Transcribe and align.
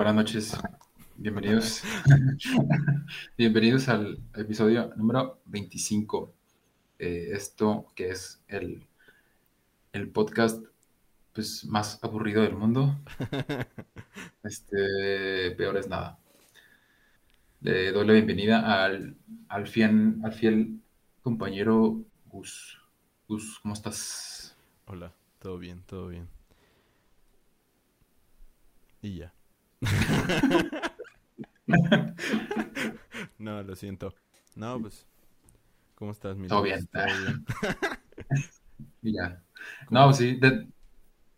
Buenas 0.00 0.14
noches, 0.14 0.56
bienvenidos. 1.18 1.82
bienvenidos 3.36 3.86
al 3.90 4.18
episodio 4.34 4.94
número 4.96 5.42
25. 5.44 6.32
Eh, 6.98 7.32
esto 7.34 7.86
que 7.94 8.08
es 8.08 8.42
el, 8.48 8.86
el 9.92 10.08
podcast 10.08 10.64
pues, 11.34 11.66
más 11.66 12.02
aburrido 12.02 12.40
del 12.40 12.56
mundo. 12.56 12.98
Este, 14.42 15.50
peor 15.50 15.76
es 15.76 15.86
nada. 15.86 16.18
Le 17.60 17.92
doy 17.92 18.06
la 18.06 18.14
bienvenida 18.14 18.82
al, 18.82 19.18
al, 19.48 19.66
fiel, 19.66 20.16
al 20.24 20.32
fiel 20.32 20.80
compañero 21.20 22.00
Gus. 22.24 22.78
Gus, 23.28 23.58
¿cómo 23.60 23.74
estás? 23.74 24.56
Hola, 24.86 25.12
todo 25.40 25.58
bien, 25.58 25.82
todo 25.86 26.08
bien. 26.08 26.26
Y 29.02 29.16
ya. 29.16 29.34
no, 33.38 33.62
lo 33.62 33.76
siento. 33.76 34.14
No, 34.54 34.80
pues, 34.80 35.06
¿cómo 35.94 36.12
estás, 36.12 36.36
mi 36.36 36.48
Todo 36.48 36.62
bien. 36.62 36.88
y 39.02 39.12
ya. 39.14 39.42
No, 39.90 40.12
sí. 40.12 40.38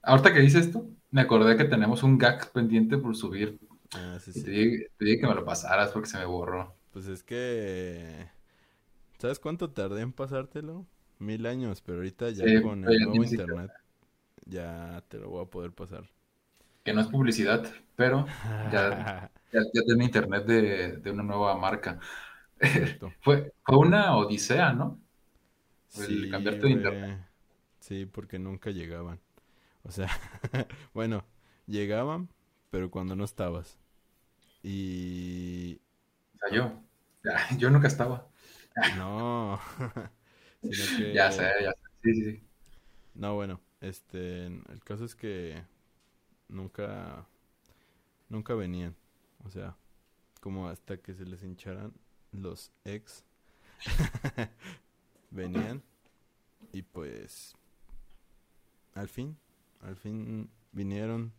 Ahorita 0.02 0.33
que 0.33 0.41
dice 0.41 0.59
esto, 0.59 0.89
me 1.11 1.21
acordé 1.21 1.57
que 1.57 1.65
tenemos 1.65 2.02
un 2.02 2.19
gag 2.19 2.51
pendiente 2.52 2.99
por 2.99 3.16
subir. 3.16 3.59
Ah, 3.95 4.19
sí, 4.21 4.30
Y 4.35 4.35
sí. 4.35 4.43
te 4.43 4.51
dije, 4.51 4.91
te 4.97 5.05
dije 5.05 5.21
que 5.21 5.27
me 5.27 5.35
lo 5.35 5.45
pasaras 5.45 5.93
porque 5.93 6.09
se 6.09 6.19
me 6.19 6.24
borró. 6.24 6.74
Pues 6.93 7.07
es 7.07 7.23
que... 7.23 8.29
¿Sabes 9.19 9.38
cuánto 9.38 9.71
tardé 9.71 10.02
en 10.02 10.13
pasártelo? 10.13 10.87
Mil 11.19 11.47
años, 11.47 11.83
pero 11.83 11.99
ahorita 11.99 12.30
ya 12.30 12.45
Sí, 12.45 12.63
con 12.63 12.85
el 12.85 13.01
nuevo 13.01 13.23
internet 13.23 13.71
ya 14.45 15.05
te 15.09 15.19
lo 15.19 15.30
voy 15.30 15.45
a 15.45 15.51
poder 15.51 15.73
pasar. 15.73 16.11
Que 16.85 16.93
no 16.93 17.01
es 17.01 17.09
publicidad, 17.09 17.65
pero 17.97 18.27
ya, 18.65 18.91
ya, 19.53 19.61
ya 19.75 19.83
tiene 19.87 20.05
internet 20.05 20.45
de, 20.47 20.97
de 20.99 21.11
una 21.11 21.23
nueva 21.23 21.57
marca. 21.57 22.01
Fue, 23.23 23.52
fue 23.65 23.79
una 23.79 24.16
odisea, 24.16 24.73
¿no? 24.73 25.01
El 25.95 26.07
Sí, 26.07 26.29
cambiarte 26.29 26.66
de 26.66 26.73
internet. 26.73 27.16
Sí, 27.80 28.07
porque 28.07 28.39
nunca 28.39 28.71
llegaban. 28.71 29.21
O 29.85 29.93
sea, 29.93 30.09
bueno, 30.95 31.24
llegaban, 31.66 32.30
pero 32.71 32.91
cuando 32.91 33.17
no 33.17 33.24
estabas. 33.24 33.79
Y 34.63 35.80
O 36.35 36.39
sea, 36.49 36.57
yo, 36.57 36.83
yo 37.59 37.71
nunca 37.71 37.89
estaba. 37.89 38.29
no, 38.85 39.59
sino 40.63 40.91
que 40.91 41.13
Ya 41.15 41.30
sé, 41.30 41.45
ya 41.63 41.73
sé. 41.73 41.79
Sí, 42.02 42.15
sí, 42.15 42.24
sí. 42.33 42.49
no, 43.15 43.35
bueno, 43.35 43.61
este, 43.80 44.46
el 44.46 44.80
caso 44.85 45.05
es 45.05 45.15
que 45.15 45.63
nunca, 46.53 47.27
nunca 48.29 48.55
venían. 48.55 48.95
O 49.45 49.51
sea, 49.51 49.77
como 50.41 50.69
hasta 50.69 50.97
que 50.99 51.15
se 51.15 51.25
les 51.25 51.43
hincharan 51.43 51.93
los 52.33 52.71
ex, 52.85 53.25
venían 55.30 55.83
y 56.73 56.83
pues, 56.83 57.57
al 58.95 59.09
fin, 59.09 59.37
al 59.80 59.97
fin 59.97 60.51
vinieron. 60.73 61.33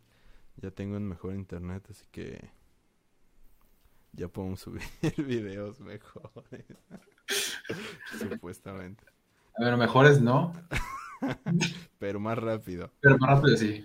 Ya 0.56 0.70
tengo 0.70 0.96
un 0.96 1.08
mejor 1.08 1.34
internet, 1.34 1.84
así 1.90 2.06
que 2.12 2.48
ya 4.12 4.28
podemos 4.28 4.60
subir 4.60 4.82
videos 5.18 5.80
mejores. 5.80 6.64
Supuestamente. 8.18 9.04
A 9.56 9.64
ver, 9.64 9.76
mejores 9.76 10.20
no, 10.20 10.52
Pero 11.98 12.20
más 12.20 12.38
rápido. 12.38 12.90
pero 13.00 13.18
más 13.18 13.30
rápido 13.30 13.56
sí. 13.56 13.84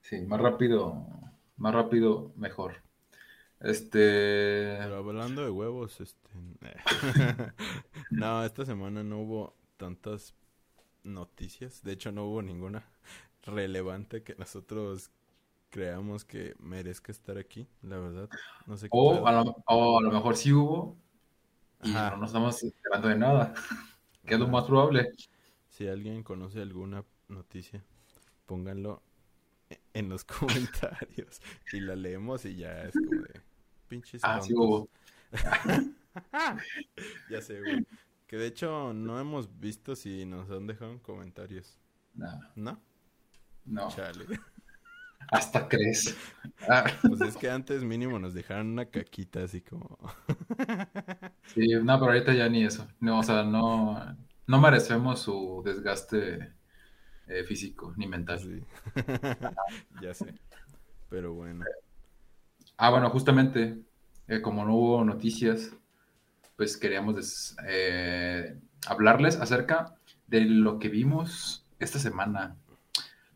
Sí, 0.00 0.20
más 0.22 0.40
rápido, 0.40 1.06
más 1.56 1.74
rápido, 1.74 2.32
mejor. 2.36 2.82
Este, 3.60 4.76
Pero 4.78 4.96
hablando 4.96 5.42
de 5.42 5.50
huevos, 5.50 6.00
este... 6.00 6.30
no, 8.10 8.44
esta 8.44 8.64
semana 8.66 9.04
no 9.04 9.20
hubo 9.20 9.54
tantas 9.76 10.34
noticias. 11.04 11.82
De 11.82 11.92
hecho, 11.92 12.10
no 12.10 12.24
hubo 12.26 12.42
ninguna 12.42 12.84
relevante 13.42 14.22
que 14.22 14.34
nosotros 14.34 15.10
creamos 15.70 16.24
que 16.24 16.54
merezca 16.58 17.12
estar 17.12 17.38
aquí, 17.38 17.66
la 17.82 17.98
verdad. 17.98 18.28
No 18.66 18.76
sé 18.76 18.86
qué 18.86 18.90
o 18.92 19.26
a 19.26 19.32
lo, 19.32 19.56
o 19.66 19.98
a 19.98 20.02
lo 20.02 20.10
mejor 20.12 20.36
sí 20.36 20.52
hubo 20.52 20.96
y 21.82 21.90
Ajá. 21.90 22.10
no 22.10 22.18
nos 22.18 22.30
estamos 22.30 22.62
enterando 22.62 23.08
de 23.08 23.16
nada, 23.16 23.54
que 24.26 24.34
es 24.34 24.40
lo 24.40 24.48
más 24.48 24.64
probable. 24.64 25.10
Si 25.68 25.88
alguien 25.88 26.22
conoce 26.22 26.60
alguna 26.60 27.04
noticia, 27.28 27.82
pónganlo 28.46 29.02
e- 29.70 29.80
en 29.94 30.08
los 30.08 30.24
comentarios 30.24 31.40
y 31.72 31.80
la 31.80 31.96
leemos 31.96 32.44
y 32.44 32.56
ya 32.56 32.82
es 32.84 32.92
como 32.94 33.22
de 33.22 33.40
pinches 33.88 34.22
Ah, 34.24 34.40
sí 34.40 34.52
hubo. 34.54 34.88
Ya 37.30 37.40
sé, 37.40 37.58
güey. 37.60 37.86
Que 38.26 38.36
de 38.36 38.46
hecho 38.46 38.92
no 38.92 39.18
hemos 39.18 39.58
visto 39.60 39.96
si 39.96 40.24
nos 40.26 40.50
han 40.50 40.66
dejado 40.66 40.92
en 40.92 40.98
comentarios. 40.98 41.78
No, 42.14 42.28
¿No? 42.54 42.80
no, 43.64 43.88
Chale. 43.88 44.26
hasta 45.30 45.68
crees. 45.68 46.14
Ah, 46.68 46.84
Pues 47.08 47.20
es 47.22 47.36
que 47.36 47.48
antes 47.50 47.82
mínimo 47.84 48.18
nos 48.18 48.34
dejaron 48.34 48.68
una 48.68 48.86
caquita 48.86 49.44
así 49.44 49.62
como... 49.62 49.98
sí, 51.46 51.68
no, 51.82 51.98
pero 51.98 52.12
ahorita 52.12 52.34
ya 52.34 52.48
ni 52.48 52.64
eso. 52.64 52.86
No, 53.00 53.20
o 53.20 53.22
sea, 53.22 53.42
no, 53.42 54.16
no 54.46 54.60
merecemos 54.60 55.20
su 55.22 55.62
desgaste 55.64 56.52
eh, 57.28 57.44
físico 57.44 57.94
ni 57.96 58.06
mental. 58.06 58.36
así. 58.36 58.62
Ya 60.02 60.14
sé. 60.14 60.34
Pero 61.08 61.34
bueno. 61.34 61.64
Ah, 62.76 62.90
bueno, 62.90 63.10
justamente, 63.10 63.78
eh, 64.28 64.40
como 64.40 64.64
no 64.64 64.74
hubo 64.74 65.04
noticias, 65.04 65.72
pues 66.56 66.76
queríamos 66.76 67.56
eh, 67.66 68.58
hablarles 68.86 69.36
acerca 69.36 69.94
de 70.26 70.40
lo 70.42 70.78
que 70.78 70.88
vimos 70.88 71.64
esta 71.78 71.98
semana. 71.98 72.56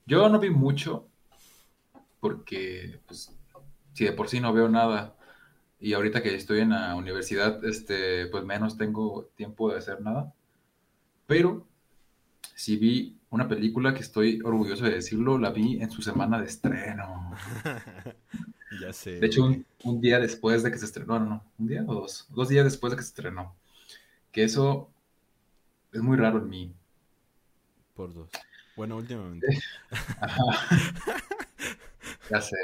Yo 0.06 0.28
no 0.28 0.38
vi 0.38 0.50
mucho, 0.50 1.08
porque, 2.20 3.00
pues, 3.06 3.36
si 3.92 4.04
de 4.04 4.12
por 4.12 4.28
sí 4.28 4.40
no 4.40 4.52
veo 4.52 4.68
nada, 4.68 5.16
y 5.78 5.92
ahorita 5.92 6.22
que 6.22 6.34
estoy 6.34 6.60
en 6.60 6.70
la 6.70 6.94
universidad, 6.94 7.64
este, 7.64 8.26
pues 8.28 8.44
menos 8.44 8.78
tengo 8.78 9.30
tiempo 9.36 9.70
de 9.70 9.78
hacer 9.78 10.00
nada, 10.00 10.32
pero 11.26 11.66
sí 12.54 12.76
vi 12.76 13.18
una 13.30 13.48
película 13.48 13.94
que 13.94 14.00
estoy 14.00 14.40
orgulloso 14.42 14.84
de 14.84 14.94
decirlo, 14.94 15.38
la 15.38 15.50
vi 15.50 15.80
en 15.80 15.90
su 15.90 16.02
semana 16.02 16.40
de 16.40 16.46
estreno. 16.46 17.32
Ya 18.82 18.92
sé. 18.92 19.20
De 19.20 19.26
hecho, 19.28 19.44
un, 19.44 19.64
un 19.84 20.00
día 20.00 20.18
después 20.18 20.64
de 20.64 20.72
que 20.72 20.76
se 20.76 20.86
estrenó, 20.86 21.20
no, 21.20 21.26
no, 21.26 21.44
un 21.56 21.68
día 21.68 21.84
o 21.86 21.94
dos, 21.94 22.26
dos 22.30 22.48
días 22.48 22.64
después 22.64 22.90
de 22.90 22.96
que 22.96 23.02
se 23.04 23.10
estrenó. 23.10 23.54
Que 24.32 24.42
eso 24.42 24.90
es 25.92 26.02
muy 26.02 26.16
raro 26.16 26.38
en 26.38 26.48
mí. 26.48 26.74
Por 27.94 28.12
dos. 28.12 28.28
Bueno, 28.76 28.96
últimamente. 28.96 29.46
Ya 32.28 32.40
sé. 32.40 32.56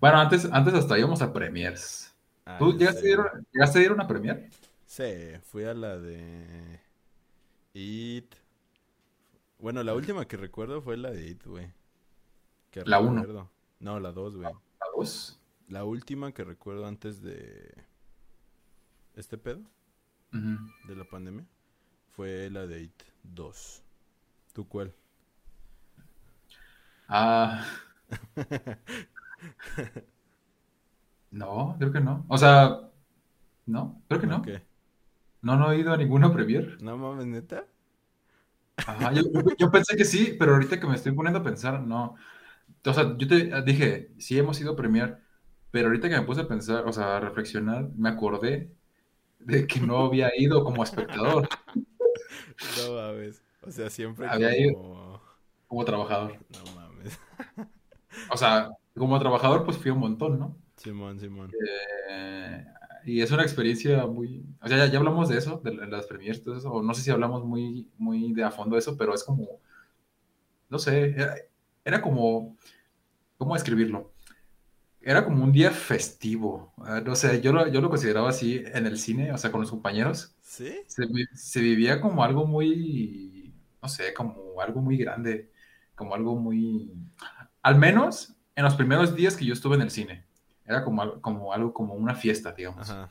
Bueno, 0.00 0.18
antes, 0.18 0.48
antes 0.50 0.74
hasta 0.74 0.98
íbamos 0.98 1.22
a 1.22 1.32
premiers. 1.32 2.12
Ah, 2.44 2.56
¿Tú 2.58 2.70
a 2.70 2.72
ir, 2.72 3.18
llegaste 3.52 3.78
a 3.78 3.82
ir 3.82 3.90
a 3.90 3.94
una 3.94 4.06
premier? 4.06 4.50
Sí, 4.86 5.04
fui 5.44 5.64
a 5.64 5.74
la 5.74 5.96
de 5.98 6.80
It. 7.74 8.34
Bueno, 9.60 9.82
la 9.82 9.94
última 9.94 10.26
que 10.26 10.36
recuerdo 10.38 10.80
fue 10.80 10.96
la 10.96 11.10
de 11.10 11.28
It, 11.28 11.44
güey. 11.44 11.70
La 12.86 13.00
uno. 13.00 13.20
recuerdo. 13.20 13.50
No, 13.78 14.00
la 14.00 14.12
dos, 14.12 14.36
güey. 14.36 14.50
¿La 14.52 14.86
dos? 14.96 15.38
La 15.68 15.84
última 15.84 16.32
que 16.32 16.44
recuerdo 16.44 16.86
antes 16.86 17.22
de 17.22 17.72
este 19.14 19.38
pedo, 19.38 19.60
de 20.32 20.96
la 20.96 21.04
pandemia, 21.04 21.46
fue 22.12 22.50
la 22.50 22.66
de 22.66 22.82
It 22.82 23.02
2. 23.22 23.82
¿Tú 24.52 24.66
cuál? 24.66 24.92
Ah, 27.08 27.64
no, 31.30 31.76
creo 31.78 31.92
que 31.92 32.00
no. 32.00 32.24
O 32.28 32.38
sea, 32.38 32.80
no, 33.66 34.02
creo 34.08 34.20
que 34.20 34.26
no. 34.26 34.42
qué? 34.42 34.62
No, 35.42 35.56
no 35.56 35.72
he 35.72 35.78
ido 35.78 35.92
a 35.92 35.96
ninguna 35.96 36.32
premier. 36.32 36.80
No 36.82 36.96
mames, 36.96 37.26
neta. 37.26 37.64
Ajá, 38.86 39.12
yo, 39.12 39.22
yo- 39.58 39.70
pensé 39.70 39.96
que 39.96 40.04
sí, 40.04 40.36
pero 40.38 40.52
ahorita 40.54 40.80
que 40.80 40.86
me 40.86 40.94
estoy 40.96 41.12
poniendo 41.12 41.40
a 41.40 41.42
pensar, 41.42 41.80
no. 41.82 42.16
O 42.84 42.94
sea, 42.94 43.16
yo 43.18 43.28
te 43.28 43.62
dije, 43.62 44.12
sí 44.18 44.38
hemos 44.38 44.60
ido 44.60 44.72
a 44.72 44.76
premiar, 44.76 45.20
pero 45.70 45.88
ahorita 45.88 46.08
que 46.08 46.16
me 46.18 46.22
puse 46.26 46.42
a 46.42 46.48
pensar, 46.48 46.86
o 46.86 46.92
sea, 46.92 47.16
a 47.18 47.20
reflexionar, 47.20 47.90
me 47.96 48.08
acordé 48.10 48.72
de 49.40 49.66
que 49.66 49.80
no 49.80 49.98
había 50.06 50.30
ido 50.38 50.64
como 50.64 50.84
espectador, 50.84 51.48
No 52.78 52.94
mames. 52.94 53.42
O 53.62 53.70
sea, 53.70 53.90
siempre 53.90 54.26
Había 54.28 54.56
ido. 54.58 54.74
como... 54.74 55.20
como 55.68 55.84
trabajador. 55.84 56.38
No 56.50 56.72
mames. 56.74 57.18
O 58.32 58.36
sea, 58.36 58.70
como 58.96 59.18
trabajador, 59.18 59.64
pues 59.64 59.78
fui 59.78 59.90
un 59.90 59.98
montón, 59.98 60.38
¿no? 60.38 60.56
Simón, 60.76 61.20
Simón. 61.20 61.50
Eh, 62.10 62.64
y 63.04 63.20
es 63.22 63.30
una 63.32 63.42
experiencia 63.42 64.06
muy, 64.06 64.44
o 64.62 64.68
sea, 64.68 64.78
ya, 64.78 64.86
ya 64.92 64.98
hablamos 64.98 65.28
de 65.28 65.38
eso, 65.38 65.60
de 65.64 65.74
la- 65.74 65.86
las 65.86 66.06
premiers, 66.06 66.42
todo 66.42 66.56
eso, 66.56 66.72
o 66.72 66.82
no 66.82 66.94
sé 66.94 67.02
si 67.02 67.10
hablamos 67.10 67.44
muy, 67.44 67.90
muy 67.98 68.32
de 68.32 68.44
a 68.44 68.50
fondo 68.50 68.76
de 68.76 68.80
eso, 68.80 68.96
pero 68.96 69.14
es 69.14 69.24
como, 69.24 69.60
no 70.68 70.78
sé, 70.78 71.10
era, 71.10 71.34
era 71.84 72.02
como 72.02 72.56
¿cómo 73.38 73.54
describirlo? 73.54 74.12
Era 75.00 75.24
como 75.24 75.44
un 75.44 75.52
día 75.52 75.70
festivo. 75.72 76.74
ah, 76.78 77.00
No 77.04 77.16
sé, 77.16 77.40
yo 77.42 77.52
lo, 77.52 77.68
yo 77.68 77.80
lo 77.80 77.90
consideraba 77.90 78.30
así 78.30 78.62
en 78.66 78.86
el 78.86 78.98
cine, 78.98 79.32
o 79.32 79.38
sea, 79.38 79.52
con 79.52 79.60
los 79.62 79.70
compañeros. 79.70 80.36
¿Sí? 80.42 80.74
Se 81.34 81.60
vivía 81.60 82.00
como 82.00 82.24
algo 82.24 82.46
muy, 82.46 83.54
no 83.82 83.88
sé, 83.88 84.14
como 84.14 84.60
algo 84.60 84.80
muy 84.82 84.98
grande, 84.98 85.52
como 85.96 86.14
algo 86.14 86.36
muy, 86.36 86.92
al 87.62 87.76
menos 87.78 88.36
en 88.56 88.64
los 88.64 88.74
primeros 88.76 89.14
días 89.16 89.36
que 89.36 89.46
yo 89.46 89.54
estuve 89.54 89.76
en 89.76 89.82
el 89.82 89.90
cine. 89.90 90.26
Era 90.70 90.84
como, 90.84 91.20
como 91.20 91.52
algo, 91.52 91.74
como 91.74 91.94
una 91.94 92.14
fiesta, 92.14 92.52
digamos, 92.52 92.88
Ajá. 92.88 93.10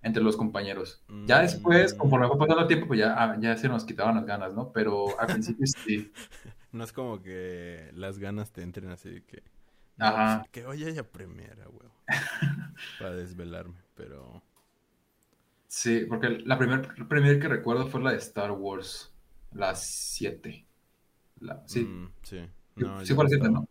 entre 0.00 0.22
los 0.22 0.38
compañeros. 0.38 1.04
Ya 1.26 1.42
después, 1.42 1.94
Mm, 1.94 1.98
conforme 1.98 2.28
fue 2.28 2.38
pasando 2.38 2.62
el 2.62 2.66
tiempo, 2.66 2.86
pues 2.86 3.00
ya, 3.00 3.14
ah, 3.14 3.36
ya 3.38 3.54
se 3.58 3.68
nos 3.68 3.84
quitaban 3.84 4.14
las 4.14 4.24
ganas, 4.24 4.54
¿no? 4.54 4.72
Pero 4.72 5.20
al 5.20 5.26
principio 5.26 5.66
sí. 5.66 6.10
no 6.72 6.82
es 6.82 6.94
como 6.94 7.20
que 7.20 7.90
las 7.92 8.18
ganas 8.18 8.52
te 8.52 8.62
entren 8.62 8.90
así 8.90 9.10
de 9.10 9.22
que... 9.22 9.42
Ajá. 9.98 10.40
pues, 10.40 10.50
que 10.50 10.66
hoy 10.66 10.84
haya 10.84 11.06
premiera, 11.06 11.66
güey. 11.66 11.88
Para 12.98 13.14
desvelarme, 13.14 13.76
pero... 13.94 14.42
Sí, 15.68 16.06
porque 16.08 16.30
la 16.30 16.56
primer 16.56 16.88
premier 17.06 17.38
que 17.38 17.48
recuerdo 17.48 17.86
fue 17.88 18.00
la 18.00 18.12
de 18.12 18.18
Star 18.18 18.52
Wars, 18.52 19.12
la 19.52 19.74
7. 19.74 20.64
La, 21.40 21.62
sí, 21.66 21.80
mm, 21.80 22.12
sí. 22.22 22.48
No, 22.76 23.04
sí 23.04 23.14
fue 23.14 23.24
la 23.24 23.28
7, 23.28 23.44
estaba. 23.44 23.60
¿no? 23.60 23.68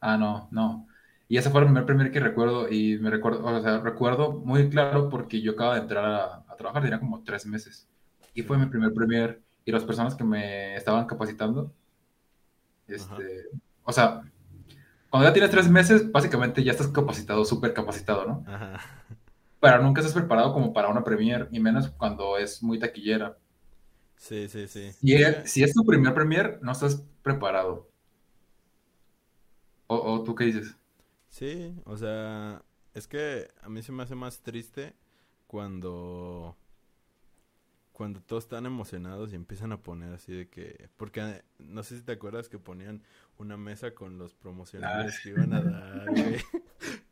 Ah, 0.00 0.16
no, 0.16 0.48
no. 0.50 0.88
Y 1.28 1.38
ese 1.38 1.50
fue 1.50 1.60
el 1.60 1.66
primer 1.66 1.86
premier 1.86 2.12
que 2.12 2.20
recuerdo 2.20 2.68
y 2.70 2.98
me 2.98 3.10
recuerdo, 3.10 3.44
o 3.44 3.60
sea, 3.62 3.80
recuerdo 3.80 4.32
muy 4.32 4.70
claro 4.70 5.08
porque 5.10 5.40
yo 5.42 5.52
acababa 5.52 5.74
de 5.76 5.82
entrar 5.82 6.04
a, 6.04 6.44
a 6.48 6.56
trabajar, 6.56 6.82
tenía 6.82 7.00
como 7.00 7.22
tres 7.24 7.46
meses. 7.46 7.88
Y 8.34 8.42
fue 8.42 8.58
mi 8.58 8.66
primer 8.66 8.92
premier 8.94 9.42
y 9.64 9.72
las 9.72 9.84
personas 9.84 10.14
que 10.14 10.22
me 10.24 10.76
estaban 10.76 11.06
capacitando, 11.06 11.72
Ajá. 12.98 13.16
este, 13.16 13.48
o 13.82 13.92
sea, 13.92 14.22
cuando 15.10 15.28
ya 15.28 15.32
tienes 15.32 15.50
tres 15.50 15.68
meses, 15.68 16.10
básicamente 16.12 16.62
ya 16.62 16.72
estás 16.72 16.88
capacitado, 16.88 17.44
súper 17.44 17.72
capacitado, 17.74 18.26
¿no? 18.26 18.44
Ajá. 18.46 18.80
Pero 19.60 19.82
nunca 19.82 20.00
estás 20.00 20.14
preparado 20.14 20.52
como 20.52 20.72
para 20.72 20.88
una 20.88 21.02
premier 21.04 21.48
y 21.50 21.60
menos 21.60 21.88
cuando 21.90 22.38
es 22.38 22.62
muy 22.62 22.78
taquillera. 22.78 23.36
Sí, 24.16 24.48
sí, 24.48 24.66
sí. 24.68 24.92
Si 24.92 25.14
Es 25.14 25.50
si 25.50 25.62
es 25.62 25.74
tu 25.74 25.84
primer 25.84 26.14
premier, 26.14 26.58
no 26.62 26.72
estás 26.72 27.04
preparado. 27.22 27.90
¿O, 29.88 29.96
o 29.96 30.22
tú 30.22 30.34
qué 30.34 30.44
dices? 30.44 30.76
Sí, 31.36 31.74
o 31.84 31.98
sea, 31.98 32.62
es 32.94 33.06
que 33.06 33.50
a 33.60 33.68
mí 33.68 33.82
se 33.82 33.92
me 33.92 34.02
hace 34.02 34.14
más 34.14 34.40
triste 34.40 34.94
cuando 35.46 36.56
cuando 37.92 38.22
todos 38.22 38.44
están 38.44 38.64
emocionados 38.64 39.32
y 39.32 39.36
empiezan 39.36 39.70
a 39.72 39.82
poner 39.82 40.14
así 40.14 40.32
de 40.32 40.48
que 40.48 40.88
porque 40.96 41.20
eh, 41.20 41.44
no 41.58 41.82
sé 41.82 41.98
si 41.98 42.02
te 42.04 42.12
acuerdas 42.12 42.48
que 42.48 42.58
ponían 42.58 43.02
una 43.36 43.58
mesa 43.58 43.94
con 43.94 44.16
los 44.16 44.32
Ah, 44.32 44.36
promocionales 44.40 45.20
que 45.20 45.28
iban 45.28 45.52
a 45.52 45.60
dar, 45.62 46.10
güey. 46.10 46.40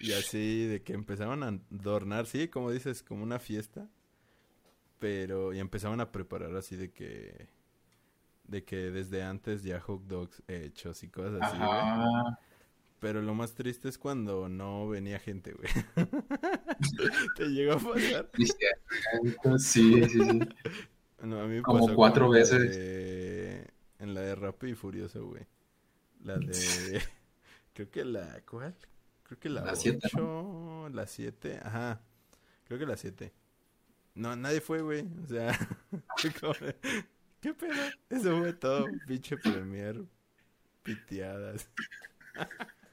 Y 0.00 0.12
así 0.14 0.66
de 0.66 0.82
que 0.82 0.92
empezaban 0.92 1.44
a 1.44 1.48
adornar, 1.78 2.26
sí, 2.26 2.48
como 2.48 2.72
dices, 2.72 3.04
como 3.04 3.22
una 3.22 3.38
fiesta, 3.38 3.88
pero 4.98 5.52
y 5.52 5.60
empezaban 5.60 6.00
a 6.00 6.10
preparar 6.10 6.56
así 6.56 6.74
de 6.74 6.90
que 6.92 7.48
de 8.48 8.64
que 8.64 8.90
desde 8.90 9.22
antes 9.22 9.62
ya 9.62 9.80
hot 9.80 10.02
dogs 10.08 10.42
hechos 10.48 11.04
y 11.04 11.08
cosas 11.08 11.40
así, 11.40 11.56
güey. 11.56 11.68
Pero 13.04 13.20
lo 13.20 13.34
más 13.34 13.52
triste 13.52 13.90
es 13.90 13.98
cuando 13.98 14.48
no 14.48 14.88
venía 14.88 15.18
gente, 15.18 15.52
güey. 15.52 15.68
¿Te 17.36 17.44
llegó 17.50 17.74
a 17.74 17.78
pasar? 17.78 18.30
Sí, 19.58 20.02
sí, 20.04 20.08
sí. 20.08 20.38
No, 21.22 21.42
a 21.42 21.46
mí 21.46 21.60
Como 21.60 21.80
pasó 21.80 21.94
cuatro 21.94 22.30
veces. 22.30 22.74
de- 22.74 23.68
En 23.98 24.14
la 24.14 24.22
de 24.22 24.34
Rápido 24.34 24.72
y 24.72 24.74
Furioso, 24.74 25.26
güey. 25.26 25.46
La 26.22 26.38
de... 26.38 27.02
Creo 27.74 27.90
que 27.90 28.06
la... 28.06 28.40
¿Cuál? 28.48 28.74
Creo 29.24 29.38
que 29.38 29.50
la 29.50 29.60
La 29.66 29.76
siete, 29.76 30.08
8, 30.10 30.88
la 30.94 31.06
7, 31.06 31.60
ajá. 31.62 32.00
Creo 32.66 32.78
que 32.78 32.86
la 32.86 32.96
7. 32.96 33.34
No, 34.14 34.34
nadie 34.34 34.62
fue, 34.62 34.80
güey. 34.80 35.06
O 35.22 35.26
sea, 35.26 35.52
¿qué 37.42 37.52
pedo? 37.52 37.74
Eso 38.08 38.38
fue 38.38 38.54
todo, 38.54 38.86
pinche 39.06 39.36
premier, 39.36 40.02
piteadas. 40.82 41.68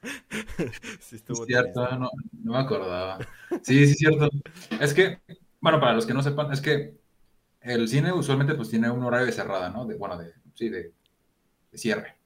Sí 1.00 1.16
Es 1.16 1.38
cierto, 1.46 1.88
no, 1.96 2.10
no 2.42 2.52
me 2.52 2.58
acordaba. 2.58 3.18
Sí, 3.62 3.86
sí, 3.86 3.94
cierto. 3.94 4.28
Es 4.80 4.94
que, 4.94 5.20
bueno, 5.60 5.80
para 5.80 5.92
los 5.94 6.06
que 6.06 6.14
no 6.14 6.22
sepan, 6.22 6.52
es 6.52 6.60
que 6.60 6.96
el 7.60 7.88
cine 7.88 8.12
usualmente 8.12 8.54
pues 8.54 8.70
tiene 8.70 8.90
un 8.90 9.02
horario 9.04 9.26
de 9.26 9.32
cerrada, 9.32 9.70
¿no? 9.70 9.86
De, 9.86 9.96
bueno, 9.96 10.18
de, 10.18 10.32
sí, 10.54 10.68
de, 10.68 10.92
de 11.72 11.78
cierre. 11.78 12.16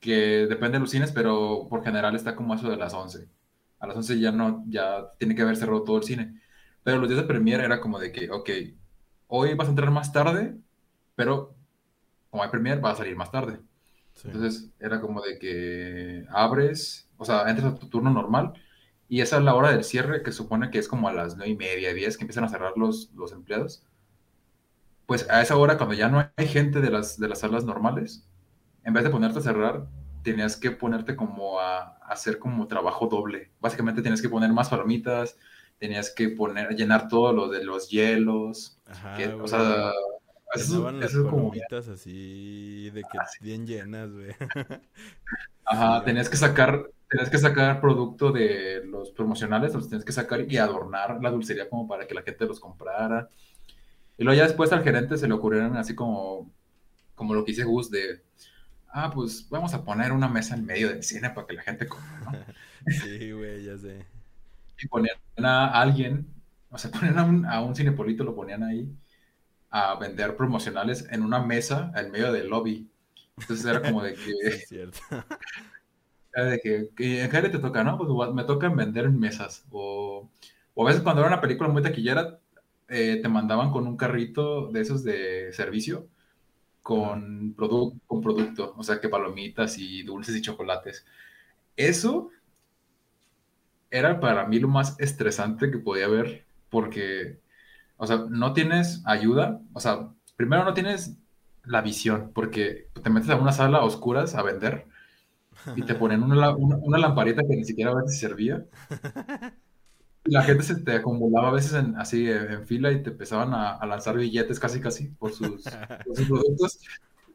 Que 0.00 0.46
depende 0.48 0.74
de 0.78 0.80
los 0.80 0.90
cines, 0.90 1.12
pero 1.12 1.68
por 1.70 1.84
general 1.84 2.16
está 2.16 2.36
como 2.36 2.54
eso 2.54 2.70
de 2.70 2.76
las 2.76 2.94
11. 2.94 3.28
A 3.80 3.86
las 3.88 3.96
11 3.96 4.18
ya 4.20 4.32
no, 4.32 4.64
ya 4.68 5.10
tiene 5.18 5.34
que 5.36 5.42
haber 5.42 5.56
cerrado 5.56 5.84
todo 5.84 5.98
el 5.98 6.04
cine. 6.04 6.40
Pero 6.84 6.98
los 6.98 7.08
días 7.08 7.22
de 7.22 7.28
premiere 7.28 7.64
era 7.64 7.80
como 7.80 7.98
de 8.00 8.12
que, 8.12 8.30
ok, 8.30 8.50
hoy 9.28 9.54
vas 9.54 9.68
a 9.68 9.70
entrar 9.70 9.90
más 9.90 10.12
tarde, 10.12 10.56
pero 11.16 11.56
como 12.30 12.42
hay 12.44 12.50
premiere, 12.50 12.80
va 12.80 12.92
a 12.92 12.96
salir 12.96 13.16
más 13.16 13.30
tarde. 13.32 13.60
Sí. 14.22 14.28
Entonces 14.28 14.70
era 14.78 15.00
como 15.00 15.20
de 15.20 15.38
que 15.38 16.24
abres, 16.30 17.08
o 17.16 17.24
sea, 17.24 17.48
entras 17.48 17.74
a 17.74 17.78
tu 17.78 17.88
turno 17.88 18.10
normal 18.10 18.52
y 19.08 19.20
esa 19.20 19.38
es 19.38 19.42
la 19.42 19.54
hora 19.54 19.72
del 19.72 19.82
cierre 19.84 20.22
que 20.22 20.30
supone 20.32 20.70
que 20.70 20.78
es 20.78 20.86
como 20.88 21.08
a 21.08 21.12
las 21.12 21.36
nueve 21.36 21.52
y 21.52 21.56
media, 21.56 21.92
diez 21.92 22.16
que 22.16 22.22
empiezan 22.22 22.44
a 22.44 22.48
cerrar 22.48 22.74
los, 22.76 23.10
los 23.14 23.32
empleados. 23.32 23.84
Pues 25.06 25.28
a 25.28 25.42
esa 25.42 25.56
hora, 25.56 25.76
cuando 25.76 25.94
ya 25.94 26.08
no 26.08 26.24
hay 26.36 26.46
gente 26.46 26.80
de 26.80 26.90
las, 26.90 27.18
de 27.18 27.28
las 27.28 27.40
salas 27.40 27.64
normales, 27.64 28.26
en 28.84 28.94
vez 28.94 29.04
de 29.04 29.10
ponerte 29.10 29.40
a 29.40 29.42
cerrar, 29.42 29.88
tenías 30.22 30.56
que 30.56 30.70
ponerte 30.70 31.16
como 31.16 31.58
a, 31.58 31.80
a 31.80 32.12
hacer 32.12 32.38
como 32.38 32.68
trabajo 32.68 33.08
doble. 33.08 33.50
Básicamente 33.60 34.02
tenías 34.02 34.22
que 34.22 34.28
poner 34.28 34.52
más 34.52 34.68
palomitas, 34.68 35.36
tenías 35.78 36.14
que 36.14 36.28
poner, 36.28 36.76
llenar 36.76 37.08
todo 37.08 37.32
lo 37.32 37.48
de 37.48 37.64
los 37.64 37.90
hielos, 37.90 38.78
Ajá, 38.86 39.14
que, 39.16 39.26
o 39.26 39.48
sea, 39.48 39.90
Llenaban 40.54 41.00
las 41.00 41.16
como... 41.16 41.52
así 41.88 42.90
de 42.90 43.06
que 43.06 43.18
Ah, 43.18 43.26
sí. 43.26 43.38
bien 43.40 43.66
llenas, 43.66 44.10
güey. 44.12 44.34
Ajá, 45.64 46.02
Sí, 46.04 46.04
tenías 46.04 46.28
que 46.28 46.36
sacar, 46.36 46.90
tenías 47.08 47.30
que 47.30 47.38
sacar 47.38 47.80
producto 47.80 48.32
de 48.32 48.84
los 48.86 49.10
promocionales, 49.12 49.74
los 49.74 49.88
tenías 49.88 50.04
que 50.04 50.12
sacar 50.12 50.50
y 50.50 50.56
adornar 50.58 51.18
la 51.22 51.30
dulcería 51.30 51.68
como 51.68 51.86
para 51.88 52.06
que 52.06 52.14
la 52.14 52.22
gente 52.22 52.46
los 52.46 52.60
comprara. 52.60 53.30
Y 54.18 54.24
luego 54.24 54.38
ya 54.38 54.44
después 54.46 54.72
al 54.72 54.84
gerente 54.84 55.18
se 55.18 55.28
le 55.28 55.34
ocurrieron 55.34 55.76
así 55.76 55.94
como, 55.94 56.52
como 57.14 57.34
lo 57.34 57.44
que 57.44 57.52
hice 57.52 57.64
Gus 57.64 57.90
de, 57.90 58.22
ah, 58.88 59.10
pues 59.14 59.48
vamos 59.50 59.74
a 59.74 59.84
poner 59.84 60.12
una 60.12 60.28
mesa 60.28 60.54
en 60.56 60.66
medio 60.66 60.88
del 60.90 61.02
cine 61.04 61.30
para 61.30 61.46
que 61.46 61.54
la 61.54 61.62
gente 61.62 61.88
coma, 61.88 62.18
¿no? 62.20 62.38
Sí, 62.88 63.32
güey, 63.32 63.64
ya 63.64 63.78
sé. 63.78 64.06
Y 64.78 64.88
ponían 64.88 65.16
a 65.38 65.80
alguien, 65.80 66.26
o 66.70 66.78
sea, 66.78 66.90
ponían 66.92 67.18
a 67.18 67.24
un, 67.24 67.46
a 67.46 67.62
un 67.62 67.74
cinepolito, 67.76 68.24
lo 68.24 68.34
ponían 68.34 68.62
ahí 68.64 68.96
a 69.72 69.96
vender 69.96 70.36
promocionales 70.36 71.08
en 71.10 71.22
una 71.24 71.40
mesa 71.40 71.92
en 71.96 72.12
medio 72.12 72.32
del 72.32 72.48
lobby. 72.50 72.90
Entonces 73.38 73.66
era 73.66 73.82
como 73.82 74.02
de 74.04 74.14
que... 74.16 74.32
es 74.44 74.68
cierto. 74.68 75.00
Era 76.34 76.46
de 76.50 76.60
que, 76.60 76.88
que 76.96 77.22
en 77.22 77.30
Jale 77.30 77.50
te 77.50 77.58
toca, 77.58 77.84
¿no? 77.84 77.98
Pues 77.98 78.32
me 78.32 78.44
toca 78.44 78.68
vender 78.70 79.04
en 79.04 79.18
mesas. 79.18 79.66
O, 79.70 80.30
o 80.74 80.84
a 80.84 80.88
veces 80.88 81.02
cuando 81.02 81.20
era 81.20 81.28
una 81.28 81.40
película 81.40 81.68
muy 81.68 81.82
taquillera, 81.82 82.38
eh, 82.88 83.20
te 83.22 83.28
mandaban 83.28 83.70
con 83.70 83.86
un 83.86 83.96
carrito 83.96 84.68
de 84.68 84.80
esos 84.80 85.04
de 85.04 85.52
servicio 85.52 86.08
con, 86.82 87.56
produ- 87.56 88.00
con 88.06 88.22
producto. 88.22 88.74
O 88.78 88.82
sea, 88.84 89.00
que 89.00 89.08
palomitas 89.10 89.78
y 89.78 90.02
dulces 90.04 90.36
y 90.36 90.42
chocolates. 90.42 91.06
Eso 91.76 92.30
era 93.90 94.20
para 94.20 94.46
mí 94.46 94.58
lo 94.58 94.68
más 94.68 94.98
estresante 94.98 95.70
que 95.70 95.78
podía 95.78 96.06
haber 96.06 96.46
porque, 96.70 97.38
o 98.02 98.06
sea, 98.06 98.26
no 98.28 98.52
tienes 98.52 99.02
ayuda. 99.06 99.60
O 99.74 99.80
sea, 99.80 100.10
primero 100.36 100.64
no 100.64 100.74
tienes 100.74 101.16
la 101.64 101.82
visión 101.82 102.32
porque 102.34 102.90
te 103.02 103.10
metes 103.10 103.30
a 103.30 103.36
una 103.36 103.52
sala 103.52 103.78
a 103.78 103.84
oscuras 103.84 104.34
a 104.34 104.42
vender 104.42 104.86
y 105.74 105.84
te 105.84 105.94
ponen 105.96 106.22
una, 106.24 106.56
una, 106.56 106.76
una 106.78 106.98
lamparita 106.98 107.42
que 107.48 107.56
ni 107.56 107.64
siquiera 107.64 107.92
a 107.92 107.96
veces 107.96 108.18
servía. 108.20 108.66
Y 110.24 110.30
la 110.32 110.42
gente 110.44 110.62
se 110.62 110.76
te 110.82 110.92
acumulaba 110.96 111.48
a 111.48 111.52
veces 111.52 111.72
en- 111.74 111.96
así 111.98 112.28
en, 112.30 112.66
fila 112.66 112.92
y 112.92 113.02
te 113.02 113.10
empezaban 113.10 113.54
a, 113.54 113.72
a 113.76 113.86
lanzar 113.86 114.16
billetes 114.16 114.60
casi 114.60 114.80
casi 114.80 115.08
por 115.08 115.32
sus, 115.32 115.80
por 116.04 116.16
sus 116.16 116.26
productos 116.28 116.78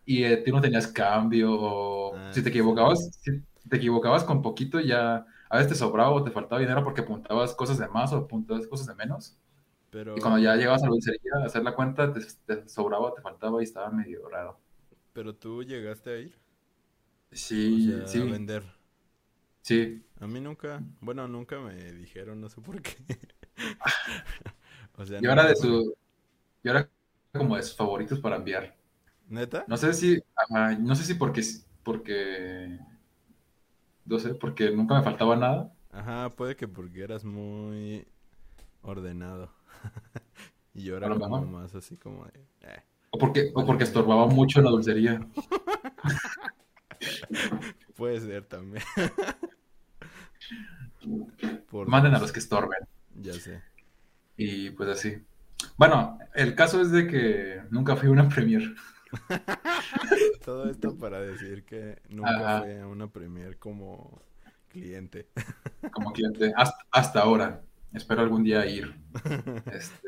y 0.06 0.24
eh, 0.24 0.38
tú 0.38 0.52
no 0.54 0.62
tenías 0.62 0.88
cambio 0.88 1.52
o 1.54 2.16
Ah, 2.18 2.32
si 2.32 2.42
te 2.44 2.50
equivocabas, 2.50 3.10
si 3.24 3.70
te 3.70 3.78
equivocabas 3.78 4.24
con 4.24 4.42
poquito 4.42 4.80
ya 4.80 5.26
a 5.50 5.58
veces 5.58 5.74
te 5.74 5.76
sobraba 5.80 6.12
o 6.12 6.24
te 6.24 6.32
faltaba 6.32 6.62
dinero 6.62 6.84
porque 6.84 7.02
apuntabas 7.02 7.54
cosas 7.56 7.78
de 7.78 7.88
más 7.90 8.14
o 8.14 8.18
apuntabas 8.18 8.68
cosas 8.68 8.88
de 8.88 8.96
menos. 8.96 9.38
Y 10.13 10.20
cuando 10.22 10.39
ya 10.39 10.56
llegabas 10.58 10.84
a 10.84 10.88
la 10.88 10.91
dulcería 10.91 11.32
a 11.41 11.46
hacer 11.46 11.63
la 11.63 11.74
cuenta 11.75 12.12
te, 12.12 12.20
te 12.46 12.67
sobraba 12.67 13.13
te 13.13 13.22
faltaba 13.22 13.62
y 13.62 13.65
estaba 13.65 13.89
medio 13.89 14.27
raro. 14.27 14.60
pero 15.13 15.36
tú 15.36 15.63
llegaste 15.63 16.10
a 16.12 16.17
ir, 16.17 16.39
o 17.70 17.79
Sí, 17.79 17.79
sea, 17.79 18.22
a 18.22 18.25
sí, 18.25 18.25
vender. 18.25 18.63
sí. 19.62 20.03
A 20.20 20.27
mí 20.27 20.39
nunca, 20.41 20.82
bueno, 21.01 21.27
nunca 21.27 21.60
me 21.60 21.75
dijeron, 21.94 22.41
no 22.41 22.50
sé 22.50 22.62
por 22.62 22.82
qué. 22.82 22.96
O 24.98 25.06
sea, 25.06 25.22
Yo 25.22 25.32
era 25.32 25.46
de 25.48 25.56
su, 25.56 25.96
yo 26.63 26.72
era 26.72 26.89
como 27.34 27.56
de 27.58 27.63
sus 27.63 27.75
favoritos 27.77 28.20
para 28.20 28.38
enviar. 28.38 28.77
¿Neta? 29.29 29.67
No 29.67 29.77
sé 29.77 29.94
si, 29.94 30.20
ajá, 30.36 30.77
no 30.79 30.96
sé 30.96 31.03
si 31.06 31.15
porque, 31.15 31.44
porque 31.84 32.79
No 34.13 34.17
sé, 34.24 34.34
porque 34.34 34.72
nunca 34.72 34.96
me 34.98 35.03
faltaba 35.03 35.36
nada. 35.36 35.72
Ajá, 35.91 36.29
puede 36.29 36.56
que 36.56 36.67
porque 36.67 37.03
eras 37.03 37.24
muy 37.25 38.08
ordenado. 38.84 39.51
y 40.74 40.84
yo 40.84 40.98
era 40.98 41.10
como 41.10 41.42
mejor. 41.42 41.48
más 41.48 41.76
así 41.76 41.98
como 41.98 42.26
de... 42.26 42.40
eh. 42.62 42.84
O 43.10 43.18
porque, 43.18 43.52
o 43.54 43.66
porque 43.66 43.86
estorbaba 43.86 44.28
mucho 44.28 44.60
en 44.60 44.66
la 44.66 44.72
dulcería. 44.72 45.26
Puede 47.96 48.20
ser 48.20 48.46
también. 48.46 48.84
Por 51.72 51.88
Manden 51.88 52.16
a 52.16 52.20
los 52.20 52.32
que 52.32 52.40
estorben. 52.40 52.80
Ya 53.16 53.34
sé. 53.34 53.62
Y 54.36 54.72
pues 54.72 54.90
así. 54.90 55.24
Bueno, 55.78 56.20
el 56.36 56.56
caso 56.56 56.82
es 56.82 56.92
de 56.92 57.08
que 57.08 57.62
nunca 57.70 57.96
fui 57.96 58.10
a 58.10 58.12
una 58.12 58.30
premier. 58.30 58.76
Todo 60.46 60.70
esto 60.70 60.98
para 60.98 61.20
decir 61.22 61.64
que 61.64 62.02
nunca 62.10 62.60
a 62.60 62.88
una 62.88 63.08
premier 63.08 63.58
como 63.58 64.22
cliente. 64.70 65.28
como 65.92 66.12
cliente 66.14 66.54
hasta, 66.56 66.78
hasta 66.92 67.22
ahora. 67.22 67.64
Espero 67.98 68.22
algún 68.22 68.44
día 68.44 68.66
ir 68.66 68.96
este, 69.74 70.08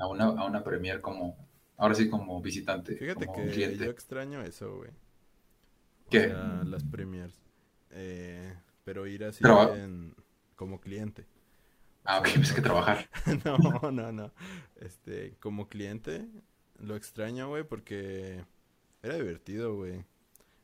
a, 0.00 0.06
una, 0.08 0.24
a 0.26 0.44
una 0.46 0.62
premier 0.62 1.00
como, 1.00 1.36
ahora 1.76 1.94
sí 1.94 2.08
como 2.08 2.40
visitante, 2.42 2.96
Fíjate 2.96 3.26
como 3.26 3.38
que 3.38 3.50
cliente. 3.52 3.84
yo 3.84 3.90
extraño 3.90 4.42
eso, 4.42 4.76
güey. 4.76 4.90
O 4.90 6.10
¿Qué? 6.10 6.26
sea, 6.28 6.62
las 6.64 6.84
premiers. 6.84 7.40
Eh, 7.90 8.54
pero 8.84 9.06
ir 9.06 9.24
así 9.24 9.42
en- 9.44 10.14
como 10.56 10.80
cliente. 10.80 11.26
Ah, 12.04 12.20
ok, 12.20 12.28
pues 12.36 12.52
que 12.52 12.60
trabajar. 12.62 13.08
No, 13.44 13.90
no, 13.90 14.12
no. 14.12 14.32
Este, 14.76 15.36
como 15.40 15.68
cliente, 15.68 16.26
lo 16.78 16.96
extraño, 16.96 17.48
güey, 17.48 17.64
porque 17.64 18.44
era 19.02 19.16
divertido, 19.16 19.76
güey. 19.76 20.04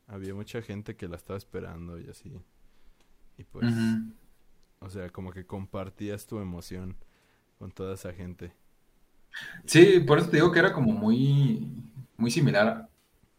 Había 0.06 0.34
mucha 0.34 0.62
gente 0.62 0.96
que 0.96 1.08
la 1.08 1.16
estaba 1.16 1.36
esperando 1.38 1.98
y 2.00 2.08
así. 2.08 2.32
Y 3.38 3.44
pues. 3.44 3.66
O 4.84 4.90
sea, 4.90 5.08
como 5.10 5.32
que 5.32 5.46
compartías 5.46 6.26
tu 6.26 6.38
emoción 6.38 6.96
con 7.58 7.72
toda 7.72 7.94
esa 7.94 8.12
gente. 8.12 8.52
Sí, 9.64 10.00
por 10.00 10.18
eso 10.18 10.28
te 10.28 10.36
digo 10.36 10.52
que 10.52 10.58
era 10.58 10.74
como 10.74 10.92
muy, 10.92 11.66
muy 12.18 12.30
similar. 12.30 12.88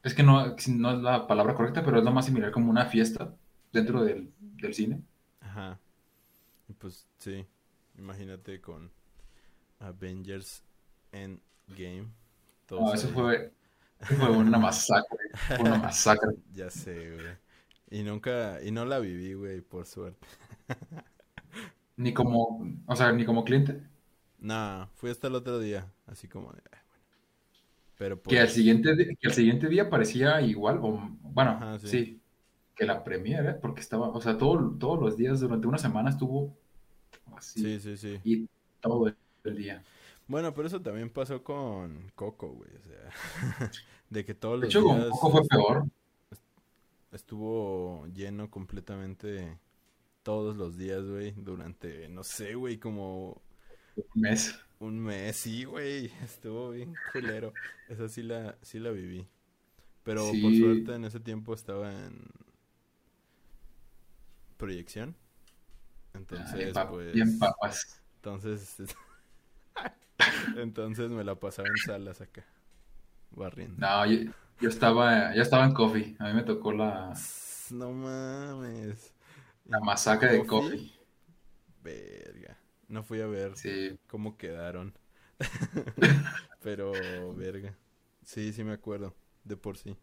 Es 0.02 0.16
que 0.16 0.24
no, 0.24 0.56
no 0.70 0.92
es 0.92 1.02
la 1.02 1.28
palabra 1.28 1.54
correcta, 1.54 1.86
pero 1.86 2.00
es 2.00 2.04
lo 2.04 2.12
más 2.12 2.26
similar 2.26 2.52
como 2.52 2.72
una 2.72 2.88
fiesta 2.88 3.34
dentro 3.72 4.04
del, 4.04 4.32
del 4.40 4.74
cine. 4.74 5.02
Ajá. 5.40 5.80
Y 6.68 6.74
pues, 6.74 7.08
sí. 7.18 7.46
Imagínate 7.98 8.60
con 8.60 8.92
Avengers 9.80 10.64
Endgame. 11.12 12.08
todos 12.66 12.82
No, 12.82 12.94
eso 12.94 13.08
fue, 13.10 13.54
fue 14.00 14.30
una 14.32 14.58
masacre, 14.58 15.18
fue 15.48 15.60
una 15.60 15.78
masacre. 15.78 16.32
Ya 16.54 16.70
sé, 16.72 17.12
güey. 17.12 17.38
Y 17.92 18.04
nunca, 18.04 18.62
y 18.64 18.72
no 18.72 18.84
la 18.84 18.98
viví, 19.00 19.36
güey, 19.36 19.62
por 19.62 19.86
suerte. 19.86 20.26
Ni 21.98 22.14
como, 22.14 22.66
o 22.86 22.96
sea, 22.96 23.12
ni 23.12 23.26
como 23.26 23.44
cliente. 23.44 23.82
Nah, 24.40 24.88
fui 24.96 25.10
hasta 25.10 25.28
el 25.28 25.36
otro 25.36 25.60
día, 25.60 25.92
así 26.06 26.28
como 26.28 26.52
de, 26.54 26.62
"Ay, 26.72 26.80
bueno. 26.88 27.04
Pero 27.98 28.22
Que 28.28 28.40
al 28.40 28.46
pues, 28.46 28.54
siguiente, 28.54 29.18
que 29.20 29.28
al 29.28 29.34
siguiente 29.34 29.68
día 29.70 29.90
parecía 29.90 30.42
igual, 30.42 30.80
o 30.82 31.00
bueno, 31.22 31.52
Ajá, 31.52 31.80
sí. 31.80 31.88
sí, 31.88 32.22
que 32.76 32.86
la 32.86 33.04
premiere, 33.04 33.52
¿eh? 33.52 33.54
porque 33.62 33.82
estaba, 33.82 34.10
o 34.10 34.22
sea, 34.22 34.38
todo, 34.38 34.78
todos 34.78 35.00
los 35.00 35.18
días 35.18 35.40
durante 35.40 35.68
una 35.68 35.78
semana 35.78 36.10
estuvo 36.10 36.58
así, 37.36 37.62
sí, 37.62 37.80
sí, 37.80 37.98
sí. 37.98 38.20
y 38.24 38.50
todo 38.82 39.08
el, 39.44 39.56
día. 39.58 39.84
Bueno, 40.28 40.54
pero 40.54 40.68
eso 40.68 40.82
también 40.82 41.10
pasó 41.10 41.44
con 41.44 42.12
Coco, 42.16 42.50
güey, 42.50 42.72
o 42.76 42.84
sea, 42.84 43.10
de 44.10 44.26
que 44.26 44.34
todos 44.36 44.60
De 44.62 44.68
los 44.68 44.76
hecho, 44.76 44.84
con 44.84 44.98
días 44.98 45.10
Coco 45.10 45.32
fue 45.32 45.48
peor. 45.48 45.86
estuvo 47.12 48.06
lleno 48.14 48.50
completamente 48.50 49.58
todos 50.26 50.58
los 50.58 50.78
días, 50.78 51.06
güey, 51.06 51.34
durante, 51.38 52.10
no 52.10 52.24
sé, 52.26 52.56
güey, 52.56 52.80
como 52.80 53.42
Un 53.98 54.22
mes. 54.22 54.56
un 54.80 55.00
mes, 55.00 55.36
sí, 55.38 55.64
güey, 55.66 56.12
estuvo 56.24 56.72
bien 56.72 56.96
culero. 57.14 57.54
Esa 57.88 58.10
sí 58.10 58.24
la, 58.24 58.58
sí 58.62 58.80
la 58.80 58.92
viví. 58.92 59.28
Pero 60.04 60.38
por 60.42 60.56
suerte 60.56 60.96
en 60.96 61.06
ese 61.06 61.20
tiempo 61.20 61.54
estaba 61.54 61.92
en 61.92 62.30
proyección. 64.58 65.16
Entonces, 66.14 66.74
pues, 66.90 67.14
Bien 67.14 67.38
papas. 67.38 68.02
entonces, 68.18 68.78
entonces 70.58 71.10
me 71.10 71.24
la 71.24 71.36
pasaba 71.36 71.70
en 71.70 71.80
salas 71.80 72.22
acá, 72.22 72.46
barriendo. 73.32 73.78
No, 73.78 74.06
yo, 74.06 74.32
yo 74.60 74.70
estaba, 74.70 75.36
ya 75.36 75.42
estaba 75.42 75.66
en 75.66 75.74
Coffee. 75.74 76.16
A 76.20 76.28
mí 76.30 76.34
me 76.34 76.44
tocó 76.44 76.72
la, 76.72 77.14
No 77.70 77.92
mames. 77.92 79.15
La 79.66 79.80
¿En 79.80 79.86
masacre 79.86 80.32
de 80.32 80.46
Coffee? 80.46 80.92
Verga. 81.84 82.58
No 82.88 83.04
fui 83.04 83.22
a 83.22 83.28
ver 83.28 83.54
Sí, 83.54 83.98
cómo 84.08 84.38
quedaron. 84.38 84.94
Pero, 86.62 87.34
verga. 87.36 87.78
Sí, 88.24 88.54
sí 88.54 88.64
me 88.64 88.74
acuerdo. 88.74 89.16
De 89.44 89.58
por 89.58 89.78
sí. 89.78 89.96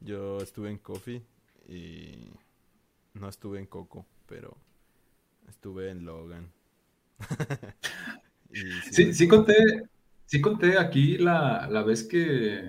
Yo 0.00 0.40
estuve 0.42 0.70
en 0.70 0.78
Coffee 0.78 1.22
y 1.68 2.30
no 3.14 3.28
estuve 3.28 3.60
en 3.60 3.66
Coco, 3.66 4.06
pero 4.26 4.56
estuve 5.48 5.90
en 5.90 6.04
Logan. 6.04 6.52
Y 8.52 8.80
sí, 9.14 9.28
conté, 9.28 9.54
sí 10.26 10.40
conté 10.40 10.78
aquí 10.78 11.18
la, 11.18 11.68
la 11.70 11.82
vez 11.82 12.04
que 12.04 12.62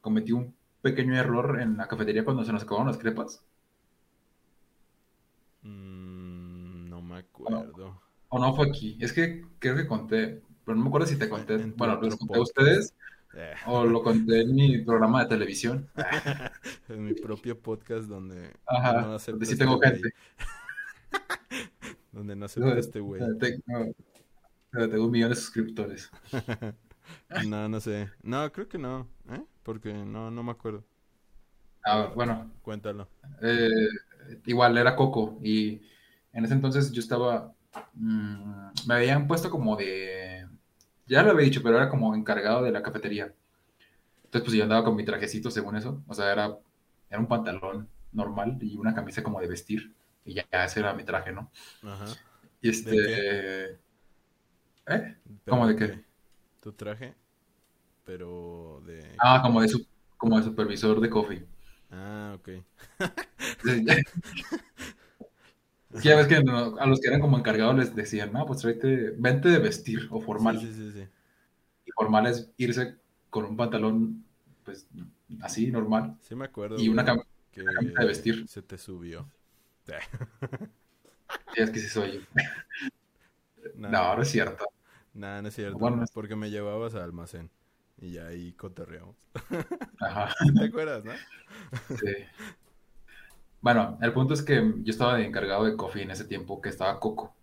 cometí 0.00 0.32
un 0.32 0.56
pequeño 0.82 1.16
error 1.16 1.60
en 1.60 1.76
la 1.76 1.86
cafetería 1.88 2.24
cuando 2.24 2.44
se 2.44 2.52
nos 2.52 2.62
acabaron 2.64 2.88
las 2.88 2.98
crepas. 2.98 3.44
Mm, 5.62 6.88
no 6.88 7.02
me 7.02 7.18
acuerdo. 7.18 8.00
O 8.28 8.38
no 8.38 8.54
fue 8.54 8.68
aquí. 8.68 8.96
Es 9.00 9.12
que 9.12 9.44
creo 9.58 9.76
que 9.76 9.86
conté, 9.86 10.42
pero 10.64 10.76
no 10.76 10.82
me 10.82 10.88
acuerdo 10.88 11.06
si 11.06 11.18
te 11.18 11.28
conté. 11.28 11.54
En 11.54 11.76
Bueno, 11.76 12.00
los 12.00 12.16
conté 12.16 12.38
a 12.38 12.42
ustedes 12.42 12.94
Eh, 13.34 13.54
o 13.66 13.84
lo 13.84 14.02
conté 14.02 14.40
en 14.40 14.54
mi 14.54 14.78
programa 14.78 15.22
de 15.22 15.28
televisión. 15.28 15.88
en 16.88 17.04
mi 17.04 17.14
propio 17.14 17.58
podcast 17.58 18.08
donde 18.08 18.52
Ajá, 18.66 18.92
no 19.02 19.18
donde 19.18 19.46
sí 19.46 19.52
este 19.52 19.64
tengo 19.64 19.78
gente. 19.80 20.10
Donde 22.12 22.34
no 22.34 22.46
acepta 22.46 22.76
este 22.76 22.98
güey. 22.98 23.22
Tengo, 23.38 23.94
tengo 24.72 25.04
un 25.04 25.10
millón 25.10 25.30
de 25.30 25.36
suscriptores. 25.36 26.10
No, 27.48 27.68
no 27.68 27.80
sé. 27.80 28.08
No, 28.22 28.52
creo 28.52 28.68
que 28.68 28.78
no. 28.78 29.08
¿Eh? 29.30 29.42
Porque 29.64 29.92
no, 29.92 30.30
no 30.30 30.42
me 30.44 30.52
acuerdo. 30.52 30.84
Ah, 31.84 32.12
bueno, 32.14 32.52
Cuéntalo. 32.62 33.08
eh, 33.42 33.68
igual 34.46 34.78
era 34.78 34.96
Coco 34.96 35.38
y 35.42 35.82
en 36.32 36.44
ese 36.44 36.54
entonces 36.54 36.92
yo 36.92 37.00
estaba, 37.00 37.52
mm, 37.94 38.68
me 38.86 38.94
habían 38.94 39.26
puesto 39.26 39.50
como 39.50 39.76
de, 39.76 40.46
ya 41.06 41.22
lo 41.22 41.30
había 41.32 41.44
dicho, 41.44 41.62
pero 41.62 41.76
era 41.76 41.88
como 41.88 42.14
encargado 42.14 42.62
de 42.62 42.72
la 42.72 42.82
cafetería. 42.82 43.34
Entonces 44.24 44.42
pues 44.42 44.52
yo 44.56 44.62
andaba 44.62 44.84
con 44.84 44.96
mi 44.96 45.04
trajecito 45.04 45.50
según 45.50 45.76
eso, 45.76 46.02
o 46.06 46.14
sea, 46.14 46.32
era, 46.32 46.56
era 47.08 47.20
un 47.20 47.26
pantalón 47.26 47.88
normal 48.12 48.58
y 48.60 48.76
una 48.76 48.94
camisa 48.94 49.22
como 49.22 49.40
de 49.40 49.48
vestir 49.48 49.92
y 50.24 50.34
ya, 50.34 50.46
ya 50.52 50.64
ese 50.64 50.80
era 50.80 50.94
mi 50.94 51.04
traje, 51.04 51.32
¿no? 51.32 51.50
Ajá. 51.82 52.06
Y 52.60 52.68
este, 52.68 53.72
¿eh? 54.86 55.16
¿Cómo 55.48 55.66
de 55.66 55.76
qué? 55.76 56.04
Tu 56.60 56.72
traje, 56.72 57.14
pero 58.04 58.82
de... 58.86 59.16
Ah, 59.18 59.40
como 59.42 59.62
de, 59.62 59.68
su, 59.68 59.86
como 60.16 60.36
de 60.36 60.44
supervisor 60.44 61.00
de 61.00 61.08
coffee. 61.10 61.46
Ah, 61.90 62.36
ok. 62.36 62.48
Sí, 63.64 63.84
ya. 63.84 63.96
Ves 66.16 66.26
que 66.28 66.42
no- 66.42 66.78
a 66.78 66.86
los 66.86 67.00
que 67.00 67.08
eran 67.08 67.20
como 67.20 67.36
encargados 67.38 67.76
les 67.76 67.94
decían, 67.94 68.32
no, 68.32 68.46
pues 68.46 68.60
tráete, 68.60 69.10
vente 69.18 69.48
de 69.48 69.58
vestir 69.58 70.08
o 70.10 70.20
formal. 70.20 70.58
Sí, 70.60 70.66
sí, 70.72 70.74
sí, 70.74 70.92
sí. 70.92 71.08
Y 71.86 71.90
formal 71.92 72.26
es 72.26 72.48
irse 72.56 72.96
con 73.28 73.44
un 73.44 73.56
pantalón, 73.56 74.24
pues, 74.64 74.86
así, 75.42 75.70
normal. 75.70 76.16
Sí 76.20 76.34
me 76.34 76.44
acuerdo, 76.44 76.78
Y 76.78 76.88
una 76.88 77.04
cam- 77.04 77.24
que 77.50 77.64
camisa 77.64 78.00
de 78.00 78.06
vestir. 78.06 78.48
se 78.48 78.62
te 78.62 78.78
subió. 78.78 79.28
Sí, 81.54 81.62
es 81.62 81.70
que 81.70 81.78
sí 81.80 81.88
soy 81.88 82.12
yo. 82.36 83.70
Nah, 83.76 83.88
No, 83.90 84.16
no 84.16 84.22
es 84.22 84.28
cierto. 84.30 84.64
nah, 85.14 85.42
no 85.42 85.48
es 85.48 85.54
cierto. 85.54 85.78
Bueno, 85.78 86.04
Porque 86.14 86.36
me 86.36 86.50
llevabas 86.50 86.94
al 86.94 87.02
almacén. 87.02 87.50
Y 88.00 88.12
ya 88.12 88.26
ahí 88.28 88.52
cotorreamos. 88.52 89.16
Ajá, 90.00 90.34
¿Te 90.58 90.64
acuerdas, 90.64 91.04
no? 91.04 91.12
sí. 91.88 92.06
Bueno, 93.60 93.98
el 94.00 94.12
punto 94.12 94.34
es 94.34 94.42
que 94.42 94.56
yo 94.78 94.90
estaba 94.90 95.16
de 95.16 95.26
encargado 95.26 95.64
de 95.64 95.76
coffee 95.76 96.02
en 96.02 96.10
ese 96.10 96.24
tiempo, 96.24 96.60
que 96.60 96.70
estaba 96.70 96.98
Coco. 96.98 97.34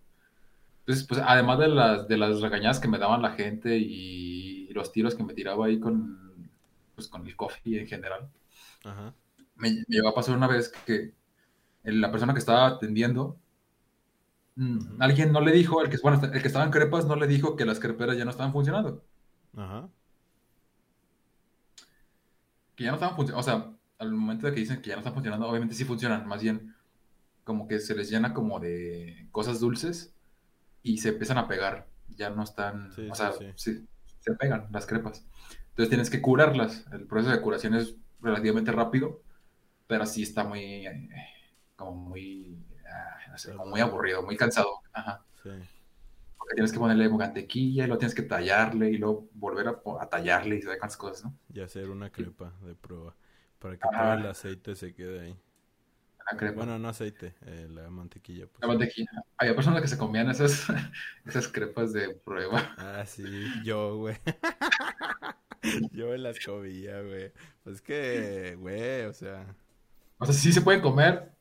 Entonces, 0.82 1.06
pues, 1.08 1.22
además 1.26 1.60
de 1.60 1.68
las, 1.68 2.08
de 2.08 2.18
las 2.18 2.42
regañadas 2.42 2.80
que 2.80 2.88
me 2.88 2.98
daban 2.98 3.22
la 3.22 3.32
gente 3.34 3.78
y 3.78 4.70
los 4.74 4.92
tiros 4.92 5.16
que 5.16 5.24
me 5.24 5.34
tiraba 5.34 5.66
ahí 5.68 5.80
con, 5.80 6.50
pues, 6.96 7.08
con 7.08 7.26
el 7.28 7.36
coffee 7.36 7.80
en 7.82 7.88
general, 7.88 8.30
Ajá. 8.84 9.14
me, 9.56 9.72
me 9.72 9.86
llegó 9.90 10.10
a 10.10 10.16
pasar 10.16 10.36
una 10.38 10.48
vez 10.48 10.70
que 10.86 11.14
la 11.84 12.12
persona 12.12 12.34
que 12.34 12.40
estaba 12.40 12.68
atendiendo, 12.68 13.38
mm, 14.56 14.78
Ujú. 14.78 14.98
alguien 15.00 15.32
no 15.32 15.42
le 15.42 15.52
dijo, 15.52 15.82
el 15.82 15.90
que, 15.90 15.98
bueno, 16.02 16.20
el 16.24 16.42
que 16.42 16.48
estaba 16.48 16.66
en 16.66 16.72
crepas 16.72 17.06
no 17.06 17.16
le 17.16 17.28
dijo 17.28 17.56
que 17.56 17.66
las 17.66 17.80
creperas 17.80 18.18
ya 18.18 18.26
no 18.26 18.32
estaban 18.32 18.52
funcionando. 18.54 19.04
Ajá. 19.56 19.90
Que 22.78 22.86
ya 22.86 22.92
no 22.92 22.96
estaban 22.96 23.16
funcionando, 23.18 23.42
o 23.42 23.44
sea, 23.44 23.74
al 23.98 24.12
momento 24.14 24.48
de 24.48 24.54
que 24.54 24.62
dicen 24.62 24.82
que 24.82 24.90
ya 24.90 24.96
no 24.96 25.00
están 25.00 25.14
funcionando, 25.14 25.50
obviamente 25.50 25.76
sí 25.76 25.84
funcionan, 25.84 26.26
más 26.26 26.42
bien 26.42 26.74
como 27.44 27.68
que 27.68 27.80
se 27.80 27.96
les 27.96 28.10
llena 28.10 28.34
como 28.34 28.60
de 28.60 29.28
cosas 29.32 29.60
dulces 29.60 30.14
y 30.84 31.00
se 31.00 31.10
empiezan 31.10 31.38
a 31.40 31.48
pegar. 31.48 31.88
Ya 32.10 32.30
no 32.30 32.44
están, 32.44 32.94
Sí, 32.94 33.10
o 33.10 33.16
sea, 33.16 33.34
sí. 33.34 33.52
sí, 33.56 33.88
se 34.20 34.34
pegan 34.36 34.68
las 34.72 34.86
crepas. 34.86 35.26
Entonces 35.70 35.90
tienes 35.90 36.10
que 36.10 36.22
curarlas. 36.22 36.86
El 36.92 37.08
proceso 37.08 37.34
de 37.34 37.42
curación 37.42 37.74
es 37.74 37.96
relativamente 38.22 38.72
rápido, 38.72 39.22
pero 39.88 40.06
sí 40.06 40.24
está 40.24 40.44
muy, 40.44 40.86
eh, 40.88 41.10
como 41.76 41.94
muy, 41.94 42.64
ah, 42.88 43.32
no 43.32 43.38
sé, 43.38 43.54
como 43.54 43.72
muy 43.72 43.82
aburrido, 43.82 44.24
muy 44.24 44.38
cansado. 44.38 44.82
Ajá. 44.94 45.26
Porque 46.48 46.56
tienes 46.56 46.72
que 46.72 46.80
ponerle 46.80 47.10
mantequilla 47.10 47.84
y 47.84 47.88
luego 47.88 48.00
tienes 48.00 48.16
que 48.16 48.22
tallarle 48.22 48.90
y 48.90 48.98
luego 48.98 49.28
volver 49.34 49.68
a, 49.68 50.10
tallarle 50.10 50.56
y 50.56 50.62
saber 50.62 50.80
cuántas 50.80 50.96
cosas, 50.96 51.26
¿no? 51.26 51.38
Y 51.54 51.60
hacer 51.60 51.90
una 51.90 52.10
crepa 52.10 52.54
de 52.62 52.74
prueba. 52.74 53.14
Para 53.60 53.76
que 53.76 53.82
todo 53.82 54.14
el 54.14 54.26
aceite 54.28 54.74
se 54.74 54.94
quede 54.94 55.20
ahí. 55.20 55.40
La 56.32 56.38
crepa. 56.38 56.56
Bueno, 56.56 56.80
no 56.80 56.88
aceite, 56.88 57.36
eh, 57.48 57.68
la 57.70 57.90
mantequilla. 57.90 58.48
Pues. 58.48 58.62
La 58.62 58.68
mantequilla. 58.70 59.12
Había 59.38 59.56
personas 59.56 59.82
que 59.82 59.90
se 59.90 59.98
comían 59.98 60.30
esas, 60.30 60.68
esas 61.26 61.50
crepas 61.50 61.92
de 61.92 62.12
prueba. 62.12 62.74
Ah, 62.78 63.04
sí, 63.06 63.26
yo, 63.66 63.98
güey. 63.98 64.16
yo 65.92 66.08
me 66.12 66.18
las 66.18 66.40
comía, 66.40 67.02
güey. 67.02 67.34
Pues 67.66 67.82
que, 67.82 68.56
güey, 68.58 69.04
o 69.04 69.14
sea, 69.14 69.54
O 70.18 70.26
sea, 70.26 70.34
sí 70.34 70.54
se 70.54 70.62
pueden 70.62 70.80
comer, 70.80 71.34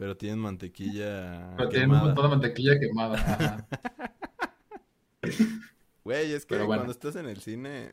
pero 0.00 0.16
tienen 0.16 0.38
mantequilla 0.38 1.54
pero 1.58 1.68
tienen 1.68 1.90
un 1.90 1.98
montón 1.98 2.24
de 2.24 2.28
mantequilla 2.30 2.80
quemada. 2.80 3.68
Güey, 6.02 6.32
es 6.32 6.46
que 6.46 6.54
bueno. 6.54 6.68
cuando 6.68 6.90
estás 6.90 7.16
en 7.16 7.26
el 7.26 7.42
cine 7.42 7.92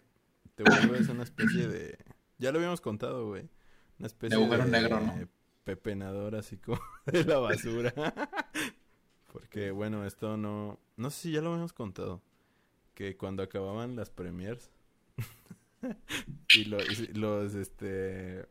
te 0.56 0.64
vuelves 0.64 1.10
una 1.10 1.24
especie 1.24 1.68
de... 1.68 1.98
Ya 2.38 2.54
lo 2.54 2.60
habíamos 2.60 2.80
contado, 2.80 3.28
güey. 3.28 3.50
Una 4.00 4.08
especie 4.08 4.38
de... 4.38 4.44
agujero 4.44 4.66
negro, 4.66 5.02
¿no? 5.02 5.28
Pepenador 5.66 6.36
así 6.36 6.56
como 6.56 6.80
de 7.06 7.26
la 7.26 7.40
basura. 7.40 7.94
Porque, 9.34 9.72
bueno, 9.72 10.06
esto 10.06 10.38
no... 10.38 10.80
No 10.96 11.10
sé 11.10 11.24
si 11.24 11.32
ya 11.34 11.42
lo 11.42 11.50
habíamos 11.50 11.74
contado. 11.74 12.22
Que 12.94 13.18
cuando 13.18 13.44
acababan 13.44 13.98
las 13.98 14.10
premiers 14.10 14.72
y, 16.56 16.64
lo- 16.64 16.82
y 16.82 17.08
los, 17.14 17.54
este... 17.54 18.48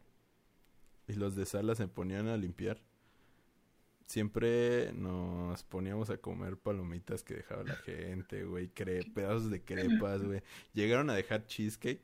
Y 1.09 1.15
los 1.15 1.35
de 1.35 1.47
sala 1.47 1.75
se 1.75 1.89
ponían 1.89 2.29
a 2.29 2.37
limpiar. 2.37 2.83
Siempre 4.07 4.93
nos 4.93 5.65
poníamos 5.65 6.11
a 6.11 6.19
comer 6.19 6.57
palomitas 6.57 7.25
que 7.25 7.35
dejaba 7.35 7.65
la 7.65 7.75
gente, 7.75 8.45
güey, 8.45 8.69
pedazos 8.69 9.51
de 9.51 9.63
crepas, 9.63 10.23
güey. 10.23 10.43
Llegaron 10.75 11.11
a 11.11 11.15
dejar 11.15 11.47
cheesecake 11.47 12.01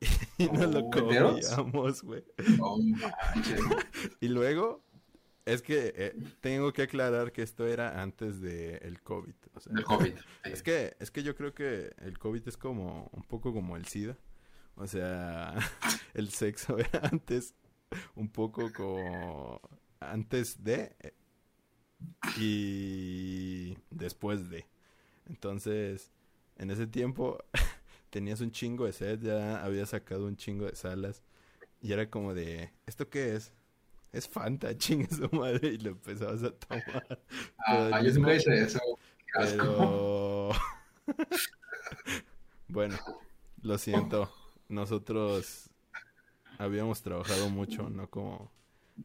y 0.38 0.46
nos 0.46 0.72
lo 0.72 0.80
Oh, 0.80 0.90
comíamos, 0.90 2.02
güey. 2.02 2.24
Manches. 2.58 3.60
Y 4.20 4.28
luego, 4.28 4.82
es 5.46 5.62
que 5.62 5.92
eh, 5.96 6.14
tengo 6.40 6.72
que 6.72 6.82
aclarar 6.82 7.32
que 7.32 7.42
esto 7.42 7.66
era 7.66 8.02
antes 8.02 8.40
del 8.40 9.00
COVID. 9.00 9.34
O 9.54 9.60
sea, 9.60 9.72
El 9.74 9.84
COVID. 9.84 10.14
es 10.44 10.62
que, 10.62 10.96
es 11.00 11.10
que 11.10 11.22
yo 11.22 11.34
creo 11.34 11.54
que 11.54 11.92
el 11.98 12.18
COVID 12.18 12.46
es 12.46 12.56
como 12.56 13.08
un 13.12 13.22
poco 13.22 13.52
como 13.52 13.76
el 13.76 13.86
SIDA. 13.86 14.18
O 14.76 14.86
sea, 14.86 15.54
el 16.14 16.28
sexo 16.30 16.78
era 16.78 17.00
antes 17.10 17.54
un 18.14 18.28
poco 18.28 18.70
como 18.72 19.60
antes 20.00 20.62
de 20.64 20.96
y 22.36 23.76
después 23.90 24.48
de. 24.50 24.66
Entonces, 25.26 26.10
en 26.56 26.70
ese 26.70 26.86
tiempo 26.86 27.38
tenías 28.10 28.40
un 28.40 28.50
chingo 28.50 28.86
de 28.86 28.92
sed, 28.92 29.20
ya 29.22 29.62
había 29.64 29.86
sacado 29.86 30.26
un 30.26 30.36
chingo 30.36 30.66
de 30.66 30.74
salas 30.76 31.22
y 31.80 31.92
era 31.92 32.10
como 32.10 32.34
de, 32.34 32.72
¿esto 32.86 33.08
qué 33.08 33.36
es? 33.36 33.52
Es 34.12 34.28
Fanta, 34.28 34.76
chingue 34.78 35.08
su 35.08 35.28
madre 35.36 35.68
y 35.68 35.78
lo 35.78 35.90
empezabas 35.90 36.42
a 36.42 36.50
tomar. 36.52 37.20
Ah, 37.66 37.90
el 38.00 38.06
yo 38.06 38.20
mismo- 38.20 38.32
hice 38.32 38.62
eso. 38.64 38.80
Pero 39.32 40.50
bueno, 42.68 42.96
lo 43.62 43.78
siento. 43.78 44.30
Nosotros 44.68 45.70
habíamos 46.58 47.02
trabajado 47.02 47.48
mucho, 47.50 47.88
no 47.90 48.08
como 48.08 48.50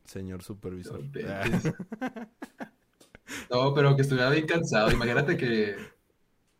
señor 0.05 0.43
supervisor. 0.43 1.03
Ah, 1.27 1.43
No, 3.49 3.73
pero 3.73 3.95
que 3.95 4.03
estuviera 4.03 4.29
bien 4.29 4.45
cansado. 4.45 4.91
Imagínate 4.91 5.35
que. 5.37 5.75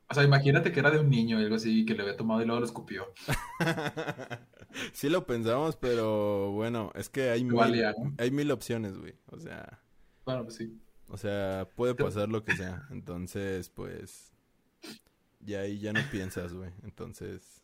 O 0.10 0.14
sea, 0.14 0.24
imagínate 0.24 0.72
que 0.72 0.80
era 0.80 0.92
de 0.92 1.00
un 1.00 1.10
niño 1.10 1.38
o 1.38 1.40
algo 1.40 1.56
así, 1.56 1.86
que 1.86 1.94
le 1.96 2.02
había 2.04 2.18
tomado 2.18 2.42
y 2.42 2.46
luego 2.46 2.60
lo 2.60 2.66
escupió. 2.66 3.12
sí 4.94 5.10
lo 5.10 5.26
pensamos, 5.26 5.76
pero 5.78 6.52
bueno, 6.52 6.92
es 6.96 7.10
que 7.10 7.30
hay 7.32 7.44
mil, 7.44 7.84
hay 8.18 8.32
mil 8.32 8.52
opciones, 8.52 8.98
güey. 8.98 9.16
O 9.28 9.40
sea, 9.40 9.80
Bueno, 10.26 10.44
pues 10.44 10.56
sí. 10.56 10.80
o 11.08 11.18
sea, 11.18 11.68
puede 11.76 11.96
pasar 11.96 12.30
lo 12.30 12.44
que 12.44 12.56
sea. 12.56 12.88
Entonces, 12.92 13.70
pues, 13.70 14.32
ya 15.40 15.62
ahí 15.62 15.80
ya 15.80 15.92
no 15.94 16.02
piensas, 16.12 16.54
güey. 16.54 16.72
Entonces, 16.84 17.64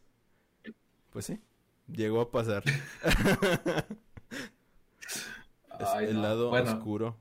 pues 1.11 1.25
sí, 1.25 1.39
llegó 1.87 2.21
a 2.21 2.31
pasar. 2.31 2.63
Es 5.81 5.89
Ay, 5.89 6.05
el 6.07 6.15
no. 6.15 6.21
lado 6.21 6.49
Bueno, 6.49 6.71
oscuro 6.71 7.17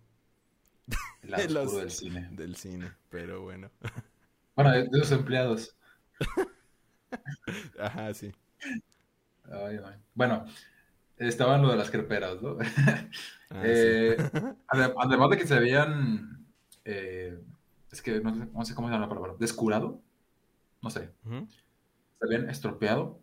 el 1.23 1.31
lado 1.31 1.45
oscuro 1.47 1.63
os- 1.67 1.77
del 1.77 1.91
cine. 1.91 2.29
del 2.33 2.57
cine, 2.57 2.93
pero 3.09 3.43
bueno. 3.43 3.71
Bueno, 4.57 4.71
de, 4.73 4.89
de 4.89 4.99
los 4.99 5.11
empleados. 5.13 5.77
Ajá, 7.79 8.13
sí. 8.15 8.33
Ay. 9.51 9.79
Bueno, 10.15 10.45
estaban 11.17 11.63
lo 11.63 11.71
de 11.71 11.77
las 11.77 11.91
creperas, 11.91 12.41
¿no? 12.43 12.57
Ah, 13.53 13.63
Eh, 13.65 14.17
sí. 14.17 14.39
además 14.69 15.31
de 15.31 15.37
que 15.37 15.47
se 15.47 15.55
habían. 15.57 16.47
eh, 16.85 17.37
es 17.91 18.01
que 18.01 18.21
no 18.21 18.33
sé, 18.33 18.47
no 18.53 18.65
sé 18.65 18.75
cómo 18.77 18.87
se 18.87 18.93
llama 18.95 19.07
la 19.07 19.09
palabra. 19.09 19.35
Descurado. 19.41 20.01
No 20.83 20.89
sé. 20.91 21.11
Se 21.25 22.25
habían 22.25 22.49
estropeado. 22.49 23.19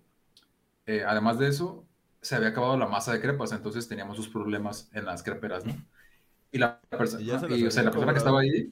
Eh, 0.86 1.06
además 1.08 1.39
de 1.39 1.47
eso, 1.47 1.87
se 2.21 2.36
había 2.36 2.49
acabado 2.49 2.77
la 2.77 2.88
masa 2.88 3.13
de 3.13 3.21
crepas, 3.21 3.51
entonces 3.51 3.88
teníamos 3.88 4.17
sus 4.17 4.30
problemas 4.30 4.89
en 4.93 5.06
las 5.06 5.23
creperas, 5.23 5.65
¿no? 5.65 5.73
Y 6.51 6.60
la, 6.60 6.82
perso- 6.91 7.19
Y 7.19 7.25
ya 7.25 7.39
se 7.39 7.49
las 7.49 7.60
y, 7.60 7.65
o 7.65 7.71
sea, 7.71 7.84
habían 7.84 7.86
la 7.86 7.91
persona 7.91 8.13
que 8.13 8.19
estaba 8.19 8.39
ahí, 8.41 8.71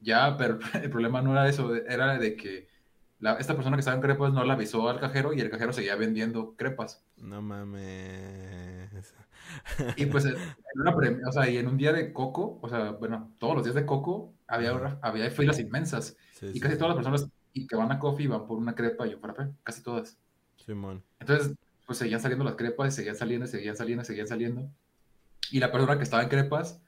ya, 0.00 0.36
pero 0.36 0.58
el 0.82 0.90
problema 0.90 1.22
no 1.22 1.32
era 1.32 1.48
eso, 1.48 1.74
era 1.74 2.18
de 2.18 2.36
que 2.36 2.68
la- 3.20 3.34
esta 3.38 3.54
persona 3.54 3.76
que 3.76 3.80
estaba 3.80 3.96
en 3.96 4.02
crepas 4.02 4.32
no 4.32 4.44
le 4.44 4.52
avisó 4.52 4.88
al 4.88 5.00
cajero 5.00 5.32
y 5.32 5.40
el 5.40 5.50
cajero 5.50 5.72
seguía 5.72 5.96
vendiendo 5.96 6.54
crepas. 6.56 7.04
No 7.16 7.40
mames. 7.42 9.14
Y 9.96 10.06
pues 10.06 10.24
en 10.26 10.36
una 10.74 10.94
pre- 10.96 11.20
o 11.26 11.32
sea, 11.32 11.48
y 11.48 11.56
en 11.58 11.68
un 11.68 11.76
día 11.76 11.92
de 11.92 12.12
coco, 12.12 12.58
o 12.62 12.68
sea, 12.68 12.92
bueno, 12.92 13.34
todos 13.38 13.54
los 13.56 13.64
días 13.64 13.74
de 13.76 13.86
coco 13.86 14.34
había, 14.46 14.74
una- 14.74 14.98
había 15.02 15.30
filas 15.30 15.58
inmensas 15.58 16.16
Sí, 16.30 16.46
y 16.52 16.60
sí, 16.60 16.60
casi 16.60 16.74
sí. 16.74 16.78
todas 16.78 16.96
las 16.96 17.04
personas 17.04 17.30
que 17.68 17.76
van 17.76 17.92
a 17.92 17.98
coffee 17.98 18.28
van 18.28 18.46
por 18.46 18.58
una 18.58 18.74
crepa 18.74 19.06
y 19.06 19.14
un 19.14 19.20
frappé, 19.20 19.50
casi 19.62 19.82
todas. 19.82 20.18
Simón. 20.56 21.04
Entonces, 21.20 21.54
pues 21.86 21.98
seguían 21.98 22.20
saliendo 22.20 22.44
las 22.44 22.54
crepas, 22.56 22.94
seguían 22.94 23.16
saliendo, 23.16 23.46
seguían 23.46 23.76
saliendo, 23.76 24.04
seguían 24.04 24.26
saliendo. 24.26 24.70
Y 25.50 25.60
la 25.60 25.70
persona 25.70 25.96
que 25.96 26.02
estaba 26.04 26.22
en 26.22 26.28
crepas 26.28 26.80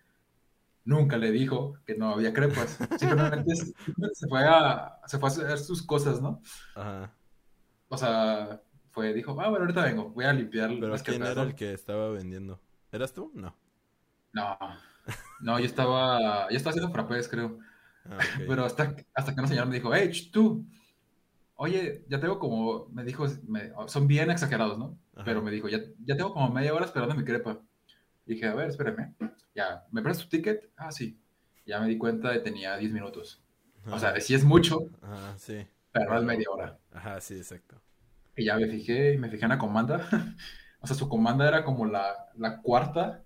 nunca 0.84 1.18
le 1.18 1.30
dijo 1.30 1.78
que 1.84 1.96
no 1.96 2.14
había 2.14 2.32
crepas. 2.32 2.78
Simplemente 2.98 3.54
se 3.56 4.28
fue 4.28 4.44
a, 4.44 5.00
se 5.06 5.18
fue 5.18 5.28
a 5.28 5.32
hacer 5.32 5.58
sus 5.58 5.82
cosas, 5.82 6.22
¿no? 6.22 6.40
Ajá. 6.74 7.12
O 7.88 7.96
sea, 7.96 8.60
fue, 8.90 9.12
dijo, 9.12 9.32
ah, 9.40 9.48
bueno, 9.48 9.64
ahorita 9.64 9.84
vengo, 9.84 10.10
voy 10.10 10.24
a 10.24 10.32
limpiar 10.32 10.70
Pero 10.70 10.88
las 10.88 11.02
¿quién 11.02 11.16
crepas. 11.16 11.32
era 11.32 11.42
¿no? 11.42 11.50
el 11.50 11.54
que 11.54 11.72
estaba 11.72 12.10
vendiendo? 12.10 12.60
¿Eras 12.90 13.12
tú? 13.12 13.30
No. 13.34 13.54
No, 14.32 14.58
no, 15.40 15.58
yo 15.58 15.66
estaba, 15.66 16.48
yo 16.50 16.56
estaba 16.56 16.70
haciendo 16.70 16.92
frappés, 16.92 17.28
creo. 17.28 17.58
Ah, 18.04 18.16
ok. 18.16 18.44
Pero 18.48 18.64
hasta, 18.64 18.96
hasta 19.14 19.34
que 19.34 19.40
una 19.40 19.48
señora 19.48 19.66
me 19.66 19.76
dijo, 19.76 19.94
hey, 19.94 20.10
tú, 20.32 20.64
oye, 21.56 22.04
ya 22.08 22.20
tengo 22.20 22.38
como, 22.38 22.88
me 22.90 23.04
dijo, 23.04 23.26
me- 23.48 23.72
son 23.88 24.06
bien 24.06 24.30
exagerados, 24.30 24.78
¿no? 24.78 24.98
Ajá. 25.14 25.24
Pero 25.24 25.42
me 25.42 25.50
dijo, 25.50 25.68
ya, 25.68 25.80
ya 26.04 26.16
tengo 26.16 26.32
como 26.32 26.50
media 26.50 26.74
hora 26.74 26.84
esperando 26.86 27.14
mi 27.14 27.24
crepa. 27.24 27.60
Dije, 28.26 28.46
a 28.46 28.54
ver, 28.54 28.68
espérame. 28.70 29.14
Ya, 29.54 29.86
¿me 29.90 30.02
prestas 30.02 30.24
tu 30.26 30.30
ticket? 30.30 30.70
Ah, 30.76 30.92
sí. 30.92 31.18
Ya 31.66 31.80
me 31.80 31.88
di 31.88 31.98
cuenta 31.98 32.30
de 32.30 32.38
que 32.38 32.44
tenía 32.44 32.76
10 32.76 32.92
minutos. 32.92 33.42
O 33.90 33.98
sea, 33.98 34.10
Ajá. 34.10 34.20
sí 34.20 34.34
es 34.34 34.44
mucho, 34.44 34.90
Ajá, 35.02 35.38
sí. 35.38 35.66
pero 35.92 36.18
es 36.18 36.24
media 36.24 36.46
hora. 36.50 36.78
Ajá, 36.92 37.20
sí, 37.20 37.34
exacto. 37.36 37.80
Y 38.36 38.44
ya 38.44 38.56
me 38.56 38.68
fijé, 38.68 39.14
y 39.14 39.18
me 39.18 39.28
fijé 39.30 39.44
en 39.44 39.50
la 39.50 39.58
comanda. 39.58 40.08
O 40.78 40.86
sea, 40.86 40.94
su 40.94 41.08
comanda 41.08 41.48
era 41.48 41.64
como 41.64 41.86
la, 41.86 42.28
la 42.36 42.60
cuarta. 42.62 43.24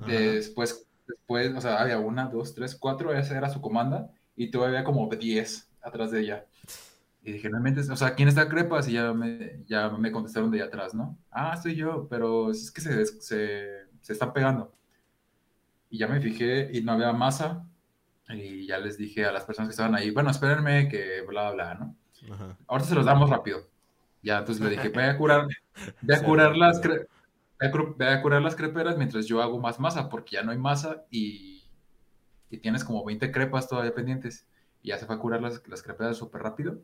Ajá. 0.00 0.08
Después, 0.08 0.86
después, 1.06 1.54
o 1.54 1.60
sea, 1.60 1.80
había 1.80 1.98
una, 1.98 2.26
dos, 2.28 2.54
tres, 2.54 2.74
cuatro, 2.76 3.12
esa 3.14 3.36
era 3.36 3.50
su 3.50 3.60
comanda. 3.60 4.10
Y 4.36 4.50
todavía 4.50 4.84
como 4.84 5.08
10 5.08 5.67
atrás 5.88 6.10
de 6.10 6.20
ella. 6.20 6.46
Y 7.22 7.32
dije, 7.32 7.50
no 7.50 7.60
mentes, 7.60 7.90
o 7.90 7.96
sea, 7.96 8.14
¿quién 8.14 8.28
está 8.28 8.48
crepas? 8.48 8.88
Y 8.88 8.92
ya 8.92 9.12
me, 9.12 9.62
ya 9.66 9.90
me 9.90 10.10
contestaron 10.12 10.50
de 10.50 10.62
atrás, 10.62 10.94
¿no? 10.94 11.18
Ah, 11.30 11.56
soy 11.56 11.74
yo, 11.74 12.06
pero 12.08 12.50
es 12.50 12.70
que 12.70 12.80
se, 12.80 13.04
se, 13.06 13.66
se 14.00 14.12
están 14.12 14.32
pegando. 14.32 14.72
Y 15.90 15.98
ya 15.98 16.06
me 16.08 16.20
fijé 16.20 16.70
y 16.72 16.82
no 16.82 16.92
había 16.92 17.12
masa. 17.12 17.66
Y 18.30 18.66
ya 18.66 18.78
les 18.78 18.98
dije 18.98 19.24
a 19.26 19.32
las 19.32 19.44
personas 19.44 19.68
que 19.68 19.72
estaban 19.72 19.94
ahí, 19.94 20.10
bueno, 20.10 20.30
espérenme 20.30 20.88
que 20.88 21.22
bla, 21.22 21.50
bla, 21.50 21.74
¿no? 21.74 21.96
Ajá. 22.32 22.56
Ahorita 22.66 22.88
se 22.88 22.94
los 22.94 23.06
damos 23.06 23.30
rápido. 23.30 23.60
Ya, 24.22 24.38
entonces 24.38 24.62
le 24.62 24.70
dije, 24.70 24.88
voy 24.90 25.04
a 25.04 25.16
curar, 25.16 25.46
voy 26.02 26.14
a 26.16 26.22
curar 26.22 26.56
las 26.56 26.80
cre- 26.82 27.06
ve 27.58 27.66
a, 27.66 27.72
ve 27.96 28.08
a 28.08 28.22
curar 28.22 28.42
las 28.42 28.54
creperas 28.54 28.96
mientras 28.98 29.26
yo 29.26 29.40
hago 29.42 29.58
más 29.58 29.80
masa, 29.80 30.08
porque 30.08 30.36
ya 30.36 30.42
no 30.42 30.52
hay 30.52 30.58
masa 30.58 31.04
y, 31.10 31.64
y 32.50 32.58
tienes 32.58 32.84
como 32.84 33.04
20 33.04 33.30
crepas 33.32 33.68
todavía 33.68 33.94
pendientes. 33.94 34.46
Y 34.88 34.90
ya 34.90 34.98
se 34.98 35.04
fue 35.04 35.16
a 35.16 35.18
curar 35.18 35.42
las, 35.42 35.60
las 35.68 35.82
creperas 35.82 36.16
súper 36.16 36.40
rápido. 36.42 36.80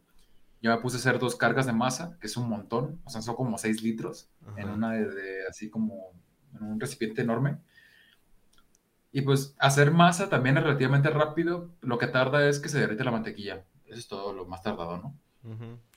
Yo 0.60 0.70
me 0.70 0.76
puse 0.82 0.96
a 0.96 1.00
hacer 1.00 1.18
dos 1.18 1.36
cargas 1.36 1.64
de 1.64 1.72
masa, 1.72 2.18
que 2.20 2.26
es 2.26 2.36
un 2.36 2.50
montón, 2.50 3.00
o 3.04 3.08
sea, 3.08 3.22
son 3.22 3.34
como 3.34 3.56
6 3.56 3.82
litros 3.82 4.28
en 4.58 4.68
una 4.68 4.92
de, 4.92 5.08
de- 5.08 5.46
así 5.48 5.70
como 5.70 6.12
en 6.54 6.64
un 6.64 6.78
recipiente 6.78 7.22
enorme. 7.22 7.56
Y 9.10 9.22
pues 9.22 9.54
hacer 9.58 9.90
masa 9.90 10.28
también 10.28 10.58
es 10.58 10.64
relativamente 10.64 11.08
rápido. 11.08 11.70
Lo 11.80 11.96
que 11.96 12.08
tarda 12.08 12.46
es 12.46 12.60
que 12.60 12.68
se 12.68 12.78
derrite 12.78 13.04
la 13.04 13.10
mantequilla. 13.10 13.64
Eso 13.86 13.98
es 13.98 14.06
todo 14.06 14.34
lo 14.34 14.44
más 14.44 14.62
tardado, 14.62 14.98
¿no? 14.98 15.14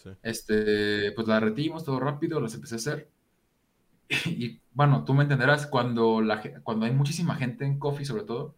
Sí. 0.01 0.11
Este, 0.23 1.11
pues 1.11 1.27
la 1.27 1.35
derretimos 1.35 1.83
todo 1.83 1.99
rápido, 1.99 2.39
las 2.39 2.53
empecé 2.53 2.75
a 2.75 2.77
hacer. 2.77 3.09
Y, 4.25 4.61
bueno, 4.73 5.03
tú 5.03 5.13
me 5.13 5.23
entenderás, 5.23 5.67
cuando, 5.67 6.21
la, 6.21 6.41
cuando 6.63 6.85
hay 6.85 6.93
muchísima 6.93 7.35
gente 7.35 7.65
en 7.65 7.77
Coffee, 7.79 8.05
sobre 8.05 8.23
todo, 8.23 8.55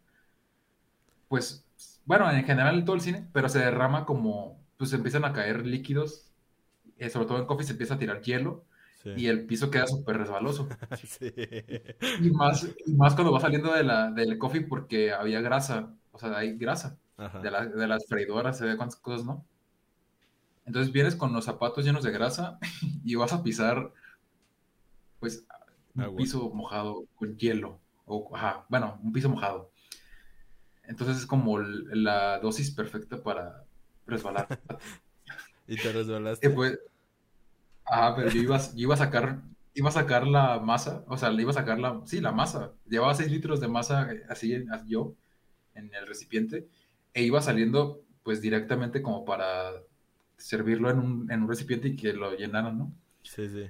pues, 1.28 1.66
bueno, 2.10 2.30
en 2.32 2.44
general 2.44 2.80
en 2.80 2.86
todo 2.86 2.96
el 2.96 3.02
cine, 3.02 3.30
pero 3.34 3.50
se 3.50 3.60
derrama 3.60 4.06
como, 4.06 4.60
pues 4.78 4.92
empiezan 4.94 5.26
a 5.26 5.32
caer 5.34 5.66
líquidos, 5.66 6.32
eh, 6.98 7.10
sobre 7.10 7.28
todo 7.28 7.38
en 7.40 7.46
Coffee 7.46 7.66
se 7.66 7.74
empieza 7.74 7.94
a 7.96 8.00
tirar 8.00 8.22
hielo 8.22 8.66
Sí. 9.04 9.12
y 9.16 9.28
el 9.28 9.46
piso 9.46 9.70
queda 9.72 9.88
súper 9.88 10.18
resbaloso. 10.18 10.68
Sí. 11.08 11.32
Y 12.22 12.32
más, 12.32 12.68
y 12.86 12.94
más 12.96 13.14
cuando 13.16 13.32
va 13.32 13.40
saliendo 13.40 13.72
de 13.74 13.84
la, 13.84 14.12
del 14.12 14.38
Coffee 14.38 14.62
porque 14.62 15.14
había 15.14 15.40
grasa, 15.42 15.94
o 16.12 16.20
sea, 16.20 16.38
hay 16.38 16.58
grasa 16.58 16.98
de, 17.42 17.52
la- 17.52 17.66
de 17.68 17.88
las 17.88 18.06
freidoras, 18.08 18.58
se 18.58 18.66
ve 18.66 18.76
cuántas 18.76 18.98
cosas, 19.00 19.26
¿no? 19.26 19.46
Entonces 20.66 20.92
vienes 20.94 21.16
con 21.16 21.34
los 21.34 21.46
zapatos 21.46 21.86
llenos 21.86 22.04
de 22.04 22.12
grasa 22.12 22.60
y 23.06 23.16
vas 23.16 23.34
a 23.34 23.44
pisar, 23.44 23.94
pues, 25.20 25.46
un 25.96 26.02
Agua. 26.04 26.18
piso 26.18 26.50
mojado 26.50 27.06
con 27.16 27.38
hielo. 27.38 27.80
O, 28.06 28.36
ajá, 28.36 28.66
bueno, 28.70 29.00
un 29.04 29.12
piso 29.14 29.30
mojado. 29.30 29.72
Entonces 30.90 31.18
es 31.18 31.26
como 31.28 31.60
la 31.60 32.40
dosis 32.40 32.72
perfecta 32.72 33.22
para 33.22 33.64
resbalar. 34.08 34.48
¿Y 35.68 35.78
te 35.78 35.94
resbalaste? 35.94 36.50
pues, 36.50 36.80
ah, 37.86 38.14
pero 38.16 38.30
yo 38.32 38.42
iba, 38.42 38.56
a- 38.58 38.72
yo 38.72 38.80
iba 38.80 38.96
a 38.96 38.98
sacar, 38.98 39.40
iba 39.76 39.90
a 39.90 39.92
sacar 39.92 40.26
la 40.26 40.60
masa, 40.60 41.04
o 41.08 41.16
sea, 41.16 41.30
le 41.30 41.44
iba 41.44 41.52
a 41.52 41.54
sacar 41.54 41.78
la, 41.80 42.02
sí, 42.06 42.20
la 42.20 42.32
masa. 42.32 42.72
Llevaba 42.88 43.14
6 43.14 43.32
litros 43.32 43.60
de 43.62 43.68
masa 43.68 44.12
eh, 44.12 44.24
así 44.30 44.52
en- 44.54 44.68
yo 44.88 45.14
en 45.76 45.94
el 45.94 46.08
recipiente 46.08 46.68
e 47.14 47.22
iba 47.24 47.40
saliendo 47.40 48.02
pues 48.24 48.42
directamente 48.42 49.04
como 49.04 49.24
para 49.26 49.72
servirlo 50.38 50.90
en 50.90 50.98
un, 51.00 51.32
en 51.32 51.44
un 51.44 51.50
recipiente 51.50 51.90
y 51.90 51.96
que 51.96 52.14
lo 52.14 52.36
llenaran, 52.36 52.78
¿no? 52.80 52.92
Sí, 53.22 53.48
sí. 53.48 53.68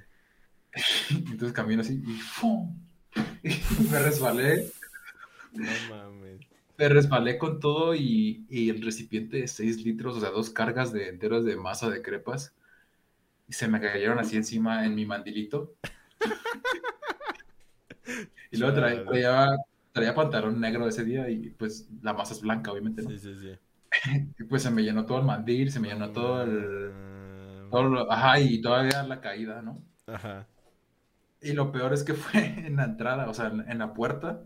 Entonces 1.10 1.52
camino 1.52 1.82
así 1.82 2.02
y 2.06 2.12
¡fum! 2.14 2.74
Y 3.42 3.82
me 3.90 3.98
resbalé, 3.98 4.70
No 5.52 5.70
mames. 5.90 6.40
Me 6.80 6.88
resbalé 6.88 7.38
con 7.38 7.60
todo 7.60 7.94
y, 7.94 8.46
y 8.48 8.70
el 8.70 8.82
recipiente 8.82 9.38
de 9.38 9.48
6 9.48 9.84
litros, 9.84 10.16
o 10.16 10.20
sea, 10.20 10.30
dos 10.30 10.50
cargas 10.50 10.92
de 10.92 11.08
enteras 11.08 11.44
de 11.44 11.56
masa 11.56 11.90
de 11.90 12.02
crepas, 12.02 12.54
y 13.48 13.52
se 13.52 13.68
me 13.68 13.80
cayeron 13.80 14.18
así 14.18 14.36
encima 14.36 14.86
en 14.86 14.94
mi 14.94 15.06
mandilito. 15.06 15.74
Y 18.50 18.56
luego 18.56 18.74
traía, 18.74 19.04
traía, 19.04 19.48
traía 19.92 20.14
pantalón 20.14 20.60
negro 20.60 20.88
ese 20.88 21.04
día 21.04 21.28
y 21.28 21.50
pues 21.50 21.88
la 22.02 22.12
masa 22.12 22.34
es 22.34 22.40
blanca, 22.40 22.72
obviamente, 22.72 23.02
¿no? 23.02 23.10
Sí, 23.10 23.18
sí, 23.18 23.34
sí. 23.38 23.58
Y 24.38 24.44
pues 24.44 24.62
se 24.62 24.70
me 24.70 24.82
llenó 24.82 25.04
todo 25.04 25.18
el 25.18 25.24
mandil, 25.24 25.70
se 25.70 25.80
me 25.80 25.88
llenó 25.88 26.10
todo 26.10 26.42
el... 26.42 27.68
Todo 27.70 27.84
lo- 27.84 28.10
ajá, 28.10 28.40
y 28.40 28.60
todavía 28.60 29.02
la 29.02 29.20
caída, 29.20 29.62
¿no? 29.62 29.82
Ajá. 30.06 30.46
Y 31.42 31.52
lo 31.52 31.72
peor 31.72 31.92
es 31.92 32.02
que 32.04 32.14
fue 32.14 32.40
en 32.66 32.76
la 32.76 32.84
entrada, 32.84 33.28
o 33.28 33.34
sea, 33.34 33.48
en, 33.48 33.70
en 33.70 33.78
la 33.78 33.94
puerta, 33.94 34.42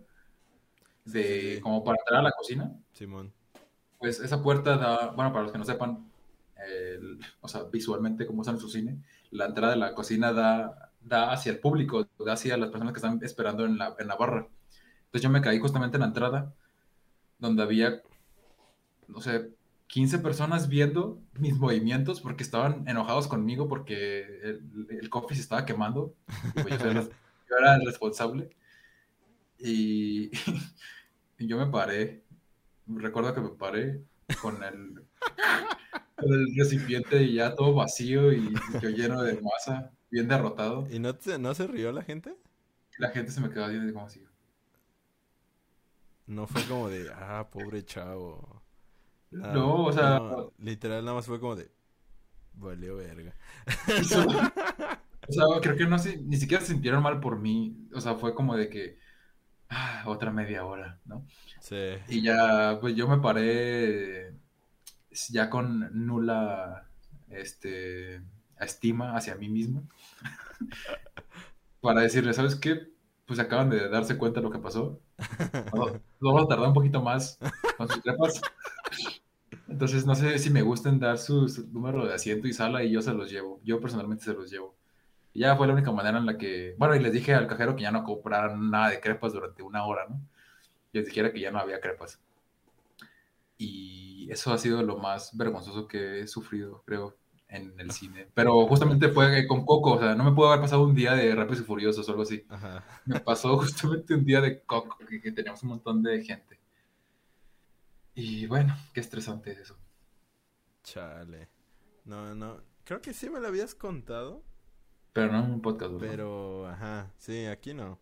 de, 1.04 1.56
Sí, 1.56 1.60
como 1.60 1.84
para 1.84 1.98
entrar 2.00 2.20
a 2.20 2.22
la 2.22 2.32
cocina. 2.32 2.72
Simón. 2.92 3.32
Pues 3.98 4.20
esa 4.20 4.42
puerta 4.42 4.76
da, 4.76 5.10
bueno, 5.12 5.32
para 5.32 5.44
los 5.44 5.52
que 5.52 5.58
no 5.58 5.64
sepan, 5.64 6.10
el- 6.68 7.18
o 7.40 7.48
sea, 7.48 7.64
visualmente 7.64 8.26
como 8.26 8.42
usan 8.42 8.58
su 8.58 8.68
cine, 8.68 9.02
la 9.30 9.46
entrada 9.46 9.72
de 9.74 9.78
la 9.78 9.94
cocina 9.94 10.32
da, 10.32 10.92
da 11.00 11.32
hacia 11.32 11.52
el 11.52 11.58
público, 11.60 12.06
da 12.24 12.32
hacia 12.34 12.56
las 12.56 12.70
personas 12.70 12.92
que 12.92 12.98
están 12.98 13.18
esperando 13.22 13.64
en 13.64 13.78
la, 13.78 13.94
en 13.98 14.06
la 14.08 14.16
barra. 14.16 14.48
Entonces 15.06 15.22
yo 15.22 15.30
me 15.30 15.40
caí 15.40 15.58
justamente 15.58 15.96
en 15.96 16.02
la 16.02 16.06
entrada, 16.08 16.52
donde 17.38 17.62
había, 17.62 18.02
no 19.08 19.20
sé, 19.20 19.50
15 19.86 20.18
personas 20.18 20.68
viendo 20.68 21.20
mis 21.38 21.56
movimientos 21.58 22.20
porque 22.20 22.42
estaban 22.42 22.88
enojados 22.88 23.28
conmigo 23.28 23.68
porque 23.68 24.22
el, 24.42 24.86
el 24.90 25.10
coffee 25.10 25.36
se 25.36 25.42
estaba 25.42 25.64
quemando. 25.66 26.14
Pues 26.54 26.78
yo, 26.82 26.90
era, 26.90 27.02
yo 27.50 27.56
era 27.60 27.76
el 27.76 27.86
responsable. 27.86 28.50
Y, 29.58 30.30
y 31.38 31.46
yo 31.46 31.58
me 31.58 31.66
paré. 31.66 32.24
Recuerdo 32.86 33.34
que 33.34 33.40
me 33.40 33.50
paré 33.50 34.02
con 34.40 34.62
el, 34.62 35.04
con 36.16 36.32
el 36.32 36.46
recipiente 36.56 37.32
ya 37.32 37.54
todo 37.54 37.74
vacío 37.74 38.32
y 38.32 38.52
yo 38.82 38.88
lleno 38.90 39.22
de 39.22 39.40
masa, 39.40 39.90
bien 40.10 40.28
derrotado. 40.28 40.86
¿Y 40.90 40.98
no, 40.98 41.14
te- 41.16 41.38
no 41.38 41.54
se 41.54 41.66
rió 41.66 41.92
la 41.92 42.02
gente? 42.02 42.36
La 42.98 43.10
gente 43.10 43.32
se 43.32 43.40
me 43.40 43.50
quedó 43.50 43.68
viendo 43.68 43.92
como 43.92 44.06
así. 44.06 44.22
No 46.26 46.46
fue 46.46 46.62
como 46.64 46.88
de, 46.88 47.10
ah, 47.12 47.48
pobre 47.50 47.84
chavo. 47.84 48.62
Ah, 49.42 49.52
No, 49.54 49.84
o 49.86 49.92
sea, 49.92 50.18
no, 50.18 50.52
literal 50.58 51.04
nada 51.04 51.16
más 51.16 51.26
fue 51.26 51.38
como 51.40 51.56
de, 51.56 51.70
valió 52.54 52.96
verga. 52.96 53.34
Eso- 53.88 54.26
o 55.28 55.32
sea, 55.32 55.44
creo 55.60 55.76
que 55.76 55.86
no 55.86 55.96
ni 56.22 56.36
siquiera 56.36 56.62
se 56.64 56.72
sintieron 56.72 57.02
mal 57.02 57.20
por 57.20 57.38
mí. 57.38 57.88
O 57.94 58.00
sea, 58.00 58.14
fue 58.14 58.34
como 58.34 58.56
de 58.56 58.68
que, 58.70 58.98
ah, 59.74 60.04
otra 60.06 60.30
media 60.30 60.64
hora, 60.64 60.98
¿no? 61.04 61.26
Sí. 61.60 61.94
Y 62.08 62.22
ya, 62.22 62.78
pues 62.80 62.94
yo 62.94 63.08
me 63.08 63.18
paré 63.18 64.34
ya 65.30 65.50
con 65.50 66.06
nula, 66.06 66.88
este, 67.28 68.22
estima 68.58 69.16
hacia 69.16 69.34
mí 69.36 69.48
mismo. 69.48 69.88
Para 71.80 72.02
decirle, 72.02 72.32
¿sabes 72.32 72.56
qué? 72.56 72.88
Pues 73.26 73.38
acaban 73.38 73.70
de 73.70 73.88
darse 73.88 74.18
cuenta 74.18 74.40
de 74.40 74.44
lo 74.44 74.50
que 74.50 74.58
pasó. 74.58 75.00
Vamos 76.20 76.44
a 76.44 76.48
tardar 76.48 76.68
un 76.68 76.74
poquito 76.74 77.02
más 77.02 77.38
con 77.76 77.88
sus 77.88 78.02
trepas. 78.02 78.40
Entonces, 79.68 80.06
no 80.06 80.14
sé 80.14 80.38
si 80.38 80.50
me 80.50 80.62
gusten 80.62 80.98
dar 80.98 81.18
su 81.18 81.46
número 81.72 82.06
de 82.06 82.14
asiento 82.14 82.46
y 82.48 82.52
sala 82.52 82.84
y 82.84 82.90
yo 82.90 83.02
se 83.02 83.12
los 83.12 83.30
llevo. 83.30 83.60
Yo 83.64 83.80
personalmente 83.80 84.24
se 84.24 84.34
los 84.34 84.50
llevo. 84.50 84.76
Y 85.34 85.40
ya 85.40 85.56
fue 85.56 85.66
la 85.66 85.74
única 85.74 85.90
manera 85.92 86.18
en 86.18 86.26
la 86.26 86.38
que, 86.38 86.76
bueno, 86.78 86.94
y 86.94 87.00
les 87.00 87.12
dije 87.12 87.34
al 87.34 87.48
cajero 87.48 87.74
que 87.74 87.82
ya 87.82 87.90
no 87.90 88.04
compraran 88.04 88.70
nada 88.70 88.90
de 88.90 89.00
crepas 89.00 89.32
durante 89.32 89.62
una 89.64 89.84
hora, 89.84 90.06
¿no? 90.08 90.20
Y 90.92 90.98
les 90.98 91.06
dijera 91.06 91.32
que 91.32 91.40
ya 91.40 91.50
no 91.50 91.58
había 91.58 91.80
crepas. 91.80 92.20
Y 93.58 94.30
eso 94.30 94.52
ha 94.52 94.58
sido 94.58 94.82
lo 94.82 94.98
más 94.98 95.36
vergonzoso 95.36 95.88
que 95.88 96.20
he 96.20 96.26
sufrido, 96.28 96.82
creo, 96.86 97.16
en 97.48 97.78
el 97.80 97.90
cine. 97.90 98.28
Pero 98.32 98.64
justamente 98.68 99.08
fue 99.08 99.46
con 99.48 99.66
Coco, 99.66 99.94
o 99.94 99.98
sea, 99.98 100.14
no 100.14 100.22
me 100.22 100.32
pudo 100.32 100.48
haber 100.48 100.60
pasado 100.60 100.84
un 100.84 100.94
día 100.94 101.14
de 101.14 101.34
Rápidos 101.34 101.60
y 101.60 101.64
Furiosos 101.64 102.08
o 102.08 102.12
algo 102.12 102.22
así. 102.22 102.44
Ajá. 102.48 102.84
Me 103.04 103.18
pasó 103.18 103.56
justamente 103.58 104.14
un 104.14 104.24
día 104.24 104.40
de 104.40 104.62
Coco, 104.62 104.98
que, 104.98 105.20
que 105.20 105.32
teníamos 105.32 105.62
un 105.64 105.70
montón 105.70 106.00
de 106.00 106.22
gente. 106.22 106.60
Y 108.14 108.46
bueno, 108.46 108.76
qué 108.92 109.00
estresante 109.00 109.50
es 109.50 109.58
eso. 109.58 109.76
Chale. 110.84 111.48
No, 112.04 112.34
no. 112.36 112.62
Creo 112.84 113.02
que 113.02 113.12
sí 113.12 113.28
me 113.30 113.40
lo 113.40 113.48
habías 113.48 113.74
contado. 113.74 114.44
Pero 115.14 115.32
no 115.32 115.42
en 115.44 115.50
un 115.52 115.62
podcast, 115.62 115.92
¿verdad? 115.92 116.08
Pero, 116.10 116.68
ajá. 116.68 117.10
Sí, 117.16 117.46
aquí 117.46 117.72
no. 117.72 117.98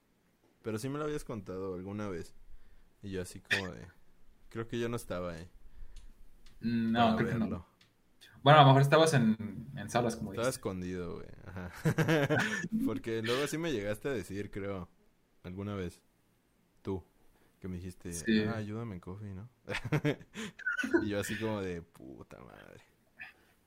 Pero 0.62 0.78
sí 0.78 0.88
me 0.88 0.98
lo 0.98 1.04
habías 1.04 1.22
contado 1.24 1.74
alguna 1.74 2.08
vez. 2.08 2.34
Y 3.02 3.10
yo 3.10 3.22
así 3.22 3.40
como 3.40 3.68
de... 3.72 3.86
Creo 4.48 4.66
que 4.66 4.78
yo 4.80 4.88
no 4.88 4.96
estaba 4.96 5.34
ahí. 5.34 5.48
Mm, 6.60 6.92
No, 6.92 7.16
creo 7.16 7.28
que 7.28 7.34
no. 7.36 7.66
Bueno, 8.42 8.58
a 8.58 8.62
lo 8.62 8.68
mejor 8.68 8.82
estabas 8.82 9.14
en, 9.14 9.68
en 9.76 9.88
salas, 9.88 10.16
como 10.16 10.32
Estaba 10.32 10.48
dices. 10.48 10.56
escondido, 10.58 11.14
güey. 11.16 11.28
Ajá. 11.46 11.70
Porque 12.86 13.22
luego 13.22 13.46
sí 13.46 13.56
me 13.56 13.72
llegaste 13.72 14.08
a 14.08 14.12
decir, 14.12 14.50
creo, 14.50 14.88
alguna 15.44 15.74
vez. 15.76 16.00
Tú. 16.82 17.04
Que 17.60 17.68
me 17.68 17.76
dijiste, 17.76 18.12
Sí. 18.12 18.42
ah, 18.44 18.56
ayúdame 18.56 18.94
en 18.94 19.00
coffee, 19.00 19.32
¿no? 19.34 19.48
y 21.04 21.08
yo 21.10 21.20
así 21.20 21.38
como 21.38 21.60
de, 21.60 21.82
puta 21.82 22.38
madre. 22.40 22.80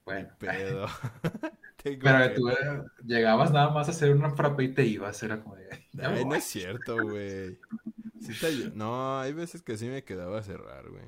Bueno, 0.05 0.29
Pedo. 0.37 0.87
Pero 1.83 2.33
tú 2.33 2.49
eh, 2.49 2.55
llegabas 3.03 3.51
nada 3.51 3.69
más 3.69 3.87
a 3.87 3.91
hacer 3.91 4.11
una 4.11 4.31
frappe 4.31 4.63
y 4.63 4.73
te 4.73 4.85
ibas, 4.85 5.21
era 5.21 5.41
como 5.41 5.55
de... 5.55 5.67
me 5.93 6.05
Ay, 6.05 6.25
no 6.25 6.35
es 6.35 6.43
cierto, 6.43 7.03
güey. 7.03 7.59
Sí 8.19 8.33
te 8.39 8.71
No, 8.73 9.19
hay 9.19 9.33
veces 9.33 9.61
que 9.61 9.77
sí 9.77 9.87
me 9.87 10.03
quedaba 10.03 10.39
a 10.39 10.43
cerrar, 10.43 10.89
güey. 10.89 11.03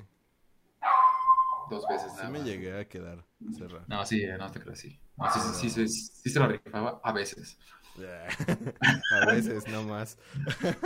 Dos 1.69 1.85
veces 1.89 2.11
Sí 2.11 2.17
nada 2.17 2.29
me 2.29 2.39
más. 2.39 2.47
llegué 2.47 2.79
a 2.79 2.87
quedar 2.87 3.19
a 3.19 3.53
cerrar. 3.53 3.83
No, 3.87 4.05
sí, 4.05 4.21
eh, 4.23 4.37
no 4.37 4.51
te 4.51 4.59
creo, 4.59 4.75
sí. 4.75 4.99
No, 5.17 5.31
sí, 5.31 5.39
sí, 5.39 5.69
sí, 5.69 5.87
sí, 5.87 6.11
sí 6.23 6.29
se 6.29 6.39
lo 6.39 6.47
rifaba 6.47 7.01
a 7.03 7.11
veces. 7.11 7.57
a 9.11 9.25
veces, 9.25 9.67
no 9.67 9.83
más. 9.83 10.17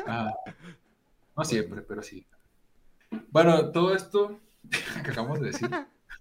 Ah, 0.07 0.31
no 1.35 1.43
siempre, 1.43 1.81
pero 1.81 2.01
sí. 2.01 2.25
Bueno, 3.29 3.71
todo 3.71 3.93
esto 3.93 4.39
que 5.03 5.11
acabamos 5.11 5.41
de 5.41 5.47
decir 5.47 5.69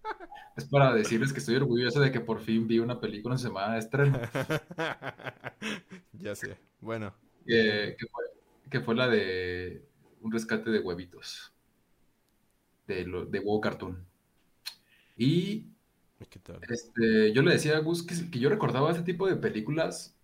es 0.57 0.65
para 0.67 0.95
decirles 0.95 1.33
que 1.33 1.41
estoy 1.41 1.57
orgulloso 1.57 2.01
de 2.01 2.13
que 2.13 2.21
por 2.21 2.41
fin 2.41 2.67
vi 2.67 2.79
una 2.79 3.01
película 3.01 3.35
en 3.35 3.39
semana 3.39 3.75
de 3.75 3.81
estreno. 3.81 4.21
ya 6.13 6.35
sé. 6.35 6.59
Bueno, 6.81 7.15
que, 7.47 7.97
que 7.99 8.07
fue, 8.07 8.25
que 8.71 8.81
fue 8.81 8.95
la 8.95 9.09
de 9.09 9.85
un 10.21 10.33
rescate 10.33 10.71
de 10.71 10.81
huevitos. 10.81 11.53
De, 12.87 13.05
lo, 13.07 13.25
de 13.25 13.39
huevo 13.39 13.61
cartoon. 13.61 14.05
Y 15.17 15.67
¿Y 16.21 16.27
¿Qué 16.27 16.39
tal? 16.39 16.61
este, 16.69 17.33
yo 17.33 17.43
le 17.43 17.53
decía 17.53 17.77
a 17.77 17.81
Gus 17.81 18.03
que, 18.03 18.31
que 18.31 18.39
yo 18.39 18.49
recordaba 18.51 18.91
ese 18.91 19.03
tipo 19.03 19.27
de 19.27 19.37
películas. 19.37 20.17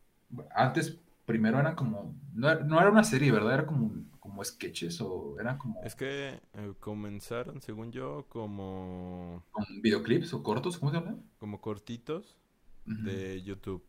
Antes, 0.55 0.99
primero 1.25 1.59
eran 1.59 1.75
como. 1.75 2.15
No, 2.35 2.55
no 2.61 2.81
era 2.81 2.91
una 2.91 3.05
serie, 3.05 3.33
¿verdad? 3.33 3.55
Era 3.55 3.67
como, 3.67 3.93
como 4.37 4.45
sketches 4.45 5.01
o 5.01 5.35
eran 5.41 5.57
como, 5.57 5.83
Es 5.83 5.95
que 5.95 6.39
eh, 6.53 6.75
comenzaron, 6.79 7.63
según 7.63 7.91
yo, 7.91 8.27
como, 8.29 9.43
como 9.51 9.67
videoclips 9.81 10.35
o 10.35 10.43
cortos, 10.43 10.77
¿cómo 10.77 10.93
se 10.93 10.99
llama? 10.99 11.19
como 11.39 11.59
cortitos 11.63 12.37
de 12.85 13.43
YouTube. 13.43 13.83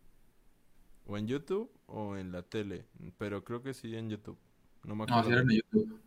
O 1.06 1.18
en 1.18 1.28
YouTube 1.28 1.70
o 1.86 2.16
en 2.16 2.32
la 2.32 2.44
tele. 2.44 2.86
Pero 3.18 3.44
creo 3.44 3.62
que 3.62 3.74
sí 3.74 3.94
en 3.96 4.10
YouTube. 4.10 4.38
No 4.86 4.96
me 4.96 5.06
No, 5.06 5.08
sí 5.08 5.20
acuerdo 5.20 5.32
eran 5.34 5.48
bien. 5.48 5.62
YouTube. 5.72 6.02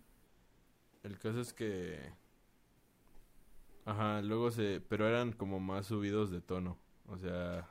El 1.03 1.19
caso 1.19 1.41
es 1.41 1.53
que... 1.53 2.01
Ajá, 3.85 4.23
luego 4.23 4.51
se... 4.51 4.81
Pero 4.81 5.07
eran 5.07 5.33
como 5.33 5.61
más 5.61 5.87
subidos 5.87 6.31
de 6.31 6.41
tono. 6.41 6.79
O 7.07 7.17
sea, 7.19 7.69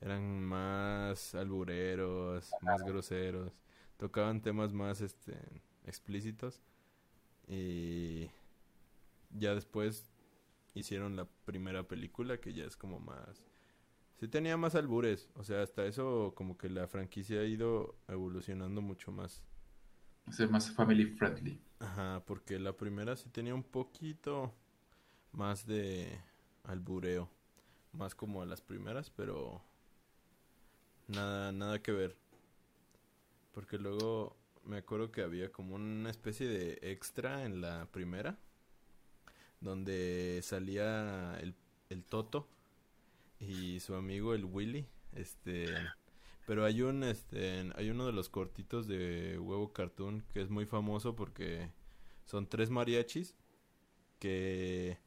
eran 0.00 0.42
más 0.42 1.34
albureros, 1.34 2.50
más 2.62 2.82
groseros. 2.82 3.52
Tocaban 3.96 4.40
temas 4.42 4.72
más, 4.72 5.00
este, 5.00 5.36
explícitos. 5.90 6.62
Y 7.46 8.30
ya 9.30 9.54
después 9.54 10.10
hicieron 10.74 11.16
la 11.16 11.26
primera 11.44 11.86
película 11.86 12.40
que 12.40 12.54
ya 12.54 12.64
es 12.64 12.76
como 12.76 12.98
más... 13.00 13.44
Sí 14.18 14.28
tenía 14.28 14.56
más 14.56 14.74
albures. 14.74 15.28
O 15.34 15.44
sea, 15.44 15.62
hasta 15.62 15.86
eso 15.86 16.34
como 16.36 16.56
que 16.58 16.68
la 16.68 16.86
franquicia 16.86 17.40
ha 17.40 17.44
ido 17.44 17.96
evolucionando 18.06 18.82
mucho 18.82 19.10
más. 19.10 19.42
Ser 20.30 20.50
más 20.50 20.70
family 20.70 21.06
friendly. 21.06 21.60
Ajá, 21.78 22.22
porque 22.26 22.58
la 22.58 22.76
primera 22.76 23.16
sí 23.16 23.30
tenía 23.30 23.54
un 23.54 23.62
poquito 23.62 24.54
más 25.32 25.66
de 25.66 26.20
albureo, 26.64 27.30
más 27.92 28.14
como 28.14 28.42
a 28.42 28.46
las 28.46 28.60
primeras, 28.60 29.08
pero 29.10 29.62
nada, 31.08 31.50
nada 31.52 31.80
que 31.80 31.92
ver. 31.92 32.16
Porque 33.52 33.78
luego 33.78 34.36
me 34.64 34.78
acuerdo 34.78 35.10
que 35.10 35.22
había 35.22 35.50
como 35.50 35.74
una 35.74 36.10
especie 36.10 36.46
de 36.46 36.78
extra 36.82 37.44
en 37.44 37.60
la 37.60 37.86
primera, 37.86 38.38
donde 39.60 40.40
salía 40.42 41.38
el, 41.40 41.54
el 41.88 42.04
Toto 42.04 42.48
y 43.38 43.80
su 43.80 43.94
amigo 43.94 44.34
el 44.34 44.44
Willy, 44.44 44.86
este, 45.14 45.66
pero 46.46 46.64
hay 46.64 46.82
un, 46.82 47.04
este, 47.04 47.70
hay 47.74 47.90
uno 47.90 48.06
de 48.06 48.12
los 48.12 48.28
cortitos 48.28 48.86
de 48.86 49.38
Huevo 49.38 49.72
Cartoon 49.72 50.24
que 50.32 50.40
es 50.42 50.50
muy 50.50 50.66
famoso 50.66 51.16
porque 51.16 51.70
son 52.26 52.48
tres 52.48 52.70
mariachis 52.70 53.34
que 54.18 54.98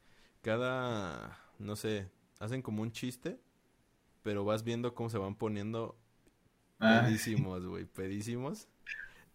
cada, 0.42 1.38
no 1.58 1.76
sé, 1.76 2.10
hacen 2.38 2.62
como 2.62 2.82
un 2.82 2.92
chiste, 2.92 3.40
pero 4.22 4.44
vas 4.44 4.64
viendo 4.64 4.94
cómo 4.94 5.10
se 5.10 5.18
van 5.18 5.36
poniendo 5.36 5.96
Ah, 6.80 7.02
pedísimos, 7.06 7.64
güey, 7.64 7.86
pedísimos. 7.86 8.68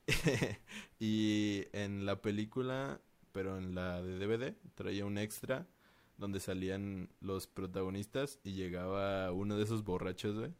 Y 0.99 1.65
en 1.73 2.05
la 2.05 2.21
película, 2.21 2.99
pero 3.31 3.57
en 3.57 3.75
la 3.75 4.01
de 4.01 4.19
DVD, 4.19 4.55
traía 4.75 5.05
un 5.05 5.17
extra 5.17 5.67
donde 6.17 6.39
salían 6.41 7.09
los 7.21 7.47
protagonistas 7.47 8.39
y 8.43 8.53
llegaba 8.53 9.31
uno 9.31 9.55
de 9.57 9.63
esos 9.63 9.83
borrachos, 9.85 10.37
güey, 10.37 10.53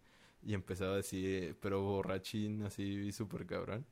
y 0.43 0.53
empezaba 0.53 0.93
a 0.93 0.97
decir, 0.97 1.57
pero 1.61 1.81
borrachín, 1.81 2.63
así 2.63 3.11
súper 3.11 3.45
cabrón. 3.45 3.85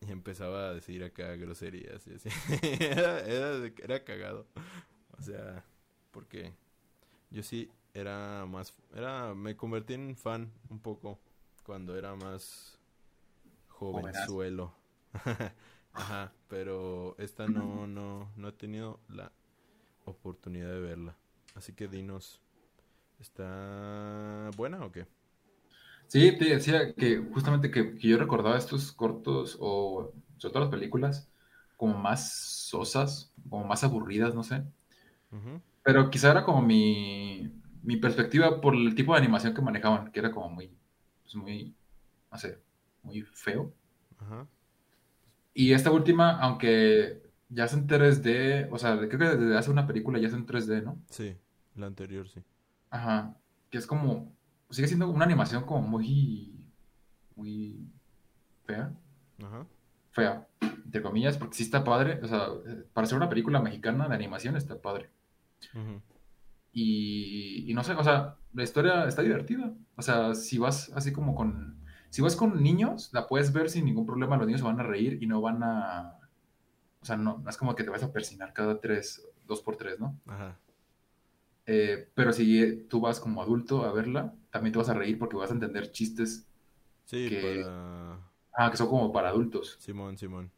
Y 0.00 0.12
empezaba 0.12 0.68
a 0.68 0.74
decir 0.74 1.04
acá 1.04 1.36
groserías 1.36 2.06
y 2.06 2.14
así. 2.14 2.28
Era, 2.80 3.20
era, 3.20 3.66
era 3.82 4.04
cagado. 4.04 4.46
O 5.18 5.22
sea, 5.22 5.64
porque 6.10 6.52
yo 7.30 7.42
sí 7.42 7.70
era 7.94 8.46
más, 8.46 8.74
era, 8.94 9.34
me 9.34 9.56
convertí 9.56 9.94
en 9.94 10.16
fan 10.16 10.52
un 10.70 10.80
poco 10.80 11.18
cuando 11.64 11.96
era 11.96 12.14
más. 12.14 12.78
Jovenzuelo. 13.78 14.74
Ajá, 15.92 16.32
pero 16.48 17.16
esta 17.18 17.46
no, 17.46 17.86
no, 17.86 18.30
no 18.36 18.48
he 18.48 18.52
tenido 18.52 19.00
la 19.08 19.32
oportunidad 20.04 20.68
de 20.68 20.80
verla. 20.80 21.16
Así 21.54 21.72
que 21.72 21.88
dinos, 21.88 22.40
¿está 23.18 24.50
buena 24.56 24.84
o 24.84 24.92
qué? 24.92 25.06
Sí, 26.06 26.36
te 26.38 26.44
decía 26.44 26.94
que 26.94 27.18
justamente 27.18 27.70
que, 27.70 27.96
que 27.96 28.08
yo 28.08 28.18
recordaba 28.18 28.58
estos 28.58 28.92
cortos 28.92 29.56
o 29.60 30.12
sobre 30.36 30.52
todo 30.52 30.64
las 30.64 30.70
películas 30.70 31.30
como 31.76 31.96
más 31.98 32.32
sosas, 32.32 33.32
como 33.48 33.64
más 33.64 33.84
aburridas, 33.84 34.34
no 34.34 34.42
sé. 34.42 34.64
Pero 35.82 36.10
quizá 36.10 36.30
era 36.30 36.44
como 36.44 36.62
mi, 36.62 37.50
mi 37.82 37.96
perspectiva 37.96 38.60
por 38.60 38.74
el 38.74 38.94
tipo 38.94 39.12
de 39.12 39.18
animación 39.18 39.54
que 39.54 39.62
manejaban, 39.62 40.10
que 40.10 40.20
era 40.20 40.30
como 40.30 40.48
muy, 40.48 40.70
pues 41.22 41.34
muy, 41.36 41.74
no 42.30 42.38
sé, 42.38 42.58
muy 43.06 43.22
feo. 43.22 43.72
Ajá, 44.18 44.46
Y 45.54 45.72
esta 45.72 45.90
última, 45.90 46.38
aunque 46.40 47.22
ya 47.48 47.64
es 47.64 47.72
en 47.72 47.86
3D, 47.86 48.68
o 48.70 48.78
sea, 48.78 48.96
creo 48.98 49.18
que 49.18 49.36
desde 49.38 49.56
hace 49.58 49.70
una 49.70 49.86
película 49.86 50.18
ya 50.18 50.28
es 50.28 50.34
en 50.34 50.46
3D, 50.46 50.82
¿no? 50.82 51.00
sí, 51.10 51.36
la 51.74 51.86
anterior 51.86 52.28
sí. 52.28 52.42
Ajá, 52.90 53.36
que 53.70 53.78
es 53.78 53.86
como, 53.86 54.36
sigue 54.70 54.88
siendo 54.88 55.08
una 55.10 55.24
animación 55.24 55.64
como 55.64 55.82
muy, 55.86 56.64
muy 57.36 57.90
fea, 58.66 58.94
Ajá, 59.42 59.66
fea, 60.12 60.48
entre 60.84 61.02
comillas, 61.02 61.38
porque 61.38 61.56
sí 61.56 61.62
está 61.64 61.84
padre, 61.84 62.18
o 62.22 62.26
sea, 62.28 62.48
para 62.92 63.06
ser 63.06 63.16
una 63.16 63.28
película 63.28 63.60
mexicana 63.60 64.08
de 64.08 64.14
animación 64.14 64.56
está 64.56 64.80
padre. 64.80 65.10
ujú, 65.74 66.00
Y, 66.72 67.70
y 67.70 67.74
no 67.74 67.82
sé, 67.84 67.92
o 67.94 68.04
sea, 68.04 68.36
la 68.52 68.62
historia 68.62 69.06
está 69.06 69.22
divertida. 69.22 69.72
O 69.96 70.02
sea, 70.02 70.34
si 70.34 70.58
vas 70.58 70.90
así 70.94 71.12
como 71.12 71.34
con, 71.34 71.82
si 72.10 72.22
vas 72.22 72.36
con 72.36 72.62
niños, 72.62 73.10
la 73.12 73.26
puedes 73.26 73.52
ver 73.52 73.70
sin 73.70 73.84
ningún 73.84 74.06
problema, 74.06 74.36
los 74.36 74.46
niños 74.46 74.60
se 74.60 74.66
van 74.66 74.80
a 74.80 74.84
reír 74.84 75.18
y 75.22 75.26
no 75.26 75.40
van 75.40 75.62
a, 75.62 76.18
o 77.00 77.04
sea, 77.06 77.16
no, 77.16 77.42
es 77.48 77.56
como 77.56 77.74
que 77.74 77.84
te 77.84 77.90
vas 77.90 78.02
a 78.02 78.12
persinar 78.12 78.52
cada 78.52 78.80
tres, 78.80 79.26
dos 79.46 79.62
por 79.62 79.76
tres, 79.76 79.98
¿no? 80.00 80.18
ajá, 80.26 80.58
Eh, 81.66 82.08
pero 82.14 82.32
si 82.32 82.62
eh, 82.62 82.86
tú 82.88 83.00
vas 83.00 83.18
como 83.20 83.42
adulto 83.42 83.84
a 83.84 83.92
verla, 83.92 84.34
también 84.50 84.72
te 84.72 84.78
vas 84.78 84.88
a 84.88 84.94
reír 84.94 85.18
porque 85.18 85.36
vas 85.36 85.50
a 85.50 85.54
entender 85.54 85.90
chistes 85.90 86.46
sí, 87.04 87.28
que, 87.28 87.62
para 88.52 88.66
ah, 88.68 88.70
que 88.70 88.76
son 88.76 88.88
como 88.88 89.12
para 89.12 89.30
adultos. 89.30 89.76
Simón, 89.80 90.16
Simón. 90.18 90.50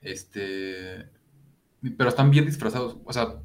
Este, 0.00 1.08
pero 1.96 2.08
están 2.08 2.30
bien 2.30 2.46
disfrazados, 2.46 2.98
o 3.04 3.12
sea, 3.12 3.40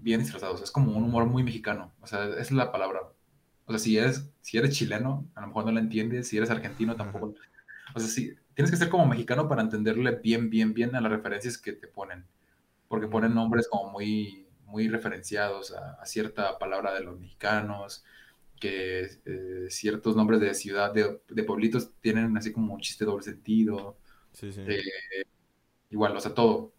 bien 0.00 0.20
disfrazados. 0.20 0.62
Es 0.62 0.70
como 0.70 0.96
un 0.96 1.04
humor 1.04 1.26
muy 1.26 1.42
mexicano, 1.42 1.92
o 2.00 2.06
sea, 2.06 2.24
es 2.38 2.50
la 2.50 2.72
palabra. 2.72 3.00
O 3.70 3.72
sea, 3.72 3.78
si 3.78 3.96
eres, 3.96 4.28
si 4.40 4.58
eres 4.58 4.76
chileno, 4.76 5.30
a 5.36 5.42
lo 5.42 5.46
mejor 5.46 5.64
no 5.64 5.70
la 5.70 5.78
entiendes, 5.78 6.26
si 6.26 6.36
eres 6.36 6.50
argentino 6.50 6.96
tampoco. 6.96 7.34
O 7.94 8.00
sea, 8.00 8.08
sí, 8.08 8.34
tienes 8.54 8.72
que 8.72 8.76
ser 8.76 8.88
como 8.88 9.06
mexicano 9.06 9.48
para 9.48 9.62
entenderle 9.62 10.16
bien, 10.16 10.50
bien, 10.50 10.74
bien 10.74 10.96
a 10.96 11.00
las 11.00 11.12
referencias 11.12 11.56
que 11.56 11.72
te 11.72 11.86
ponen, 11.86 12.26
porque 12.88 13.06
ponen 13.06 13.32
nombres 13.32 13.68
como 13.68 13.92
muy, 13.92 14.48
muy 14.64 14.88
referenciados 14.88 15.72
a, 15.72 15.92
a 16.02 16.04
cierta 16.04 16.58
palabra 16.58 16.92
de 16.92 17.04
los 17.04 17.20
mexicanos, 17.20 18.04
que 18.58 19.08
eh, 19.24 19.66
ciertos 19.70 20.16
nombres 20.16 20.40
de 20.40 20.52
ciudad, 20.54 20.92
de, 20.92 21.20
de 21.28 21.44
pueblitos, 21.44 21.92
tienen 22.00 22.36
así 22.36 22.52
como 22.52 22.74
un 22.74 22.80
chiste 22.80 23.04
doble 23.04 23.22
sentido. 23.22 23.96
sí, 24.32 24.52
sí. 24.52 24.62
eh, 24.66 24.82
igual, 25.90 26.16
o 26.16 26.20
sea, 26.20 26.34
todo. 26.34 26.72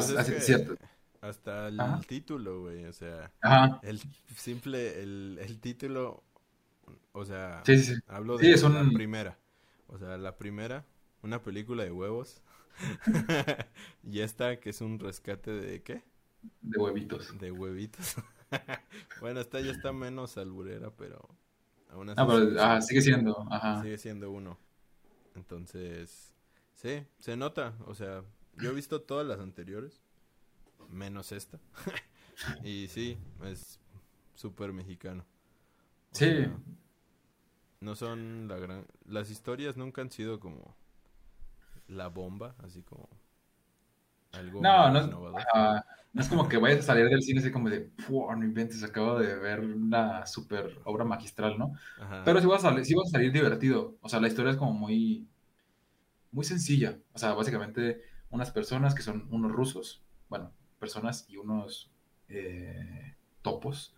Pues 0.00 0.10
Las, 0.10 0.10
es 0.10 0.16
así, 0.16 0.32
que 0.32 0.40
cierto. 0.40 0.76
Hasta 1.20 1.68
Ajá, 1.76 1.98
el 1.98 2.06
título, 2.06 2.62
güey, 2.62 2.84
o 2.86 2.92
sea, 2.92 3.32
ajá, 3.40 3.82
el 3.82 4.00
simple, 4.36 5.02
el, 5.02 5.38
el 5.42 5.60
título, 5.60 6.24
o 7.12 7.24
sea, 7.24 7.66
sí, 7.66 7.76
sí, 7.78 7.94
sí. 7.94 8.00
hablo 8.08 8.38
Sí, 8.38 8.52
es 8.52 8.62
de 8.62 8.68
la 8.68 8.84
un 8.84 8.92
primera, 8.92 9.38
o 9.88 9.98
sea, 9.98 10.18
la 10.18 10.36
primera, 10.38 10.86
una 11.22 11.42
película 11.42 11.84
de 11.84 11.92
huevos, 11.92 12.42
y 14.04 14.20
esta 14.20 14.60
que 14.60 14.70
es 14.70 14.80
un 14.80 14.98
rescate 15.00 15.52
de 15.52 15.82
¿qué? 15.82 16.02
de 16.60 16.78
huevitos. 16.78 17.34
De 17.38 17.50
huevitos. 17.50 18.16
Bueno, 19.20 19.40
esta 19.40 19.60
ya 19.60 19.70
está 19.72 19.92
menos 19.92 20.38
alburera, 20.38 20.90
pero 20.96 21.28
aún 21.90 22.08
Ah, 22.16 22.26
así 22.26 22.26
pero 22.26 22.38
sigue 22.40 22.60
ajá, 22.60 22.80
sigue 22.82 23.00
siendo, 23.02 23.46
ajá. 23.50 23.74
sigue 23.80 23.98
siendo 23.98 24.30
uno. 24.30 24.58
Entonces, 25.36 26.34
sí, 26.74 27.04
se 27.18 27.36
nota, 27.36 27.76
o 27.86 27.94
sea, 27.94 28.24
yo 28.56 28.70
he 28.70 28.74
visto 28.74 29.02
todas 29.02 29.26
las 29.26 29.40
anteriores, 29.40 30.02
menos 30.88 31.32
esta, 31.32 31.60
y 32.62 32.88
sí, 32.88 33.18
es 33.44 33.80
súper 34.34 34.72
mexicano. 34.72 35.24
O 36.12 36.16
Sí, 36.18 36.26
sea, 36.26 36.60
no 37.80 37.94
son 37.96 38.46
la 38.48 38.56
gran... 38.58 38.86
Las 39.04 39.30
historias 39.30 39.76
nunca 39.76 40.00
han 40.02 40.10
sido 40.10 40.38
como 40.40 40.76
la 41.88 42.06
bomba, 42.08 42.54
así 42.62 42.82
como 42.84 43.08
algo 44.32 44.72
no, 44.72 44.90
no 44.90 44.98
es, 45.00 45.06
ajá, 45.32 45.84
no 46.12 46.22
es 46.22 46.28
como 46.28 46.48
que 46.48 46.56
vayas 46.58 46.80
a 46.80 46.82
salir 46.82 47.08
del 47.08 47.22
cine 47.22 47.40
así 47.40 47.50
como 47.52 47.68
de, 47.70 47.90
"Fua, 47.98 48.34
no 48.36 48.44
inventes, 48.44 48.82
acabo 48.82 49.18
de 49.18 49.36
ver 49.38 49.60
una 49.60 50.26
super 50.26 50.80
obra 50.84 51.04
magistral, 51.04 51.58
¿no? 51.58 51.72
Ajá, 51.96 52.22
Pero 52.22 52.40
sí 52.40 52.46
vas 52.46 52.64
a 52.64 52.70
salir, 52.70 52.84
sí 52.84 52.94
vas 52.94 53.08
a 53.08 53.10
salir 53.12 53.32
divertido. 53.32 53.96
O 54.00 54.08
sea, 54.08 54.20
la 54.20 54.28
historia 54.28 54.52
es 54.52 54.56
como 54.58 54.72
muy, 54.72 55.28
muy 56.30 56.44
sencilla. 56.44 56.98
O 57.12 57.18
sea, 57.18 57.32
básicamente 57.34 58.02
unas 58.30 58.50
personas 58.50 58.94
que 58.94 59.02
son 59.02 59.26
unos 59.30 59.52
rusos, 59.52 60.02
bueno, 60.28 60.52
personas 60.78 61.26
y 61.28 61.36
unos 61.36 61.90
eh, 62.28 63.14
topos, 63.42 63.94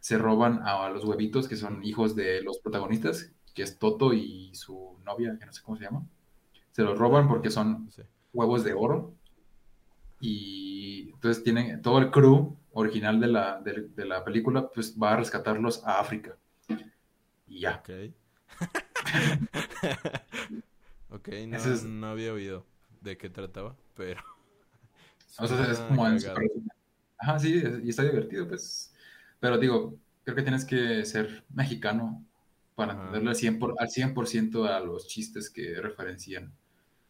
se 0.00 0.18
roban 0.18 0.60
a, 0.64 0.88
los 0.88 1.04
huevitos 1.04 1.46
que 1.46 1.56
son 1.56 1.84
hijos 1.84 2.16
de 2.16 2.42
los 2.42 2.58
protagonistas, 2.58 3.30
que 3.54 3.62
es 3.62 3.78
Toto 3.78 4.12
y 4.12 4.54
su 4.54 4.98
novia, 5.04 5.36
que 5.38 5.46
no 5.46 5.52
sé 5.52 5.62
cómo 5.62 5.76
se 5.76 5.84
llama. 5.84 6.04
Se 6.72 6.82
los 6.82 6.98
roban 6.98 7.28
porque 7.28 7.50
son 7.50 7.90
huevos 8.32 8.64
de 8.64 8.72
oro. 8.72 9.14
Y 10.20 11.10
entonces 11.12 11.42
tienen 11.42 11.80
todo 11.82 11.98
el 11.98 12.10
crew 12.10 12.56
original 12.72 13.20
de 13.20 13.26
la, 13.26 13.60
de, 13.60 14.04
la 14.04 14.24
película, 14.24 14.68
pues 14.68 14.96
va 15.00 15.12
a 15.12 15.16
rescatarlos 15.16 15.84
a 15.84 16.00
África. 16.00 16.36
Y 17.46 17.60
ya. 17.60 17.76
Ok. 17.76 17.90
ok, 21.10 21.28
no, 21.48 21.58
no 21.88 22.06
había 22.08 22.32
oído 22.32 22.66
de 23.00 23.16
qué 23.16 23.30
trataba, 23.30 23.76
pero... 23.94 24.22
O 25.38 25.46
sea, 25.46 25.70
es 25.70 25.78
como 25.78 26.06
Ajá, 27.18 27.38
sí, 27.38 27.62
y 27.84 27.90
está 27.90 28.02
divertido, 28.02 28.48
pues. 28.48 28.94
Pero 29.40 29.58
digo, 29.58 29.98
creo 30.24 30.36
que 30.36 30.42
tienes 30.42 30.64
que 30.64 31.04
ser 31.04 31.44
mexicano 31.50 32.24
para 32.74 32.94
entenderle 32.94 33.30
al 33.30 33.36
100%, 33.36 34.66
a 34.66 34.80
los 34.80 35.06
chistes 35.06 35.50
que 35.50 35.80
referencian. 35.80 36.52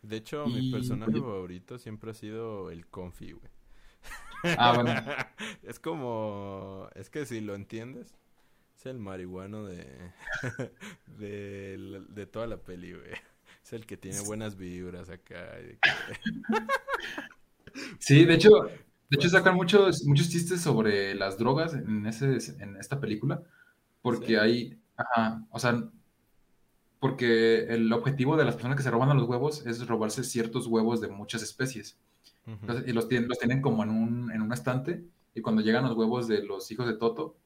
De 0.03 0.17
hecho, 0.17 0.47
mi 0.47 0.71
personaje 0.71 1.13
favorito 1.13 1.79
siempre 1.79 2.11
ha 2.11 2.15
sido 2.15 2.71
el 2.71 2.87
Confi, 2.87 3.33
güey. 3.33 3.51
Ah, 4.59 4.73
bueno. 4.75 4.95
es 5.63 5.79
como. 5.79 6.89
Es 6.95 7.11
que 7.11 7.27
si 7.27 7.41
lo 7.41 7.55
entiendes, 7.55 8.17
es 8.77 8.87
el 8.87 8.99
marihuano 8.99 9.67
de. 9.67 9.87
de, 11.07 12.05
de, 12.09 12.27
toda 12.27 12.47
la 12.47 12.57
peli, 12.57 12.93
güey. 12.95 13.13
Es 13.63 13.73
el 13.73 13.87
que 13.87 13.97
tiene 13.97 14.21
buenas 14.23 14.57
vibras 14.57 15.11
acá. 15.11 15.57
sí, 18.11 18.25
de 18.25 18.35
hecho, 18.35 18.51
de 19.11 19.17
hecho, 19.17 19.29
sacan 19.29 19.55
muchos, 19.55 20.05
muchos 20.05 20.29
chistes 20.29 20.61
sobre 20.61 21.15
las 21.15 21.39
drogas 21.39 21.75
en, 21.75 22.07
ese, 22.07 22.39
en 22.61 22.77
esta 22.77 23.01
película, 23.01 23.43
porque 24.03 24.39
hay, 24.39 24.81
ajá, 24.97 25.45
o 25.51 25.59
sea, 25.61 25.89
porque 26.99 27.65
el 27.65 27.93
objetivo 27.93 28.37
de 28.37 28.45
las 28.45 28.55
personas 28.55 28.77
que 28.77 28.83
se 28.83 28.91
roban 28.91 29.11
a 29.11 29.15
los 29.15 29.29
huevos 29.29 29.65
es 29.65 29.87
robarse 29.87 30.25
ciertos 30.25 30.67
huevos 30.67 31.01
de 31.01 31.09
muchas 31.09 31.43
especies. 31.43 31.99
y 32.87 32.93
los 32.93 33.07
tienen, 33.09 33.29
los 33.29 33.39
tienen 33.39 33.63
como 33.63 33.85
en 33.85 33.91
un, 33.91 34.33
en 34.33 34.43
un 34.43 34.53
estante, 34.53 35.05
y 35.35 35.41
cuando 35.41 35.63
llegan 35.63 35.85
los 35.85 35.97
huevos 35.97 36.27
de 36.27 36.43
los 36.43 36.69
hijos 36.73 36.87
de 36.87 36.95
Toto, 36.95 37.37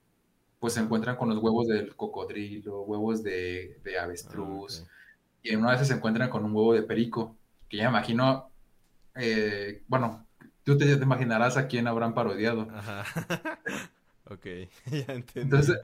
pues 0.58 0.72
se 0.72 0.80
encuentran 0.80 1.16
con 1.16 1.28
los 1.28 1.38
huevos 1.38 1.68
del 1.68 1.94
cocodrilo, 1.94 2.82
huevos 2.82 3.22
de, 3.22 3.80
de 3.84 3.98
avestruz, 3.98 4.82
ah, 4.86 4.90
y 5.42 5.50
en 5.50 5.60
una 5.60 5.72
vez 5.72 5.86
se 5.86 5.92
encuentran 5.92 6.30
con 6.30 6.42
un 6.42 6.56
huevo 6.56 6.72
de 6.72 6.82
perico, 6.82 7.36
que 7.68 7.76
ya 7.76 7.88
imagino, 7.90 8.50
eh, 9.14 9.82
bueno, 9.88 10.26
tú 10.64 10.76
te, 10.76 10.90
imaginarás 10.90 11.56
a 11.56 11.68
quién 11.68 11.86
habrán 11.86 12.14
parodiado. 12.14 12.68
Ajá. 12.74 13.04
ok, 14.30 14.44
ya 14.86 15.14
entiendo. 15.14 15.56
Entonces, 15.56 15.80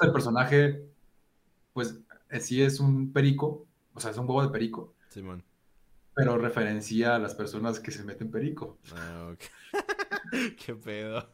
el 0.00 0.12
personaje, 0.12 0.82
pues 1.72 1.98
sí 2.40 2.62
es 2.62 2.80
un 2.80 3.12
perico, 3.12 3.66
o 3.94 4.00
sea, 4.00 4.10
es 4.10 4.16
un 4.16 4.26
huevo 4.26 4.42
de 4.42 4.50
perico. 4.50 4.94
Simón. 5.08 5.44
Pero 6.14 6.38
referencia 6.38 7.16
a 7.16 7.18
las 7.18 7.34
personas 7.34 7.80
que 7.80 7.90
se 7.90 8.04
meten 8.04 8.30
perico. 8.30 8.78
Ah, 8.94 9.32
ok. 9.32 9.40
Qué 10.64 10.74
pedo. 10.74 11.28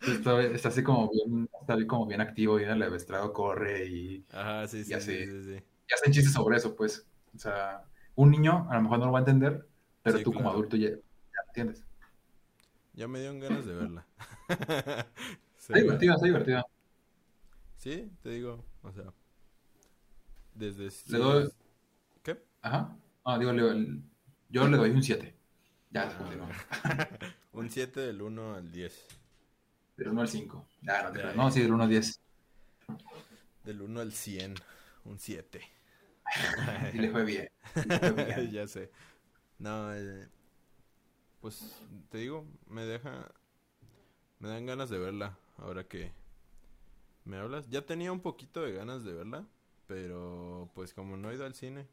Está, 0.00 0.68
así 0.68 0.82
como 0.82 1.10
bien, 1.10 1.48
está 1.60 1.76
como 1.86 2.06
bien 2.06 2.20
activo, 2.20 2.58
y 2.58 2.64
el 2.64 2.82
estrado 2.94 3.32
corre 3.32 3.86
y. 3.86 4.24
Ajá, 4.32 4.66
sí, 4.66 4.82
sí, 4.82 4.94
sí, 5.00 5.26
sí, 5.26 5.52
Y 5.52 5.94
hacen 5.94 6.12
chistes 6.12 6.32
sobre 6.32 6.56
eso, 6.56 6.74
pues. 6.74 7.06
O 7.34 7.38
sea, 7.38 7.84
un 8.16 8.30
niño 8.30 8.66
a 8.70 8.76
lo 8.76 8.82
mejor 8.82 8.98
no 8.98 9.06
lo 9.06 9.12
va 9.12 9.18
a 9.18 9.22
entender, 9.22 9.68
pero 10.02 10.22
tú 10.22 10.32
como 10.32 10.50
adulto 10.50 10.76
ya, 10.76 10.90
entiendes. 11.48 11.84
Ya 12.92 13.08
me 13.08 13.20
dieron 13.20 13.40
ganas 13.40 13.64
de 13.64 13.74
verla. 13.74 14.06
está 15.58 15.78
divertida, 15.78 16.14
está 16.14 16.26
divertida. 16.26 16.66
Sí, 17.76 18.10
te 18.22 18.30
digo, 18.30 18.64
o 18.82 18.92
sea. 18.92 19.12
Desde. 20.54 20.90
Le 21.06 21.18
doy. 21.18 21.50
¿Qué? 22.22 22.42
Ajá. 22.62 22.96
Ah, 23.24 23.38
digo, 23.38 23.52
yo 24.50 24.68
le 24.68 24.76
doy 24.76 24.90
un 24.90 25.02
7. 25.02 25.34
Ya, 25.90 26.08
ah, 26.08 27.18
un 27.52 27.68
7 27.68 28.00
del 28.00 28.22
1 28.22 28.54
al 28.54 28.70
10. 28.70 29.06
Del 29.96 30.08
1 30.08 30.20
al 30.20 30.28
5. 30.28 30.66
Ah, 30.88 31.12
no, 31.12 31.34
no, 31.34 31.50
sí, 31.50 31.62
del 31.62 31.72
1 31.72 31.82
al 31.82 31.88
10. 31.88 32.20
Del 33.64 33.82
1 33.82 34.00
al 34.00 34.12
100, 34.12 34.54
un 35.04 35.18
7. 35.18 35.60
y 36.94 36.98
le 36.98 37.10
fue 37.10 37.24
bien. 37.24 37.48
Le 37.86 37.98
fue 37.98 38.12
bien. 38.12 38.50
ya 38.50 38.68
sé. 38.68 38.90
No, 39.60 39.94
eh, 39.94 40.26
pues 41.40 41.76
te 42.08 42.18
digo, 42.18 42.46
me 42.66 42.84
deja, 42.86 43.30
me 44.38 44.48
dan 44.48 44.66
ganas 44.66 44.88
de 44.88 44.98
verla 44.98 45.38
ahora 45.58 45.86
que 45.86 46.12
me 47.24 47.36
hablas. 47.36 47.68
Ya 47.68 47.84
tenía 47.84 48.10
un 48.10 48.20
poquito 48.20 48.62
de 48.62 48.72
ganas 48.72 49.04
de 49.04 49.12
verla, 49.12 49.46
pero 49.86 50.70
pues 50.74 50.94
como 50.94 51.16
no 51.16 51.30
he 51.30 51.34
ido 51.34 51.44
al 51.44 51.54
cine, 51.54 51.86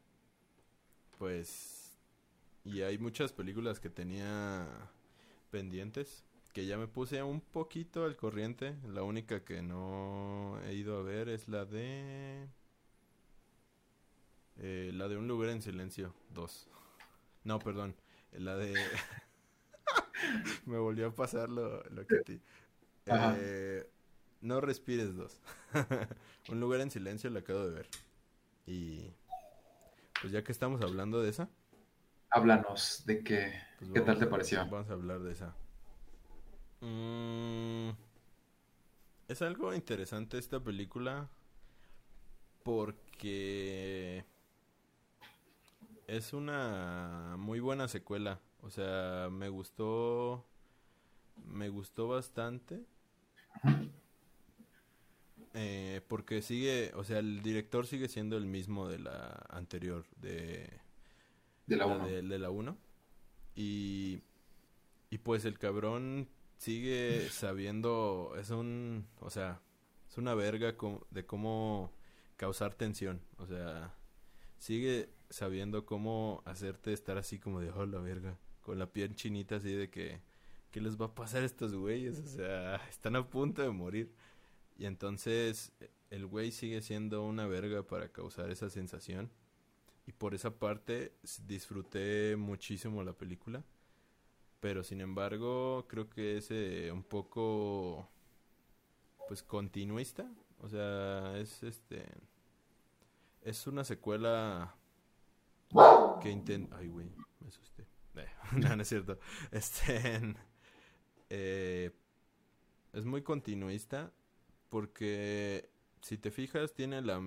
pues 1.18 1.98
y 2.64 2.82
hay 2.82 2.98
muchas 2.98 3.32
películas 3.32 3.80
que 3.80 3.90
tenía 3.90 4.66
pendientes 5.50 6.24
que 6.54 6.66
ya 6.66 6.78
me 6.78 6.88
puse 6.88 7.22
un 7.22 7.40
poquito 7.40 8.04
al 8.04 8.16
corriente. 8.16 8.76
La 8.88 9.02
única 9.02 9.44
que 9.44 9.62
no 9.62 10.58
he 10.64 10.74
ido 10.74 10.98
a 10.98 11.02
ver 11.02 11.28
es 11.28 11.48
la 11.48 11.64
de 11.66 12.48
eh, 14.56 14.90
la 14.94 15.08
de 15.08 15.16
un 15.18 15.28
lugar 15.28 15.50
en 15.50 15.62
silencio 15.62 16.14
2. 16.34 16.68
No, 17.48 17.58
perdón. 17.58 17.96
La 18.32 18.56
de. 18.56 18.74
Me 20.66 20.76
volvió 20.76 21.06
a 21.06 21.14
pasar 21.14 21.48
lo, 21.48 21.82
que 22.06 22.16
a 22.16 22.20
ti. 22.20 22.42
Eh, 23.06 23.90
no 24.42 24.60
respires 24.60 25.16
dos. 25.16 25.40
Un 26.50 26.60
lugar 26.60 26.82
en 26.82 26.90
silencio 26.90 27.30
la 27.30 27.40
acabo 27.40 27.64
de 27.64 27.70
ver. 27.70 27.88
Y. 28.66 29.14
Pues 30.20 30.30
ya 30.30 30.44
que 30.44 30.52
estamos 30.52 30.82
hablando 30.82 31.22
de 31.22 31.30
esa. 31.30 31.48
Háblanos 32.28 33.06
de 33.06 33.24
qué. 33.24 33.54
Pues 33.78 33.92
¿Qué 33.94 34.00
tal 34.02 34.18
te 34.18 34.26
pareció? 34.26 34.58
Vamos 34.66 34.90
a 34.90 34.92
hablar 34.92 35.20
de 35.20 35.32
esa. 35.32 35.56
Mm, 36.82 37.92
es 39.26 39.40
algo 39.40 39.72
interesante 39.72 40.36
esta 40.36 40.60
película. 40.60 41.30
Porque 42.62 44.26
es 46.08 46.32
una 46.32 47.36
muy 47.38 47.60
buena 47.60 47.86
secuela. 47.86 48.40
O 48.62 48.70
sea, 48.70 49.28
me 49.30 49.48
gustó. 49.48 50.44
Me 51.46 51.68
gustó 51.68 52.08
bastante. 52.08 52.82
Eh, 55.54 56.02
porque 56.08 56.42
sigue, 56.42 56.92
o 56.94 57.04
sea, 57.04 57.18
el 57.18 57.42
director 57.42 57.86
sigue 57.86 58.08
siendo 58.08 58.36
el 58.36 58.46
mismo 58.46 58.88
de 58.88 58.98
la 58.98 59.46
anterior, 59.48 60.04
de, 60.20 60.68
de 61.66 61.76
la 61.76 61.86
1. 61.86 62.06
De, 62.06 62.38
la 62.38 62.50
1. 62.50 62.76
Y, 63.56 64.20
y 65.10 65.18
pues 65.18 65.44
el 65.44 65.58
cabrón 65.58 66.28
sigue 66.58 67.28
sabiendo, 67.30 68.34
es 68.38 68.50
un, 68.50 69.06
o 69.20 69.30
sea, 69.30 69.60
es 70.08 70.18
una 70.18 70.34
verga 70.34 70.76
de 71.10 71.26
cómo 71.26 71.92
causar 72.36 72.74
tensión. 72.74 73.20
O 73.38 73.46
sea, 73.46 73.94
sigue 74.58 75.08
sabiendo 75.30 75.84
cómo 75.86 76.42
hacerte 76.44 76.92
estar 76.92 77.18
así 77.18 77.38
como 77.38 77.60
de, 77.60 77.70
oh, 77.70 77.86
la 77.86 77.98
verga, 78.00 78.38
con 78.62 78.78
la 78.78 78.92
piel 78.92 79.14
chinita 79.14 79.56
así 79.56 79.72
de 79.72 79.90
que, 79.90 80.20
¿qué 80.70 80.80
les 80.80 81.00
va 81.00 81.06
a 81.06 81.14
pasar 81.14 81.42
a 81.42 81.46
estos 81.46 81.74
güeyes? 81.74 82.18
O 82.18 82.26
sea, 82.26 82.76
están 82.88 83.16
a 83.16 83.28
punto 83.28 83.62
de 83.62 83.70
morir. 83.70 84.12
Y 84.78 84.86
entonces 84.86 85.72
el 86.10 86.26
güey 86.26 86.52
sigue 86.52 86.80
siendo 86.82 87.24
una 87.24 87.46
verga 87.46 87.82
para 87.82 88.08
causar 88.08 88.50
esa 88.50 88.70
sensación. 88.70 89.30
Y 90.06 90.12
por 90.12 90.34
esa 90.34 90.58
parte 90.58 91.12
disfruté 91.46 92.36
muchísimo 92.36 93.02
la 93.02 93.12
película. 93.12 93.64
Pero 94.60 94.82
sin 94.82 95.00
embargo, 95.00 95.86
creo 95.88 96.08
que 96.08 96.38
es 96.38 96.50
eh, 96.50 96.90
un 96.92 97.02
poco 97.02 98.08
pues 99.28 99.42
continuista. 99.42 100.30
O 100.60 100.68
sea, 100.68 101.38
es 101.38 101.62
este 101.62 102.06
es 103.42 103.66
una 103.66 103.84
secuela 103.84 104.74
que 106.20 106.30
intenta... 106.30 106.76
Ay, 106.76 106.88
güey, 106.88 107.10
me 107.40 107.48
asusté. 107.48 107.86
Eh, 108.16 108.26
no, 108.52 108.76
no 108.76 108.82
es 108.82 108.88
cierto. 108.88 109.18
Este... 109.50 110.34
Eh, 111.30 111.90
es 112.94 113.04
muy 113.04 113.22
continuista 113.22 114.10
porque 114.70 115.70
si 116.00 116.16
te 116.16 116.30
fijas 116.30 116.72
tiene 116.72 117.02
la 117.02 117.20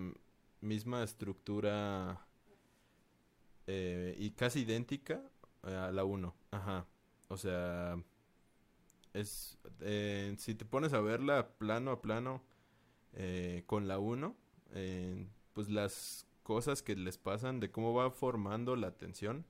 misma 0.60 1.04
estructura 1.04 2.26
eh, 3.68 4.16
y 4.18 4.32
casi 4.32 4.62
idéntica 4.62 5.22
a 5.62 5.92
la 5.92 6.04
1. 6.04 6.36
Ajá. 6.50 6.88
O 7.28 7.38
sea, 7.38 8.04
es 9.14 9.60
si 10.38 10.56
te 10.56 10.66
pones 10.66 10.94
a 10.94 11.02
verla 11.02 11.48
plano 11.60 11.92
a 11.92 12.02
plano 12.02 12.44
con 13.68 13.88
la 13.88 14.00
1, 14.00 14.36
pues 15.54 15.70
las 15.70 16.26
cosas 16.52 16.84
que 16.84 16.98
les 16.98 17.18
pasan, 17.18 17.62
de 17.62 17.72
cómo 17.72 17.94
va 17.94 18.12
formando 18.12 18.76
la 18.76 18.92
tensión, 18.92 19.46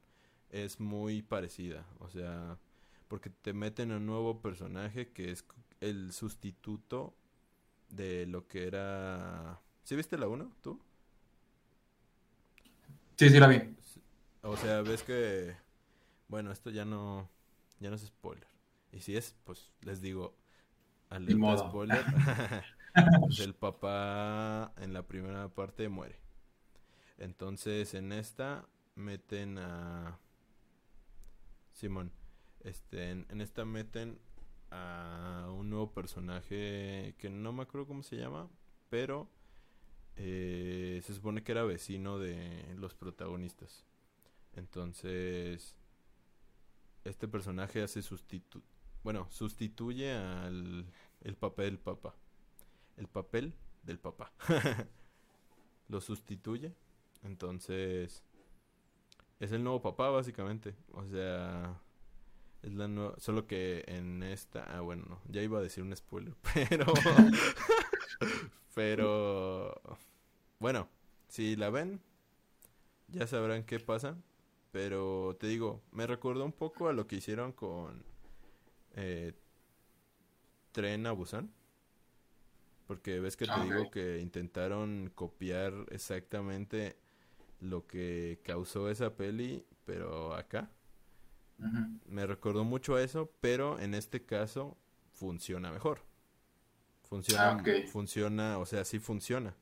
es 0.51 0.79
muy 0.79 1.23
parecida. 1.23 1.83
O 1.97 2.09
sea, 2.09 2.59
porque 3.07 3.31
te 3.31 3.53
meten 3.53 3.91
a 3.91 3.97
un 3.97 4.05
nuevo 4.05 4.39
personaje 4.39 5.09
que 5.11 5.31
es 5.31 5.43
el 5.79 6.13
sustituto 6.13 7.15
de 7.89 8.27
lo 8.27 8.47
que 8.47 8.67
era... 8.67 9.59
¿Sí 9.81 9.95
viste 9.95 10.15
la 10.15 10.27
1, 10.27 10.53
tú? 10.61 10.79
Sí, 13.15 13.31
sí 13.31 13.39
la 13.39 13.47
vi. 13.47 13.75
O 14.43 14.55
sea, 14.55 14.83
ves 14.83 15.01
que... 15.01 15.55
Bueno, 16.27 16.51
esto 16.51 16.69
ya 16.69 16.85
no... 16.85 17.27
Ya 17.79 17.89
no 17.89 17.95
es 17.95 18.03
spoiler. 18.03 18.47
Y 18.91 18.99
si 18.99 19.17
es, 19.17 19.35
pues 19.43 19.71
les 19.81 20.01
digo... 20.01 20.35
Alerta 21.09 21.57
spoiler. 21.67 22.05
el 23.39 23.55
papá 23.55 24.71
en 24.77 24.93
la 24.93 25.01
primera 25.01 25.49
parte 25.49 25.89
muere. 25.89 26.21
Entonces 27.21 27.93
en 27.93 28.11
esta 28.11 28.67
meten 28.95 29.57
a... 29.57 30.19
Simón. 31.71 32.11
Este, 32.61 33.11
en, 33.11 33.41
esta 33.41 33.65
meten 33.65 34.19
a 34.69 35.49
un 35.51 35.69
nuevo 35.69 35.93
personaje 35.93 37.15
que 37.17 37.29
no 37.29 37.53
me 37.53 37.63
acuerdo 37.63 37.87
cómo 37.87 38.03
se 38.03 38.17
llama, 38.17 38.49
pero 38.89 39.29
eh, 40.15 41.01
se 41.03 41.13
supone 41.13 41.43
que 41.43 41.51
era 41.53 41.63
vecino 41.63 42.19
de 42.19 42.75
los 42.75 42.93
protagonistas. 42.93 43.85
Entonces, 44.53 45.75
este 47.03 47.27
personaje 47.27 47.81
hace 47.81 48.01
sustitu 48.01 48.61
bueno, 49.03 49.27
sustituye 49.31 50.13
al 50.13 50.85
el 51.21 51.35
papel 51.35 51.65
del 51.71 51.79
papá. 51.79 52.15
El 52.97 53.07
papel 53.07 53.55
del 53.83 53.99
papá. 53.99 54.31
Lo 55.87 56.01
sustituye. 56.01 56.75
Entonces, 57.23 58.23
es 59.39 59.51
el 59.51 59.63
nuevo 59.63 59.81
papá 59.81 60.09
básicamente. 60.09 60.75
O 60.93 61.05
sea, 61.05 61.79
es 62.61 62.73
la 62.73 62.87
nueva, 62.87 63.15
solo 63.19 63.47
que 63.47 63.83
en 63.87 64.23
esta, 64.23 64.63
ah 64.63 64.81
bueno, 64.81 65.03
no, 65.07 65.21
ya 65.29 65.41
iba 65.41 65.59
a 65.59 65.61
decir 65.61 65.83
un 65.83 65.95
spoiler, 65.95 66.35
pero 66.65 66.85
pero 68.73 69.81
bueno, 70.59 70.87
si 71.27 71.55
la 71.55 71.69
ven 71.69 72.01
ya 73.07 73.27
sabrán 73.27 73.63
qué 73.63 73.79
pasa, 73.79 74.17
pero 74.71 75.35
te 75.39 75.47
digo, 75.47 75.81
me 75.91 76.07
recordó 76.07 76.45
un 76.45 76.53
poco 76.53 76.87
a 76.87 76.93
lo 76.93 77.07
que 77.07 77.17
hicieron 77.17 77.51
con 77.51 78.03
eh, 78.95 79.33
Tren 80.71 81.05
a 81.05 81.11
Busan. 81.11 81.51
Porque 82.87 83.19
ves 83.19 83.37
que 83.37 83.45
te 83.45 83.51
ah, 83.51 83.63
digo 83.63 83.89
que 83.89 84.19
intentaron 84.19 85.11
copiar 85.15 85.73
exactamente 85.91 86.97
lo 87.61 87.87
que 87.87 88.41
causó 88.43 88.89
esa 88.89 89.15
peli, 89.15 89.65
pero 89.85 90.35
acá 90.35 90.69
me 92.07 92.25
recordó 92.25 92.63
mucho 92.63 92.95
a 92.95 93.03
eso, 93.03 93.31
pero 93.39 93.79
en 93.79 93.93
este 93.93 94.25
caso 94.25 94.77
funciona 95.11 95.71
mejor. 95.71 96.01
Funciona, 97.03 97.51
ah, 97.51 97.63
funciona, 97.91 98.57
o 98.57 98.65
sea, 98.65 98.85
sí 98.85 98.99
funciona. 98.99 99.53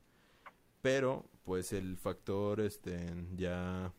Pero, 0.82 1.26
pues 1.44 1.72
el 1.72 1.96
factor, 1.96 2.60
este, 2.60 3.12
ya... 3.36 3.92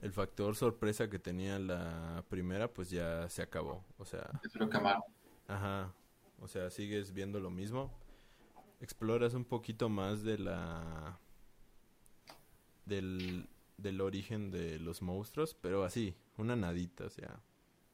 El 0.00 0.12
factor 0.12 0.56
sorpresa 0.56 1.08
que 1.08 1.20
tenía 1.20 1.60
la 1.60 2.24
primera, 2.28 2.72
pues 2.72 2.90
ya 2.90 3.28
se 3.28 3.42
acabó. 3.42 3.84
O 3.98 4.04
sea... 4.04 4.28
Ajá. 5.46 5.92
O 6.40 6.48
sea, 6.48 6.70
sigues 6.70 7.12
viendo 7.12 7.38
lo 7.38 7.50
mismo. 7.50 7.92
Exploras 8.80 9.34
un 9.34 9.44
poquito 9.44 9.88
más 9.88 10.24
de 10.24 10.38
la... 10.38 11.20
Del, 12.84 13.48
del 13.76 14.00
origen 14.00 14.50
de 14.50 14.78
los 14.78 15.02
monstruos, 15.02 15.54
pero 15.60 15.84
así, 15.84 16.14
una 16.36 16.56
nadita, 16.56 17.04
o 17.04 17.10
sea, 17.10 17.40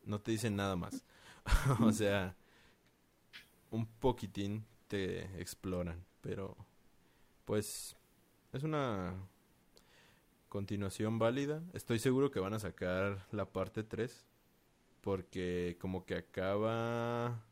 no 0.05 0.20
te 0.20 0.32
dicen 0.32 0.57
nada 0.57 0.76
más. 0.76 1.05
o 1.80 1.93
sea, 1.93 2.36
un 3.70 3.86
poquitín 3.86 4.64
te 4.89 5.41
exploran, 5.41 6.05
pero 6.20 6.57
pues 7.45 7.97
es 8.53 8.62
una 8.62 9.14
continuación 10.49 11.18
válida. 11.18 11.62
Estoy 11.72 11.99
seguro 11.99 12.30
que 12.30 12.41
van 12.41 12.55
a 12.55 12.59
sacar 12.59 13.26
la 13.30 13.47
parte 13.47 13.84
3 13.84 14.26
porque 15.01 15.76
como 15.80 16.05
que 16.05 16.16
acaba 16.16 17.45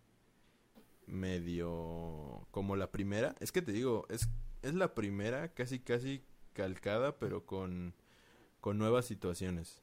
medio 1.07 2.47
como 2.51 2.77
la 2.77 2.91
primera. 2.91 3.35
Es 3.41 3.53
que 3.53 3.63
te 3.63 3.73
digo, 3.73 4.07
es 4.09 4.29
es 4.63 4.75
la 4.75 4.95
primera 4.95 5.49
casi 5.49 5.79
casi 5.79 6.25
calcada, 6.57 7.19
pero 7.19 7.45
con 7.45 7.95
con 8.67 8.79
nuevas 8.79 9.05
situaciones. 9.05 9.81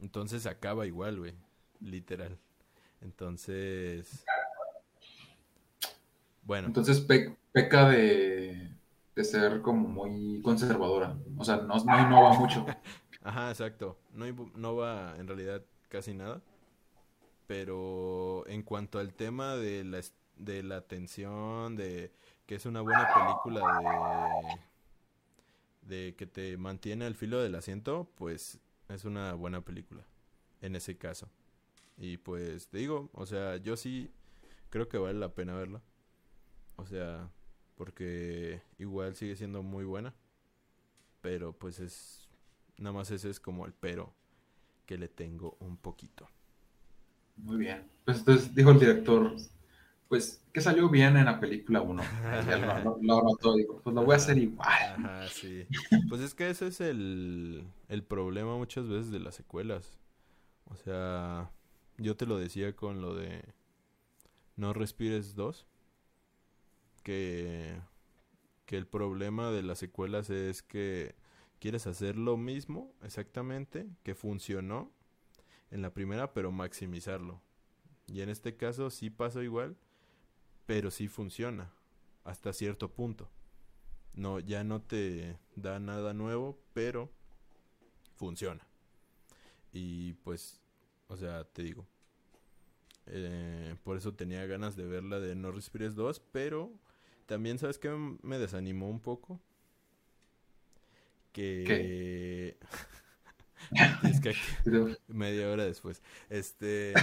Entonces 0.00 0.46
acaba 0.46 0.86
igual, 0.86 1.18
güey. 1.18 1.34
Literal. 1.80 2.38
Entonces. 3.02 4.24
Bueno. 6.42 6.68
Entonces 6.68 6.98
peca 7.52 7.90
de, 7.90 8.70
de 9.14 9.24
ser 9.24 9.60
como 9.60 9.86
muy 9.86 10.40
conservadora. 10.40 11.14
O 11.36 11.44
sea, 11.44 11.58
no, 11.58 11.74
no 11.76 12.00
innova 12.00 12.32
mucho. 12.38 12.64
Ajá, 13.22 13.50
exacto. 13.50 13.98
No 14.14 14.26
innova 14.26 15.16
en 15.18 15.26
realidad 15.28 15.62
casi 15.90 16.14
nada. 16.14 16.40
Pero 17.46 18.46
en 18.46 18.62
cuanto 18.62 18.98
al 18.98 19.12
tema 19.12 19.56
de 19.56 19.84
la, 19.84 20.00
de 20.36 20.62
la 20.62 20.80
tensión, 20.80 21.76
de 21.76 22.14
que 22.46 22.54
es 22.54 22.64
una 22.64 22.80
buena 22.80 23.12
película 23.12 23.60
de, 23.78 24.60
de 25.90 26.14
que 26.16 26.26
te 26.26 26.56
mantiene 26.56 27.04
al 27.04 27.14
filo 27.14 27.42
del 27.42 27.54
asiento, 27.56 28.10
pues 28.14 28.58
es 28.88 29.04
una 29.04 29.34
buena 29.34 29.60
película 29.60 30.06
en 30.62 30.76
ese 30.76 30.96
caso. 30.96 31.28
Y 31.98 32.16
pues 32.16 32.68
te 32.68 32.78
digo, 32.78 33.10
o 33.12 33.26
sea, 33.26 33.58
yo 33.58 33.76
sí 33.76 34.10
creo 34.70 34.88
que 34.88 34.96
vale 34.96 35.18
la 35.18 35.34
pena 35.34 35.54
verla. 35.54 35.82
O 36.76 36.86
sea, 36.86 37.28
porque 37.74 38.62
igual 38.78 39.14
sigue 39.14 39.36
siendo 39.36 39.62
muy 39.62 39.84
buena. 39.84 40.14
Pero 41.20 41.52
pues 41.52 41.78
es, 41.80 42.28
nada 42.78 42.94
más 42.94 43.10
ese 43.10 43.28
es 43.28 43.38
como 43.40 43.66
el 43.66 43.74
pero 43.74 44.14
que 44.86 44.96
le 44.96 45.08
tengo 45.08 45.56
un 45.60 45.76
poquito. 45.76 46.28
Muy 47.36 47.58
bien. 47.58 47.86
Pues 48.04 48.18
entonces 48.18 48.54
dijo 48.54 48.70
el 48.70 48.78
director, 48.78 49.36
pues 50.10 50.44
que 50.52 50.60
salió 50.60 50.88
bien 50.88 51.16
en 51.16 51.26
la 51.26 51.38
película 51.38 51.82
1. 51.82 52.02
lo, 53.00 53.22
lo, 53.40 53.54
digo, 53.54 53.80
pues 53.80 53.94
lo 53.94 54.04
voy 54.04 54.14
a 54.14 54.16
hacer 54.16 54.36
igual. 54.38 54.68
Ajá, 54.68 55.28
sí. 55.28 55.64
Pues 56.08 56.20
es 56.20 56.34
que 56.34 56.50
ese 56.50 56.66
es 56.66 56.80
el, 56.80 57.64
el 57.88 58.02
problema 58.02 58.56
muchas 58.56 58.88
veces 58.88 59.12
de 59.12 59.20
las 59.20 59.36
secuelas. 59.36 60.00
O 60.64 60.74
sea, 60.74 61.52
yo 61.96 62.16
te 62.16 62.26
lo 62.26 62.38
decía 62.38 62.74
con 62.74 63.00
lo 63.00 63.14
de 63.14 63.44
No 64.56 64.72
Respires 64.72 65.36
2, 65.36 65.64
que, 67.04 67.80
que 68.66 68.76
el 68.76 68.88
problema 68.88 69.52
de 69.52 69.62
las 69.62 69.78
secuelas 69.78 70.28
es 70.28 70.64
que 70.64 71.14
quieres 71.60 71.86
hacer 71.86 72.16
lo 72.16 72.36
mismo 72.36 72.92
exactamente 73.04 73.86
que 74.02 74.16
funcionó 74.16 74.90
en 75.70 75.82
la 75.82 75.94
primera, 75.94 76.32
pero 76.32 76.50
maximizarlo. 76.50 77.40
Y 78.08 78.22
en 78.22 78.28
este 78.28 78.56
caso 78.56 78.90
sí 78.90 79.08
pasa 79.08 79.44
igual, 79.44 79.76
pero 80.70 80.92
sí 80.92 81.08
funciona 81.08 81.68
hasta 82.22 82.52
cierto 82.52 82.92
punto. 82.92 83.28
No, 84.14 84.38
ya 84.38 84.62
no 84.62 84.80
te 84.80 85.36
da 85.56 85.80
nada 85.80 86.14
nuevo, 86.14 86.60
pero 86.74 87.10
funciona. 88.14 88.64
Y 89.72 90.12
pues, 90.12 90.60
o 91.08 91.16
sea, 91.16 91.42
te 91.42 91.64
digo, 91.64 91.88
eh, 93.06 93.74
por 93.82 93.96
eso 93.96 94.14
tenía 94.14 94.46
ganas 94.46 94.76
de 94.76 94.86
verla 94.86 95.18
de 95.18 95.34
No 95.34 95.50
Respires 95.50 95.96
2, 95.96 96.20
pero 96.30 96.70
también 97.26 97.58
sabes 97.58 97.76
que 97.76 97.90
me 98.22 98.38
desanimó 98.38 98.88
un 98.88 99.00
poco. 99.00 99.40
Que... 101.32 102.56
es 104.04 104.20
que 104.20 104.36
media 105.08 105.50
hora 105.50 105.64
después. 105.64 106.00
Este... 106.28 106.94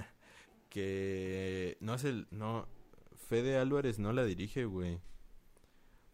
que 0.70 1.76
no 1.80 1.92
es 1.92 2.04
el... 2.04 2.26
No, 2.30 2.66
Fede 3.16 3.58
Álvarez 3.58 3.98
no 3.98 4.12
la 4.12 4.24
dirige, 4.24 4.64
güey. 4.64 5.00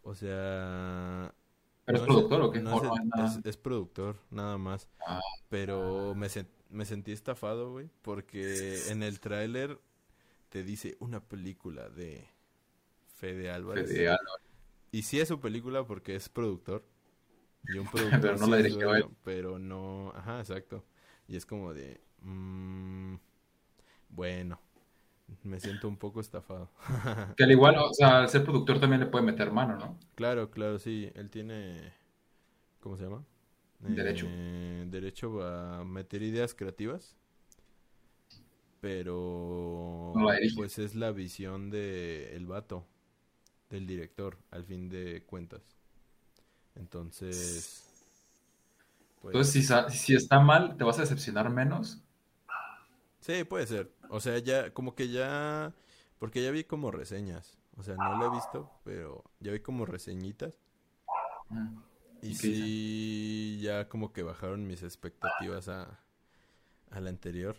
O 0.01 0.15
sea... 0.15 1.33
¿Pero 1.85 1.97
es 1.97 2.03
productor 2.05 2.41
o 2.41 2.51
qué? 2.51 2.63
es, 3.43 3.57
productor, 3.57 4.17
nada 4.29 4.57
más. 4.57 4.87
Ah. 5.05 5.19
Pero 5.49 6.15
me, 6.15 6.27
me 6.69 6.85
sentí 6.85 7.11
estafado, 7.11 7.71
güey. 7.71 7.89
Porque 8.01 8.89
en 8.89 9.03
el 9.03 9.19
tráiler 9.19 9.79
te 10.49 10.63
dice 10.63 10.95
una 10.99 11.19
película 11.21 11.89
de 11.89 12.25
Fede 13.17 13.51
Álvarez. 13.51 13.89
Fede 13.89 14.09
Álvarez. 14.09 14.43
Y 14.91 15.03
sí 15.03 15.19
es 15.19 15.27
su 15.27 15.39
película 15.39 15.85
porque 15.85 16.15
es 16.15 16.29
productor. 16.29 16.85
Y 17.65 17.79
un 17.79 17.87
productor 17.91 18.21
pero 18.21 18.37
no 18.37 18.47
la 18.47 18.57
dirigió 18.57 18.95
él. 18.95 19.05
Pero 19.23 19.59
no... 19.59 20.13
Ajá, 20.15 20.39
exacto. 20.39 20.85
Y 21.27 21.35
es 21.35 21.45
como 21.45 21.73
de... 21.73 21.99
Mmm, 22.21 23.15
bueno, 24.09 24.59
me 25.43 25.59
siento 25.59 25.87
un 25.87 25.97
poco 25.97 26.19
estafado. 26.21 26.69
Que 27.35 27.43
al 27.43 27.51
igual, 27.51 27.75
o 27.77 27.93
sea, 27.93 28.27
ser 28.27 28.43
productor 28.43 28.79
también 28.79 29.01
le 29.01 29.05
puede 29.07 29.23
meter 29.25 29.51
mano, 29.51 29.77
¿no? 29.77 29.99
Claro, 30.15 30.49
claro, 30.51 30.79
sí. 30.79 31.11
Él 31.15 31.29
tiene, 31.29 31.93
¿cómo 32.81 32.97
se 32.97 33.03
llama? 33.05 33.25
Derecho. 33.87 34.27
Eh, 34.27 34.85
derecho 34.89 35.43
a 35.45 35.85
meter 35.85 36.23
ideas 36.23 36.55
creativas. 36.55 37.17
Pero 38.79 40.13
No 40.15 40.29
pues 40.53 40.77
es 40.79 40.95
la 40.95 41.11
visión 41.11 41.69
de 41.71 42.35
el 42.35 42.45
vato, 42.45 42.85
del 43.69 43.87
director, 43.87 44.39
al 44.51 44.65
fin 44.65 44.89
de 44.89 45.23
cuentas. 45.25 45.63
Entonces, 46.75 47.83
pues 49.21 49.37
Entonces, 49.37 49.65
si, 49.89 49.97
si 49.97 50.15
está 50.15 50.39
mal, 50.39 50.77
¿te 50.77 50.83
vas 50.85 50.97
a 50.99 51.01
decepcionar 51.01 51.49
menos? 51.49 52.01
sí, 53.19 53.43
puede 53.43 53.67
ser. 53.67 53.91
O 54.13 54.19
sea, 54.19 54.37
ya 54.37 54.71
como 54.73 54.95
que 54.95 55.09
ya 55.09 55.73
porque 56.19 56.43
ya 56.43 56.51
vi 56.51 56.63
como 56.63 56.91
reseñas. 56.91 57.57
O 57.77 57.83
sea, 57.83 57.95
no 57.95 58.15
lo 58.17 58.27
he 58.27 58.29
visto, 58.35 58.69
pero 58.83 59.23
ya 59.39 59.51
vi 59.51 59.59
como 59.59 59.85
reseñitas 59.85 60.59
Mm. 61.49 61.77
y 62.21 62.35
sí 62.35 63.59
ya 63.61 63.89
como 63.89 64.13
que 64.13 64.23
bajaron 64.23 64.65
mis 64.65 64.81
expectativas 64.83 65.67
a 65.67 65.99
a 66.91 66.99
la 67.01 67.09
anterior. 67.09 67.57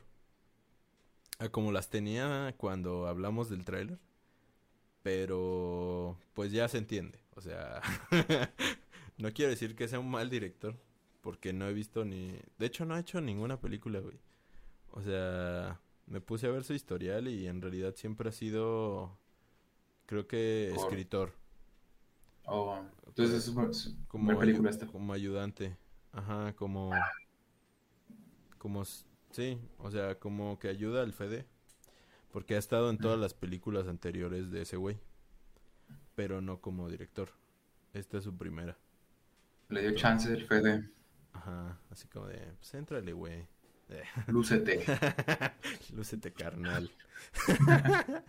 A 1.38 1.48
como 1.48 1.72
las 1.72 1.90
tenía 1.90 2.54
cuando 2.56 3.06
hablamos 3.08 3.50
del 3.50 3.64
tráiler. 3.64 3.98
Pero 5.02 6.16
pues 6.34 6.52
ya 6.52 6.68
se 6.68 6.78
entiende. 6.78 7.18
O 7.34 7.40
sea, 7.40 7.80
no 9.18 9.32
quiero 9.32 9.50
decir 9.50 9.74
que 9.76 9.88
sea 9.88 9.98
un 9.98 10.10
mal 10.10 10.30
director. 10.30 10.76
Porque 11.20 11.52
no 11.52 11.66
he 11.68 11.72
visto 11.72 12.04
ni... 12.04 12.38
De 12.58 12.66
hecho, 12.66 12.84
no 12.84 12.94
ha 12.94 13.00
hecho 13.00 13.20
ninguna 13.20 13.58
película, 13.60 13.98
güey. 14.00 14.18
O 14.92 15.02
sea, 15.02 15.80
me 16.06 16.20
puse 16.20 16.46
a 16.46 16.50
ver 16.50 16.64
su 16.64 16.74
historial 16.74 17.28
y 17.28 17.46
en 17.46 17.60
realidad 17.62 17.94
siempre 17.96 18.28
ha 18.28 18.32
sido... 18.32 19.18
Creo 20.06 20.26
que 20.26 20.72
Por- 20.74 20.84
escritor. 20.84 21.32
Oh, 22.46 22.78
entonces 23.06 23.48
es 23.48 23.96
Como, 24.08 24.38
película 24.38 24.68
esta. 24.68 24.86
como 24.86 25.12
ayudante. 25.12 25.76
Ajá, 26.12 26.52
como... 26.54 26.90
Como... 28.58 28.84
Sí, 29.30 29.58
o 29.78 29.90
sea, 29.90 30.18
como 30.18 30.58
que 30.58 30.68
ayuda 30.68 31.02
al 31.02 31.12
Fede. 31.12 31.46
Porque 32.30 32.56
ha 32.56 32.58
estado 32.58 32.90
en 32.90 32.98
todas 32.98 33.18
las 33.18 33.32
películas 33.32 33.88
anteriores 33.88 34.50
de 34.50 34.62
ese 34.62 34.76
güey. 34.76 34.98
Pero 36.14 36.40
no 36.42 36.60
como 36.60 36.88
director. 36.88 37.30
Esta 37.94 38.18
es 38.18 38.24
su 38.24 38.36
primera. 38.36 38.76
Le 39.68 39.80
dio 39.80 39.94
chance 39.94 40.30
el 40.32 40.46
Fede. 40.46 40.90
Ajá, 41.32 41.80
así 41.90 42.06
como 42.08 42.26
de... 42.26 42.52
Pues 42.58 42.74
éntrale, 42.74 43.12
güey. 43.12 43.48
Lúcete. 44.28 44.84
Lúcete, 45.94 46.32
carnal. 46.32 46.90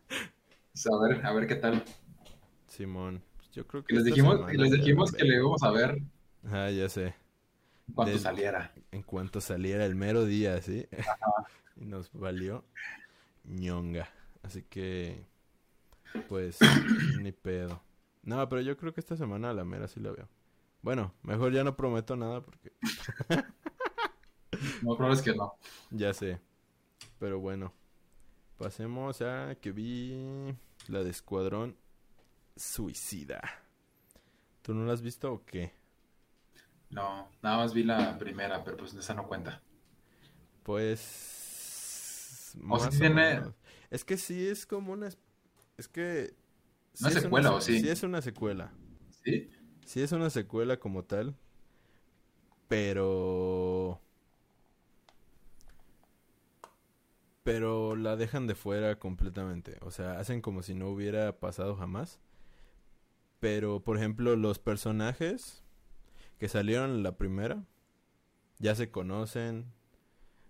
Pues, 0.76 0.88
a 0.88 0.98
ver, 1.08 1.26
a 1.26 1.32
ver 1.34 1.48
qué 1.48 1.56
tal. 1.56 1.84
Simón. 2.68 3.24
Pues 3.38 3.50
yo 3.52 3.66
creo 3.66 3.82
Y 3.84 3.86
que 3.86 3.96
les 3.96 4.04
dijimos, 4.04 4.54
y 4.54 4.58
les 4.58 4.72
dijimos 4.72 5.12
que 5.14 5.24
le 5.24 5.36
íbamos 5.38 5.64
a 5.64 5.72
ver 5.72 6.02
Ah, 6.52 6.70
ya 6.70 6.90
sé. 6.90 7.16
cuando 7.94 8.12
Del- 8.12 8.22
saliera. 8.22 8.74
En 8.92 9.02
cuanto 9.04 9.40
saliera 9.40 9.86
el 9.86 9.96
mero 9.96 10.26
día, 10.26 10.62
¿sí? 10.62 10.86
y 11.78 11.86
nos 11.86 12.12
valió 12.12 12.66
ñonga. 13.46 14.10
Así 14.44 14.64
que, 14.64 15.26
pues, 16.28 16.58
ni 17.22 17.32
pedo. 17.32 17.82
No, 18.24 18.48
pero 18.50 18.60
yo 18.62 18.76
creo 18.76 18.94
que 18.94 19.00
esta 19.00 19.16
semana 19.16 19.52
a 19.52 19.54
la 19.54 19.64
mera 19.64 19.88
sí 19.88 20.02
la 20.02 20.12
veo. 20.12 20.28
Bueno, 20.82 21.14
mejor 21.24 21.54
ya 21.54 21.64
no 21.64 21.78
prometo 21.78 22.18
nada 22.18 22.42
porque 22.42 22.74
No, 24.86 24.96
probable 24.96 25.18
es 25.18 25.22
que 25.22 25.34
no. 25.36 25.54
ya 25.92 26.14
sé. 26.14 26.40
Pero 27.20 27.40
bueno, 27.40 27.74
pasemos 28.58 29.22
a 29.22 29.56
que 29.62 29.72
vi 29.72 30.56
la 30.88 31.04
de 31.04 31.10
Escuadrón 31.10 31.78
Suicida. 32.56 33.42
¿Tú 34.62 34.74
no 34.74 34.86
la 34.86 34.94
has 34.94 35.02
visto 35.02 35.32
o 35.32 35.46
qué? 35.46 35.74
No, 36.90 37.30
nada 37.42 37.58
más 37.58 37.74
vi 37.74 37.84
la 37.84 38.18
primera, 38.18 38.64
pero 38.64 38.78
pues 38.78 38.94
esa 38.94 39.14
no 39.14 39.28
cuenta. 39.28 39.62
Pues. 40.64 42.56
O 42.70 42.80
sea, 42.80 42.90
tiene-. 42.90 43.42
Es 43.90 44.04
que 44.06 44.18
sí 44.18 44.48
es 44.48 44.66
como 44.66 44.94
una. 44.94 45.08
es- 45.78 45.88
que. 45.88 46.34
¿Una 47.02 47.10
sí 47.12 47.18
es 47.18 47.24
secuela 47.24 47.50
se- 47.50 47.56
o 47.56 47.62
sí? 47.62 47.80
Sí 47.82 47.90
es 47.90 48.04
una 48.04 48.22
secuela. 48.22 48.72
¿Sí? 49.24 49.50
Sí 49.86 50.02
es 50.02 50.12
una 50.12 50.30
secuela 50.30 50.80
como 50.80 51.04
tal. 51.04 51.36
Pero. 52.68 54.00
Pero 57.46 57.96
la 57.96 58.16
dejan 58.16 58.48
de 58.48 58.56
fuera 58.56 58.98
completamente. 58.98 59.78
O 59.82 59.92
sea, 59.92 60.20
hacen 60.20 60.42
como 60.42 60.64
si 60.64 60.74
no 60.74 60.90
hubiera 60.90 61.40
pasado 61.40 61.76
jamás. 61.76 62.20
Pero, 63.40 63.82
por 63.82 63.98
ejemplo, 63.98 64.36
los 64.36 64.58
personajes 64.58 65.64
que 66.40 66.50
salieron 66.50 66.90
en 66.90 67.04
la 67.04 67.18
primera 67.18 67.64
ya 68.58 68.74
se 68.74 68.90
conocen. 68.90 69.72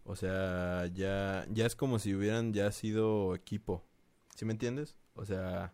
O 0.05 0.15
sea, 0.15 0.85
ya, 0.93 1.45
ya 1.51 1.65
es 1.65 1.75
como 1.75 1.99
si 1.99 2.15
hubieran 2.15 2.53
ya 2.53 2.71
sido 2.71 3.35
equipo. 3.35 3.83
¿Sí 4.33 4.45
me 4.45 4.53
entiendes? 4.53 4.95
O 5.15 5.25
sea, 5.25 5.73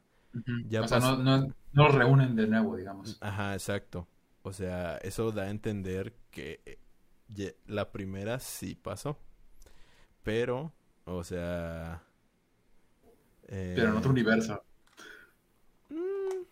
Ya 0.66 0.82
o 0.82 0.88
sea, 0.88 1.00
no, 1.02 1.18
no, 1.18 1.38
no 1.38 1.54
los 1.84 1.94
reúnen 1.94 2.36
de 2.36 2.48
nuevo, 2.48 2.76
digamos. 2.78 3.20
Ajá, 3.22 3.54
exacto. 3.54 4.08
O 4.42 4.54
sea, 4.54 4.98
eso 5.04 5.32
da 5.32 5.44
a 5.44 5.50
entender 5.52 6.16
que 6.32 6.62
eh, 6.66 7.56
la 7.68 7.92
primera 7.92 8.40
sí 8.40 8.74
pasó. 8.74 9.20
Pero, 10.24 10.74
o 11.06 11.24
sea... 11.24 12.04
eh, 13.48 13.74
Pero 13.76 13.90
en 13.90 13.98
otro 13.98 14.12
universo. 14.12 14.64
mm, 15.90 16.46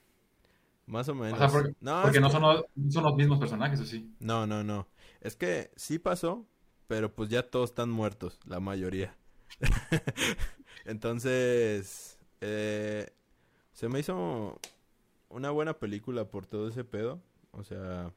más 0.88 1.10
o 1.10 1.16
menos. 1.16 1.34
O 1.34 1.38
sea, 1.38 1.50
porque, 1.50 1.74
no, 1.82 2.02
porque 2.02 2.20
no 2.20 2.30
son, 2.30 2.42
los, 2.44 2.66
no 2.76 2.92
son 2.92 3.04
los 3.04 3.16
mismos 3.16 3.40
personajes, 3.40 3.80
¿o 3.82 3.86
sí? 3.86 4.16
no, 4.20 4.48
no, 4.48 4.64
no. 4.64 4.88
Es 5.22 5.36
que 5.36 5.72
sí 5.76 6.00
pasó, 6.00 6.46
pero 6.88 7.14
pues 7.14 7.30
ya 7.30 7.44
todos 7.50 7.72
están 7.72 7.90
muertos, 7.90 8.40
la 8.46 8.60
mayoría. 8.60 9.16
Entonces, 10.86 12.20
eh, 12.42 13.10
se 13.74 13.90
me 13.90 14.00
hizo 14.00 14.60
una 15.30 15.52
buena 15.52 15.80
película 15.80 16.26
por 16.30 16.46
todo 16.48 16.70
ese 16.70 16.84
pedo. 16.86 17.22
O 17.52 17.64
sea, 17.64 18.14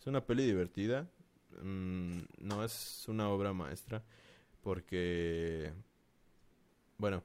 es 0.00 0.06
una 0.06 0.26
peli 0.26 0.46
divertida. 0.46 1.08
Mm, 1.62 2.20
no 2.40 2.64
es 2.64 3.06
una 3.08 3.28
obra 3.30 3.52
maestra. 3.52 4.04
Porque, 4.62 5.72
bueno, 6.98 7.22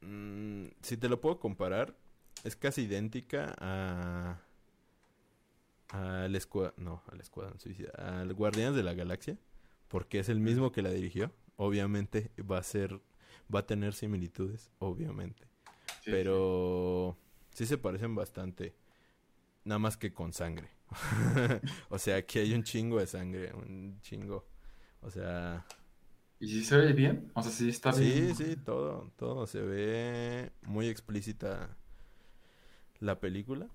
mm, 0.00 0.66
si 0.82 0.96
te 0.96 1.08
lo 1.08 1.20
puedo 1.20 1.38
comparar, 1.38 1.94
es 2.44 2.56
casi 2.56 2.82
idéntica 2.82 3.54
a 3.58 4.40
al 5.90 6.34
escuadrón, 6.36 6.74
no, 6.76 7.02
al 7.10 7.20
escuadrón 7.20 7.58
suicida, 7.58 7.90
al 7.96 8.32
Guardianes 8.34 8.76
de 8.76 8.82
la 8.82 8.94
Galaxia, 8.94 9.36
porque 9.88 10.20
es 10.20 10.28
el 10.28 10.40
mismo 10.40 10.72
que 10.72 10.82
la 10.82 10.90
dirigió. 10.90 11.32
Obviamente 11.56 12.30
va 12.38 12.58
a 12.58 12.62
ser, 12.62 13.00
va 13.52 13.60
a 13.60 13.66
tener 13.66 13.92
similitudes, 13.92 14.70
obviamente. 14.78 15.48
Sí, 16.02 16.10
Pero 16.10 17.16
sí 17.52 17.66
se 17.66 17.76
parecen 17.76 18.14
bastante. 18.14 18.74
Nada 19.64 19.78
más 19.78 19.96
que 19.96 20.14
con 20.14 20.32
sangre. 20.32 20.70
o 21.90 21.98
sea, 21.98 22.16
aquí 22.16 22.38
hay 22.38 22.54
un 22.54 22.62
chingo 22.62 22.98
de 22.98 23.06
sangre, 23.06 23.52
un 23.52 24.00
chingo. 24.00 24.46
O 25.02 25.10
sea, 25.10 25.66
¿Y 26.40 26.48
si 26.48 26.64
se 26.64 26.76
ve 26.76 26.92
bien? 26.92 27.30
O 27.34 27.42
sea, 27.42 27.52
sí 27.52 27.68
está 27.68 27.92
sí, 27.92 28.02
bien. 28.02 28.34
sí, 28.34 28.56
todo, 28.56 29.12
todo. 29.16 29.46
Se 29.46 29.60
ve 29.60 30.52
muy 30.62 30.88
explícita 30.88 31.76
la 33.00 33.18
película. 33.20 33.68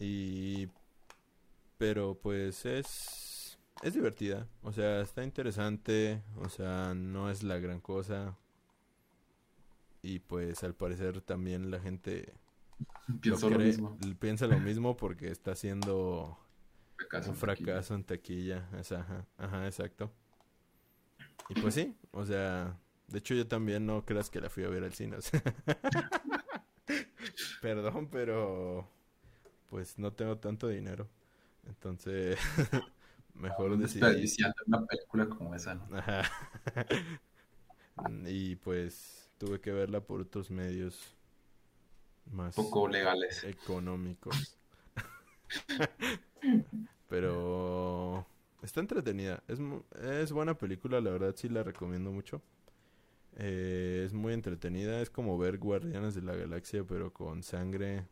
Y... 0.00 0.68
Pero 1.78 2.18
pues 2.20 2.64
es... 2.66 3.58
Es 3.82 3.94
divertida. 3.94 4.48
O 4.62 4.72
sea, 4.72 5.00
está 5.00 5.22
interesante. 5.24 6.22
O 6.36 6.48
sea, 6.48 6.94
no 6.94 7.30
es 7.30 7.42
la 7.42 7.58
gran 7.58 7.80
cosa. 7.80 8.36
Y 10.02 10.18
pues 10.18 10.64
al 10.64 10.74
parecer 10.74 11.20
también 11.20 11.70
la 11.70 11.78
gente 11.80 12.34
Pienso 13.20 13.50
lo 13.50 13.58
mismo. 13.60 13.98
piensa 14.18 14.46
lo 14.46 14.58
mismo 14.60 14.96
porque 14.96 15.30
está 15.30 15.54
siendo 15.54 16.38
Fracaso 16.96 17.30
un 17.30 17.34
en 17.34 17.38
taquilla. 17.38 17.80
fracaso 17.80 17.94
en 17.94 18.04
taquilla. 18.04 18.68
Ajá, 18.72 19.26
ajá, 19.38 19.66
exacto. 19.66 20.12
Y 21.48 21.60
pues 21.60 21.74
sí, 21.74 21.94
o 22.12 22.24
sea, 22.26 22.76
de 23.08 23.18
hecho 23.18 23.34
yo 23.34 23.46
también 23.46 23.86
no 23.86 24.04
creas 24.04 24.30
que 24.30 24.40
la 24.40 24.50
fui 24.50 24.64
a 24.64 24.68
ver 24.68 24.84
al 24.84 24.92
cine. 24.94 25.16
o 25.16 25.22
sea. 25.22 25.42
Perdón, 27.62 28.08
pero 28.10 28.88
pues 29.70 29.98
no 29.98 30.12
tengo 30.12 30.38
tanto 30.38 30.68
dinero. 30.68 31.08
Entonces, 31.66 32.38
mejor 33.34 33.72
Un 33.72 33.80
decidí. 33.80 34.00
una 34.66 34.86
película 34.86 35.26
como 35.28 35.54
esa, 35.54 35.74
¿no? 35.74 35.96
Ajá. 35.96 36.22
Y 38.26 38.54
pues 38.54 39.28
tuve 39.38 39.60
que 39.60 39.72
verla 39.72 40.00
por 40.00 40.20
otros 40.20 40.52
medios 40.52 41.16
más 42.30 42.54
Poco 42.54 42.86
legales. 42.86 43.42
económicos. 43.42 44.56
Pero 47.08 48.24
está 48.62 48.80
entretenida. 48.80 49.42
Es, 49.48 49.58
es 50.02 50.32
buena 50.32 50.56
película, 50.56 51.00
la 51.00 51.10
verdad 51.10 51.34
sí 51.36 51.48
la 51.48 51.62
recomiendo 51.62 52.10
mucho. 52.10 52.42
Eh, 53.36 54.02
es 54.04 54.12
muy 54.12 54.34
entretenida. 54.34 55.00
Es 55.00 55.10
como 55.10 55.38
ver 55.38 55.58
Guardianes 55.58 56.14
de 56.14 56.22
la 56.22 56.34
Galaxia, 56.34 56.84
pero 56.84 57.12
con 57.12 57.42
sangre 57.42 58.06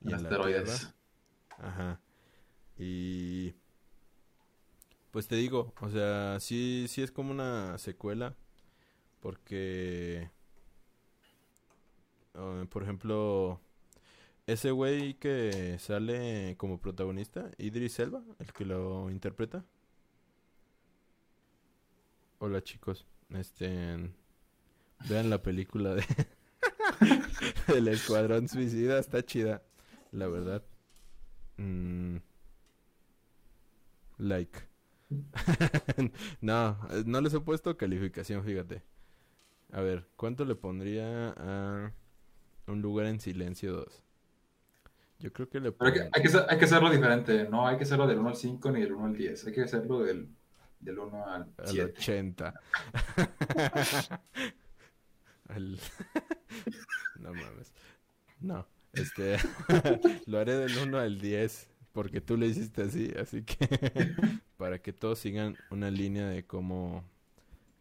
y, 0.00 0.12
asteroides. 0.12 0.94
Ajá. 1.58 2.00
Y 2.78 3.54
pues 5.10 5.26
te 5.26 5.36
digo, 5.36 5.72
o 5.80 5.90
sea, 5.90 6.38
sí, 6.40 6.86
sí 6.88 7.02
es 7.02 7.10
como 7.10 7.32
una 7.32 7.76
secuela. 7.78 8.36
Porque, 9.20 10.30
uh, 12.34 12.64
por 12.66 12.84
ejemplo, 12.84 13.60
ese 14.48 14.70
güey 14.70 15.12
que 15.14 15.78
sale 15.78 16.56
como 16.56 16.80
protagonista, 16.80 17.50
Idris 17.58 17.98
Elba, 17.98 18.22
el 18.38 18.50
que 18.54 18.64
lo 18.64 19.10
interpreta. 19.10 19.62
Hola 22.38 22.62
chicos, 22.62 23.06
este, 23.28 24.10
vean 25.06 25.28
la 25.28 25.42
película 25.42 25.94
de 25.94 26.04
El 27.76 27.88
Escuadrón 27.88 28.48
Suicida, 28.48 28.98
está 28.98 29.22
chida, 29.22 29.62
la 30.12 30.28
verdad. 30.28 30.64
Mm. 31.58 32.16
Like. 34.16 34.60
no, 36.40 36.78
no 37.04 37.20
les 37.20 37.34
he 37.34 37.40
puesto 37.40 37.76
calificación, 37.76 38.42
fíjate. 38.44 38.82
A 39.72 39.82
ver, 39.82 40.08
¿cuánto 40.16 40.46
le 40.46 40.54
pondría 40.54 41.34
a 41.36 41.92
Un 42.66 42.80
lugar 42.80 43.06
en 43.06 43.20
silencio 43.20 43.74
2? 43.74 44.07
Yo 45.18 45.32
creo 45.32 45.48
que 45.48 45.58
le 45.60 45.72
Pero 45.72 45.90
hay, 45.90 45.92
que, 45.94 46.08
hay, 46.48 46.58
que, 46.58 46.64
hacerlo 46.64 46.90
diferente, 46.90 47.48
no 47.48 47.66
hay 47.66 47.76
que 47.76 47.82
hacerlo 47.82 48.06
del 48.06 48.18
1 48.18 48.28
al 48.28 48.36
5 48.36 48.70
ni 48.70 48.80
del 48.82 48.92
1 48.92 49.06
al 49.06 49.16
10, 49.16 49.46
hay 49.46 49.52
que 49.52 49.62
hacerlo 49.62 50.00
del, 50.00 50.28
del 50.78 50.98
1 50.98 51.26
al 51.26 51.52
7. 51.64 51.82
Al 51.82 51.88
80. 51.90 52.54
no 57.18 57.34
mames. 57.34 57.72
No, 58.40 58.66
este 58.92 59.38
lo 60.26 60.38
haré 60.38 60.54
del 60.54 60.78
1 60.78 60.98
al 60.98 61.20
10 61.20 61.68
porque 61.92 62.20
tú 62.20 62.36
lo 62.36 62.46
hiciste 62.46 62.82
así, 62.82 63.12
así 63.20 63.42
que 63.42 63.66
para 64.56 64.78
que 64.78 64.92
todos 64.92 65.18
sigan 65.18 65.56
una 65.70 65.90
línea 65.90 66.28
de 66.28 66.46
cómo 66.46 67.02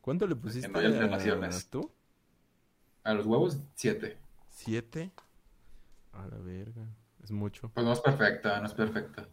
¿Cuánto 0.07 0.25
le 0.25 0.37
pusiste 0.37 0.69
no 0.69 0.79
a, 0.79 1.49
tú? 1.69 1.91
A 3.03 3.13
los 3.13 3.25
huevos, 3.25 3.59
7. 3.75 4.17
¿7? 4.57 5.11
A 6.13 6.27
la 6.27 6.37
verga. 6.37 6.87
Es 7.27 7.31
mucho. 7.31 7.69
Pues 7.73 7.85
no 7.85 7.91
es 7.91 7.99
perfecta, 7.99 8.57
no 8.61 8.67
es 8.67 8.73
perfecta. 8.73 9.27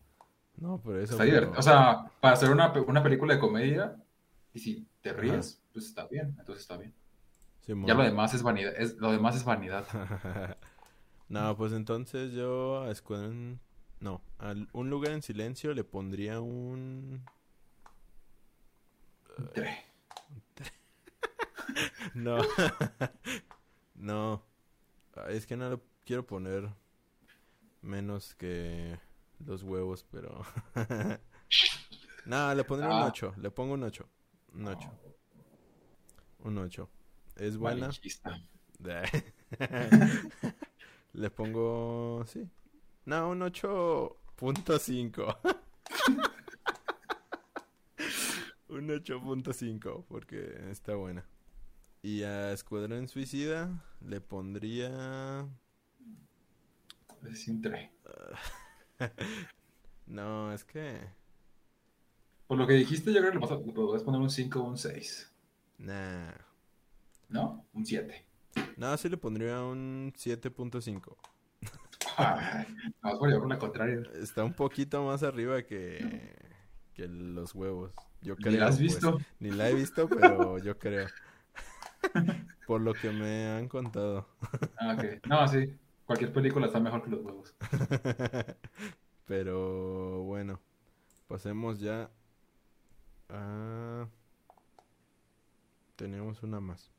No, 0.56 0.80
pero 0.82 0.98
eso. 0.98 1.12
Está 1.12 1.22
divertido. 1.22 1.56
O 1.56 1.62
sea, 1.62 2.10
para 2.20 2.34
hacer 2.34 2.50
una, 2.50 2.72
una, 2.72 3.04
película 3.04 3.34
de 3.34 3.40
comedia, 3.40 3.94
y 4.52 4.58
si 4.58 4.88
te 5.00 5.12
ríes, 5.12 5.62
pues 5.72 5.84
está 5.84 6.08
bien. 6.08 6.34
Entonces 6.36 6.62
está 6.62 6.76
bien. 6.76 6.92
ya 7.86 7.94
lo 7.94 8.02
demás 8.02 8.34
es 8.34 8.42
vanidad. 8.42 8.72
Es, 8.76 8.96
lo 8.96 9.12
demás 9.12 9.36
es 9.36 9.44
vanidad. 9.44 9.86
no, 11.28 11.56
pues 11.56 11.72
entonces 11.72 12.32
yo 12.32 12.82
a 12.82 12.90
Escuadrón. 12.90 13.60
No, 14.00 14.22
a 14.40 14.56
un 14.72 14.90
lugar 14.90 15.12
en 15.12 15.22
silencio 15.22 15.72
le 15.72 15.84
pondría 15.84 16.40
un. 16.40 17.24
Tres. 19.52 19.78
no. 22.14 22.38
no. 23.94 24.42
Es 25.28 25.46
que 25.46 25.56
no 25.56 25.70
le 25.70 25.78
quiero 26.04 26.26
poner 26.26 26.70
menos 27.84 28.34
que 28.34 28.98
los 29.44 29.62
huevos, 29.62 30.04
pero... 30.10 30.44
no, 32.26 32.54
le 32.54 32.64
pondré 32.64 32.88
un 32.88 33.02
8. 33.02 33.32
Ah. 33.32 33.38
Le 33.40 33.50
pongo 33.50 33.74
un 33.74 33.82
8. 33.84 34.08
Un 34.54 34.68
8. 34.68 34.90
Un 36.40 36.58
8. 36.58 36.90
Es 37.36 37.56
buena. 37.56 37.90
le 41.12 41.30
pongo... 41.30 42.24
Sí. 42.26 42.50
No, 43.04 43.30
un 43.30 43.40
8.5. 43.40 45.36
un 48.68 48.88
8.5 48.88 50.04
porque 50.08 50.70
está 50.70 50.94
buena. 50.94 51.24
Y 52.02 52.22
a 52.22 52.52
Escuadrón 52.52 53.08
Suicida 53.08 53.82
le 54.00 54.20
pondría... 54.20 55.48
Es 57.30 57.48
un 57.48 57.62
3. 57.62 57.90
no, 60.06 60.52
es 60.52 60.64
que... 60.64 61.00
Por 62.46 62.58
lo 62.58 62.66
que 62.66 62.74
dijiste, 62.74 63.12
yo 63.12 63.20
creo 63.20 63.32
que 63.32 63.38
le 63.38 63.72
podrías 63.72 64.02
poner 64.02 64.20
un 64.20 64.30
5 64.30 64.60
o 64.60 64.64
un 64.64 64.78
6. 64.78 65.32
Nah. 65.78 66.32
¿No? 67.28 67.66
Un 67.72 67.86
7. 67.86 68.26
No, 68.76 68.96
sí 68.96 69.08
le 69.08 69.16
pondría 69.16 69.62
un 69.62 70.12
7.5. 70.16 71.16
Vamos 73.02 73.18
por 73.18 73.40
con 73.40 73.48
la 73.48 73.58
contraria. 73.58 74.02
Está 74.14 74.44
un 74.44 74.52
poquito 74.52 75.04
más 75.04 75.22
arriba 75.22 75.62
que, 75.62 76.36
que 76.92 77.08
los 77.08 77.54
huevos. 77.54 77.92
Yo 78.20 78.36
creo, 78.36 78.52
Ni 78.52 78.58
la 78.58 78.66
has 78.66 78.76
pues. 78.76 78.82
visto. 78.82 79.18
Ni 79.40 79.50
la 79.50 79.68
he 79.68 79.74
visto, 79.74 80.08
pero 80.08 80.58
yo 80.58 80.78
creo. 80.78 81.08
Por 82.66 82.80
lo 82.80 82.94
que 82.94 83.10
me 83.10 83.46
han 83.48 83.68
contado. 83.68 84.26
Ah, 84.78 84.96
ok. 84.96 85.26
No, 85.26 85.46
sí. 85.48 85.74
Cualquier 86.06 86.32
película 86.32 86.66
está 86.66 86.80
mejor 86.80 87.02
que 87.02 87.10
los 87.10 87.20
huevos. 87.22 87.54
Pero 89.26 90.22
bueno, 90.24 90.60
pasemos 91.28 91.80
ya 91.80 92.10
a... 93.30 94.06
Tenemos 95.96 96.42
una 96.42 96.60
más. 96.60 96.90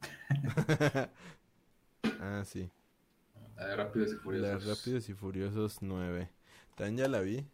ah, 2.20 2.42
sí. 2.44 2.70
La 3.56 3.66
de 3.66 3.76
Rápidos 3.76 4.12
y 4.12 4.16
Furiosos. 4.16 4.48
La 4.48 4.58
de 4.58 4.74
Rápidos 4.74 5.08
y 5.08 5.14
Furiosos 5.14 5.78
9. 5.82 6.30
También 6.76 6.96
ya 6.96 7.08
la 7.08 7.20
vi. 7.20 7.46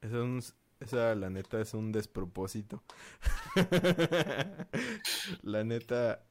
Es 0.00 0.12
un, 0.12 0.42
esa, 0.80 1.14
la 1.14 1.30
neta, 1.30 1.60
es 1.60 1.74
un 1.74 1.92
despropósito. 1.92 2.82
la 5.42 5.64
neta. 5.64 6.22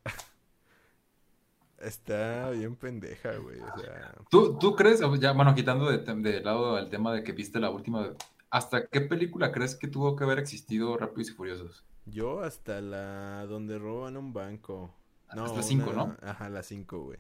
Está 1.84 2.50
bien 2.52 2.76
pendeja, 2.76 3.36
güey. 3.38 3.60
O 3.60 3.80
sea. 3.80 4.16
¿Tú, 4.30 4.58
¿Tú 4.58 4.76
crees, 4.76 5.02
ya, 5.20 5.34
bueno, 5.34 5.54
quitando 5.54 5.90
de, 5.90 5.98
de, 5.98 6.42
lado 6.42 6.78
el 6.78 6.90
tema 6.90 7.14
de 7.14 7.24
que 7.24 7.32
viste 7.34 7.60
la 7.60 7.70
última, 7.70 8.14
¿hasta 8.50 8.88
qué 8.88 9.02
película 9.02 9.52
crees 9.52 9.76
que 9.76 9.88
tuvo 9.88 10.16
que 10.16 10.24
haber 10.24 10.40
existido 10.40 10.98
Rápidos 10.98 11.32
y 11.32 11.34
Furiosos? 11.34 11.84
Yo 12.06 12.42
hasta 12.42 12.82
la 12.82 13.46
donde 13.46 13.80
roban 13.80 14.18
un 14.18 14.34
banco. 14.34 14.94
No, 15.36 15.46
hasta 15.46 15.58
la 15.58 15.64
5, 15.64 15.94
¿no? 15.94 16.16
Ajá, 16.22 16.50
la 16.50 16.64
5, 16.64 17.00
güey. 17.00 17.20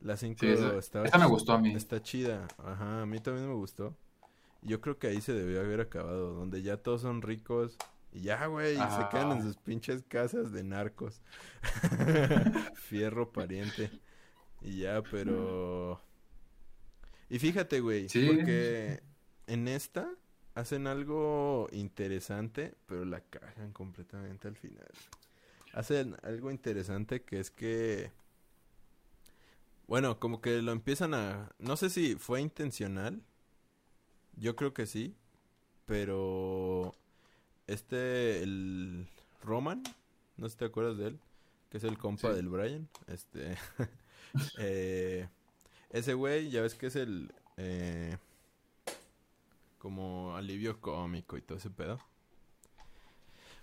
La 0.00 0.16
5 0.16 0.38
sí, 0.38 0.46
esa, 0.48 1.18
me 1.18 1.26
gustó 1.26 1.52
a 1.52 1.58
mí. 1.58 1.72
Está 1.74 2.02
chida. 2.02 2.46
Ajá, 2.58 3.02
a 3.02 3.06
mí 3.06 3.20
también 3.20 3.48
me 3.48 3.54
gustó. 3.54 3.96
Yo 4.60 4.80
creo 4.80 4.98
que 4.98 5.06
ahí 5.06 5.20
se 5.20 5.32
debió 5.32 5.60
haber 5.60 5.80
acabado, 5.80 6.34
donde 6.34 6.62
ya 6.62 6.76
todos 6.76 7.02
son 7.02 7.22
ricos. 7.22 7.78
Y 8.14 8.22
ya, 8.22 8.46
güey, 8.46 8.76
se 8.76 9.08
quedan 9.10 9.32
en 9.32 9.42
sus 9.42 9.56
pinches 9.56 10.02
casas 10.08 10.52
de 10.52 10.64
narcos. 10.64 11.20
Fierro 12.74 13.30
pariente. 13.30 13.90
Y 14.62 14.78
ya, 14.78 15.02
pero... 15.02 16.00
Y 17.28 17.38
fíjate, 17.38 17.80
güey, 17.80 18.06
porque 18.06 19.02
en 19.46 19.68
esta 19.68 20.08
hacen 20.54 20.86
algo 20.86 21.68
interesante, 21.72 22.74
pero 22.86 23.04
la 23.04 23.20
cagan 23.20 23.72
completamente 23.72 24.48
al 24.48 24.56
final. 24.56 24.88
Hacen 25.72 26.16
algo 26.22 26.50
interesante 26.50 27.22
que 27.22 27.40
es 27.40 27.50
que... 27.50 28.12
Bueno, 29.86 30.18
como 30.18 30.40
que 30.40 30.62
lo 30.62 30.72
empiezan 30.72 31.12
a... 31.12 31.50
No 31.58 31.76
sé 31.76 31.90
si 31.90 32.14
fue 32.14 32.40
intencional 32.40 33.22
yo 34.36 34.56
creo 34.56 34.74
que 34.74 34.86
sí, 34.86 35.14
pero 35.86 36.94
este, 37.66 38.42
el 38.42 39.06
Roman, 39.42 39.82
no 40.36 40.48
sé 40.48 40.52
si 40.52 40.58
te 40.58 40.64
acuerdas 40.66 40.98
de 40.98 41.08
él, 41.08 41.20
que 41.70 41.78
es 41.78 41.84
el 41.84 41.98
compa 41.98 42.32
del 42.32 42.48
Brian, 42.48 42.88
este, 43.06 43.56
eh, 44.58 45.28
ese 45.90 46.14
güey, 46.14 46.50
ya 46.50 46.62
ves 46.62 46.74
que 46.74 46.86
es 46.86 46.96
el, 46.96 47.32
eh, 47.56 48.16
como 49.78 50.36
alivio 50.36 50.80
cómico 50.80 51.36
y 51.36 51.42
todo 51.42 51.58
ese 51.58 51.70
pedo. 51.70 51.98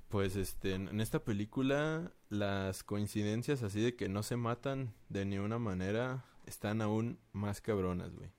Pues 0.10 0.36
este, 0.36 0.74
en 0.74 1.00
esta 1.00 1.24
película 1.24 2.12
las 2.30 2.84
coincidencias 2.84 3.64
así 3.64 3.82
de 3.82 3.96
que 3.96 4.10
no 4.10 4.24
se 4.24 4.36
matan 4.36 4.94
de 5.08 5.24
ninguna 5.24 5.58
manera 5.58 6.26
están 6.46 6.82
aún 6.82 7.18
más 7.32 7.62
cabronas, 7.62 8.14
güey 8.14 8.30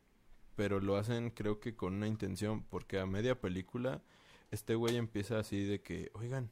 pero 0.56 0.80
lo 0.80 0.96
hacen 0.96 1.30
creo 1.30 1.60
que 1.60 1.74
con 1.74 1.94
una 1.94 2.06
intención, 2.06 2.62
porque 2.62 2.98
a 2.98 3.06
media 3.06 3.40
película 3.40 4.02
este 4.53 4.74
güey 4.74 4.96
empieza 4.96 5.38
así 5.38 5.64
de 5.64 5.80
que, 5.80 6.11
oigan, 6.14 6.50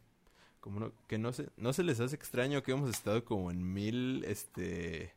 como 0.61 0.81
no, 0.81 0.93
que 1.07 1.19
no 1.19 1.33
se, 1.33 1.49
no 1.57 1.73
se 1.73 1.85
les 1.85 2.01
hace 2.01 2.17
extraño 2.17 2.63
que 2.63 2.73
hemos 2.73 2.91
estado 2.91 3.25
como 3.25 3.51
en 3.51 3.73
mil, 3.73 4.25
este, 4.25 5.15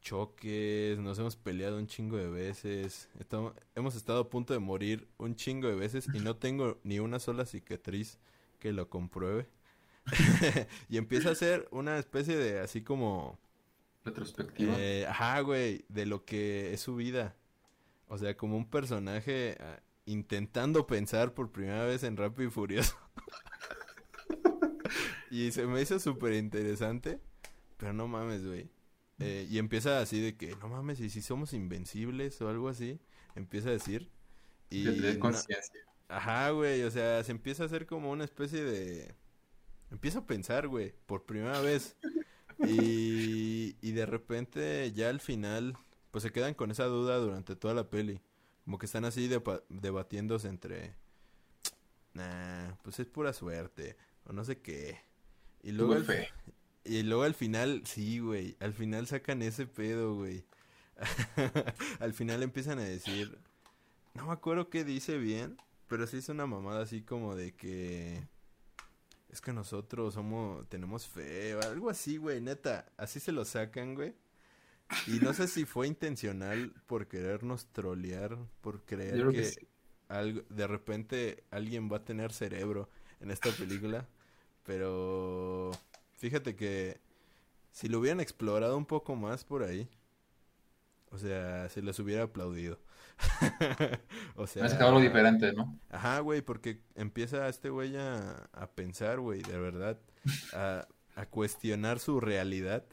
choques, 0.00 0.98
nos 0.98 1.18
hemos 1.18 1.34
peleado 1.34 1.78
un 1.78 1.88
chingo 1.88 2.16
de 2.16 2.28
veces, 2.28 3.08
estamos, 3.18 3.54
hemos 3.74 3.96
estado 3.96 4.20
a 4.20 4.30
punto 4.30 4.54
de 4.54 4.60
morir 4.60 5.08
un 5.18 5.34
chingo 5.34 5.66
de 5.68 5.74
veces 5.74 6.06
y 6.14 6.20
no 6.20 6.36
tengo 6.36 6.78
ni 6.84 7.00
una 7.00 7.18
sola 7.18 7.44
cicatriz 7.44 8.18
que 8.60 8.72
lo 8.72 8.88
compruebe. 8.88 9.48
y 10.88 10.98
empieza 10.98 11.30
a 11.30 11.32
hacer 11.32 11.66
una 11.72 11.98
especie 11.98 12.36
de 12.36 12.60
así 12.60 12.82
como... 12.82 13.36
Retrospectiva. 14.04 14.74
Eh, 14.78 15.04
ajá, 15.08 15.40
güey, 15.40 15.84
de 15.88 16.06
lo 16.06 16.24
que 16.24 16.72
es 16.72 16.80
su 16.80 16.94
vida. 16.94 17.34
O 18.06 18.16
sea, 18.16 18.36
como 18.36 18.56
un 18.56 18.70
personaje 18.70 19.56
ah, 19.58 19.80
intentando 20.06 20.86
pensar 20.86 21.34
por 21.34 21.52
primera 21.52 21.84
vez 21.84 22.02
en 22.04 22.16
Rápido 22.16 22.48
y 22.48 22.50
Furioso. 22.52 22.96
y 25.30 25.52
se 25.52 25.66
me 25.66 25.80
hizo 25.82 25.98
súper 25.98 26.34
interesante. 26.34 27.20
Pero 27.76 27.92
no 27.92 28.08
mames, 28.08 28.46
güey. 28.46 28.70
Eh, 29.18 29.46
y 29.50 29.58
empieza 29.58 30.00
así 30.00 30.20
de 30.20 30.36
que, 30.36 30.56
no 30.56 30.68
mames, 30.68 31.00
y 31.00 31.10
si 31.10 31.22
somos 31.22 31.52
invencibles 31.52 32.40
o 32.40 32.48
algo 32.48 32.68
así. 32.68 33.00
Empieza 33.34 33.68
a 33.68 33.72
decir. 33.72 34.10
Y 34.70 34.84
no- 34.84 35.18
conciencia. 35.20 35.80
Ajá, 36.08 36.50
güey, 36.50 36.82
o 36.84 36.90
sea, 36.90 37.22
se 37.24 37.32
empieza 37.32 37.64
a 37.64 37.66
hacer 37.66 37.86
como 37.86 38.10
una 38.12 38.24
especie 38.24 38.62
de... 38.62 39.14
Empieza 39.90 40.20
a 40.20 40.26
pensar, 40.26 40.68
güey, 40.68 40.94
por 41.06 41.24
primera 41.26 41.60
vez. 41.60 41.96
Y, 42.64 43.76
y 43.80 43.92
de 43.92 44.06
repente 44.06 44.92
ya 44.92 45.10
al 45.10 45.20
final, 45.20 45.76
pues 46.10 46.22
se 46.22 46.32
quedan 46.32 46.54
con 46.54 46.70
esa 46.70 46.84
duda 46.84 47.18
durante 47.18 47.56
toda 47.56 47.74
la 47.74 47.90
peli. 47.90 48.20
Como 48.66 48.78
que 48.78 48.86
están 48.86 49.04
así 49.06 49.30
debatiéndose 49.68 50.48
entre... 50.48 50.94
Nah, 52.14 52.74
pues 52.82 52.98
es 52.98 53.06
pura 53.06 53.32
suerte, 53.32 53.96
o 54.24 54.32
no 54.32 54.44
sé 54.44 54.60
qué. 54.60 55.00
Y 55.62 55.70
luego, 55.70 55.94
al, 55.94 56.04
fe. 56.04 56.28
y 56.84 57.02
luego 57.04 57.22
al 57.22 57.34
final, 57.34 57.82
sí, 57.86 58.18
güey, 58.18 58.56
al 58.58 58.74
final 58.74 59.06
sacan 59.06 59.40
ese 59.42 59.66
pedo, 59.66 60.16
güey. 60.16 60.44
al 62.00 62.12
final 62.12 62.42
empiezan 62.42 62.80
a 62.80 62.82
decir... 62.82 63.38
No 64.14 64.26
me 64.26 64.32
acuerdo 64.32 64.68
qué 64.68 64.82
dice 64.82 65.16
bien, 65.16 65.58
pero 65.86 66.08
sí 66.08 66.16
es 66.16 66.28
una 66.28 66.46
mamada 66.46 66.82
así 66.82 67.02
como 67.02 67.36
de 67.36 67.54
que 67.54 68.26
es 69.28 69.40
que 69.40 69.52
nosotros 69.52 70.14
somos 70.14 70.68
tenemos 70.68 71.06
fe 71.06 71.54
o 71.54 71.62
algo 71.62 71.88
así, 71.88 72.16
güey, 72.16 72.40
neta, 72.40 72.90
así 72.96 73.20
se 73.20 73.30
lo 73.30 73.44
sacan, 73.44 73.94
güey. 73.94 74.14
Y 75.06 75.18
no 75.20 75.32
sé 75.32 75.48
si 75.48 75.64
fue 75.64 75.86
intencional 75.86 76.72
por 76.86 77.08
querernos 77.08 77.66
trolear, 77.72 78.38
por 78.60 78.84
creer 78.84 79.26
que, 79.28 79.32
que 79.32 79.44
sí. 79.44 79.68
algo, 80.08 80.42
de 80.48 80.66
repente 80.66 81.44
alguien 81.50 81.90
va 81.90 81.98
a 81.98 82.04
tener 82.04 82.32
cerebro 82.32 82.88
en 83.20 83.30
esta 83.30 83.50
película, 83.50 84.08
pero 84.62 85.70
fíjate 86.16 86.54
que 86.56 87.00
si 87.70 87.88
lo 87.88 87.98
hubieran 88.00 88.20
explorado 88.20 88.76
un 88.76 88.86
poco 88.86 89.16
más 89.16 89.44
por 89.44 89.62
ahí, 89.62 89.88
o 91.10 91.18
sea, 91.18 91.68
se 91.68 91.82
les 91.82 91.98
hubiera 91.98 92.24
aplaudido. 92.24 92.80
o 94.36 94.46
sea, 94.46 94.68
sacado 94.68 94.88
algo 94.90 95.00
diferente, 95.00 95.52
¿no? 95.52 95.78
Ajá, 95.88 96.20
güey, 96.20 96.42
porque 96.42 96.82
empieza 96.94 97.48
este 97.48 97.70
güey 97.70 97.96
a, 97.96 98.48
a 98.52 98.70
pensar, 98.72 99.20
güey, 99.20 99.42
de 99.42 99.58
verdad, 99.58 99.98
a, 100.52 100.86
a 101.14 101.26
cuestionar 101.26 101.98
su 101.98 102.20
realidad 102.20 102.84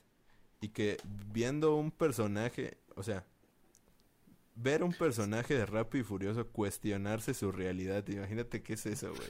y 0.63 0.69
que 0.69 0.97
viendo 1.33 1.75
un 1.75 1.91
personaje, 1.91 2.77
o 2.95 3.03
sea, 3.03 3.25
ver 4.55 4.81
un 4.81 4.93
personaje 4.93 5.55
de 5.55 5.65
Rápido 5.65 6.03
y 6.03 6.05
Furioso 6.05 6.47
cuestionarse 6.47 7.33
su 7.33 7.51
realidad, 7.51 8.07
imagínate 8.07 8.63
qué 8.63 8.75
es 8.75 8.85
eso, 8.85 9.11
güey. 9.13 9.29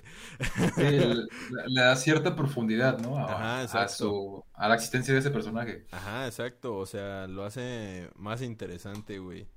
Le, 1.67 1.81
da 1.81 1.95
cierta 1.95 2.35
profundidad, 2.35 2.99
¿no? 2.99 3.17
A, 3.17 3.63
Ajá, 3.63 3.81
a 3.81 3.87
su, 3.87 4.43
a 4.53 4.67
la 4.67 4.75
existencia 4.75 5.11
de 5.15 5.21
ese 5.21 5.31
personaje. 5.31 5.87
Ajá, 5.89 6.27
exacto, 6.27 6.77
o 6.77 6.85
sea, 6.85 7.25
lo 7.25 7.43
hace 7.45 8.11
más 8.15 8.43
interesante, 8.43 9.17
güey. 9.17 9.47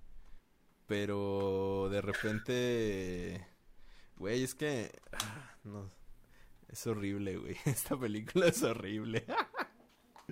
Pero 0.87 1.89
de 1.91 2.01
repente, 2.01 3.47
güey, 4.17 4.45
es 4.45 4.55
que, 4.55 4.99
ah, 5.13 5.57
no, 5.65 5.91
es 6.69 6.87
horrible, 6.87 7.37
güey. 7.37 7.57
Esta 7.67 7.99
película 7.99 8.47
es 8.47 8.63
horrible. 8.63 9.27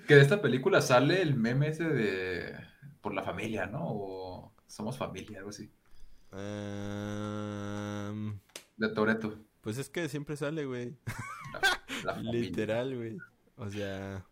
Que 0.07 0.17
de 0.17 0.23
esta 0.23 0.43
película 0.43 0.83
sale 0.83 1.23
el 1.23 1.35
meme 1.35 1.69
ese 1.69 1.85
de 1.85 2.55
por 3.01 3.15
la 3.15 3.23
familia, 3.23 3.67
¿no? 3.67 3.81
O 3.87 4.53
somos 4.67 4.99
familia, 4.99 5.39
algo 5.39 5.51
así. 5.51 5.71
Ehm, 6.33 8.39
De 8.77 8.89
Toreto. 8.91 9.39
pues 9.61 9.79
es 9.79 9.89
que 9.89 10.09
siempre 10.09 10.37
sale, 10.37 10.65
güey. 10.67 10.97
La. 12.05 12.17
Literal, 12.19 12.97
güey. 12.97 13.17
O 13.57 13.71
sea, 13.71 14.25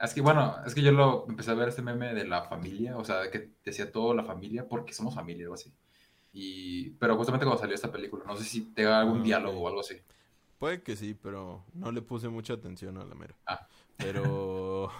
Es 0.00 0.14
que 0.14 0.20
bueno, 0.20 0.56
es 0.64 0.74
que 0.74 0.82
yo 0.82 0.92
lo 0.92 1.26
empecé 1.28 1.50
a 1.50 1.54
ver 1.54 1.68
este 1.68 1.82
meme 1.82 2.14
de 2.14 2.26
la 2.26 2.44
familia, 2.44 2.96
o 2.96 3.04
sea, 3.04 3.30
que 3.30 3.50
decía 3.64 3.90
todo 3.90 4.14
la 4.14 4.24
familia 4.24 4.66
porque 4.68 4.92
somos 4.94 5.14
familia, 5.14 5.44
algo 5.44 5.54
así. 5.54 5.72
Y, 6.32 6.90
pero 6.90 7.16
justamente 7.16 7.44
cuando 7.44 7.60
salió 7.60 7.74
esta 7.74 7.90
película, 7.90 8.24
no 8.24 8.36
sé 8.36 8.44
si 8.44 8.60
tenga 8.72 9.00
algún 9.00 9.20
Ah, 9.20 9.24
diálogo 9.24 9.60
o 9.60 9.68
algo 9.68 9.80
así. 9.80 9.96
puede 10.58 10.82
que 10.82 10.94
sí, 10.96 11.14
pero 11.14 11.64
no 11.74 11.90
le 11.90 12.02
puse 12.02 12.28
mucha 12.28 12.52
atención 12.54 12.96
a 12.98 13.04
la 13.04 13.14
mera. 13.14 13.34
Ah. 13.46 13.66
Pero, 13.98 14.90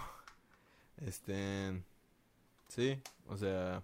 este, 0.99 1.82
sí, 2.68 3.01
o 3.28 3.36
sea, 3.36 3.82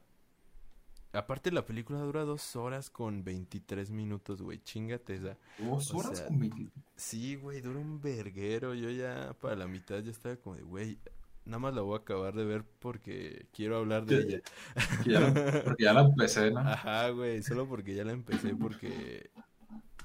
aparte 1.13 1.53
la 1.53 1.65
película 1.65 2.01
dura 2.01 2.25
dos 2.25 2.57
horas 2.57 2.91
con 2.91 3.23
23 3.25 3.91
minutos, 3.91 4.43
güey, 4.43 4.59
chingate 4.63 5.15
esa. 5.15 5.37
Dos 5.59 5.93
O 5.93 5.99
horas 5.99 6.19
sea, 6.19 6.27
con 6.27 6.41
20. 6.41 6.69
Sí, 6.97 7.37
güey, 7.37 7.61
dura 7.61 7.79
un 7.79 8.01
verguero. 8.01 8.75
Yo 8.75 8.91
ya 8.91 9.35
para 9.41 9.55
la 9.57 9.67
mitad 9.69 10.01
ya 10.01 10.11
estaba 10.11 10.37
como 10.37 10.57
de, 10.57 10.63
güey, 10.63 10.99
nada 11.45 11.61
más 11.61 11.75
la 11.75 11.83
voy 11.83 11.95
a 11.95 11.99
acabar 12.01 12.35
de 12.35 12.45
ver 12.45 12.65
porque 12.81 13.47
quiero 13.53 13.77
hablar 13.79 14.07
de 14.07 14.17
ella. 14.19 14.41
Que 15.05 15.13
ya 15.13 15.21
la- 15.21 15.63
porque 15.65 15.85
ya 15.85 15.93
la 15.93 16.01
empecé, 16.01 16.51
¿no? 16.51 16.59
Ajá, 16.61 17.11
güey, 17.11 17.41
solo 17.45 17.69
porque 17.69 17.95
ya 17.95 18.05
la 18.05 18.13
empecé 18.13 18.55
porque... 18.57 19.31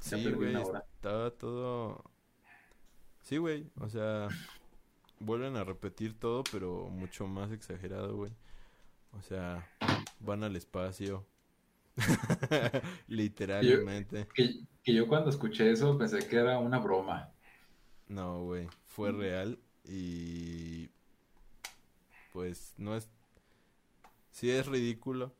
Sí, 0.01 0.32
güey, 0.32 0.55
estaba 0.55 1.32
todo... 1.32 2.03
Sí, 3.24 3.38
güey, 3.38 3.70
o 3.80 3.89
sea, 3.89 4.28
vuelven 5.20 5.55
a 5.57 5.63
repetir 5.63 6.17
todo, 6.17 6.43
pero 6.51 6.88
mucho 6.89 7.28
más 7.28 7.51
exagerado, 7.51 8.15
güey. 8.15 8.32
O 9.17 9.22
sea, 9.22 9.67
van 10.20 10.43
al 10.43 10.55
espacio. 10.55 11.26
Literalmente. 13.07 14.28
Que, 14.34 14.61
que 14.84 14.93
yo 14.93 15.07
cuando 15.07 15.30
escuché 15.30 15.72
eso 15.72 15.97
pensé 15.97 16.28
que 16.28 16.38
era 16.38 16.59
una 16.59 16.80
broma. 16.80 17.32
No, 18.07 18.43
güey, 18.43 18.67
fue 18.86 19.11
real 19.11 19.59
y 19.84 20.89
pues 22.32 22.74
no 22.78 22.95
es 22.95 23.09
sí 24.32 24.49
es 24.49 24.65
ridículo, 24.67 25.34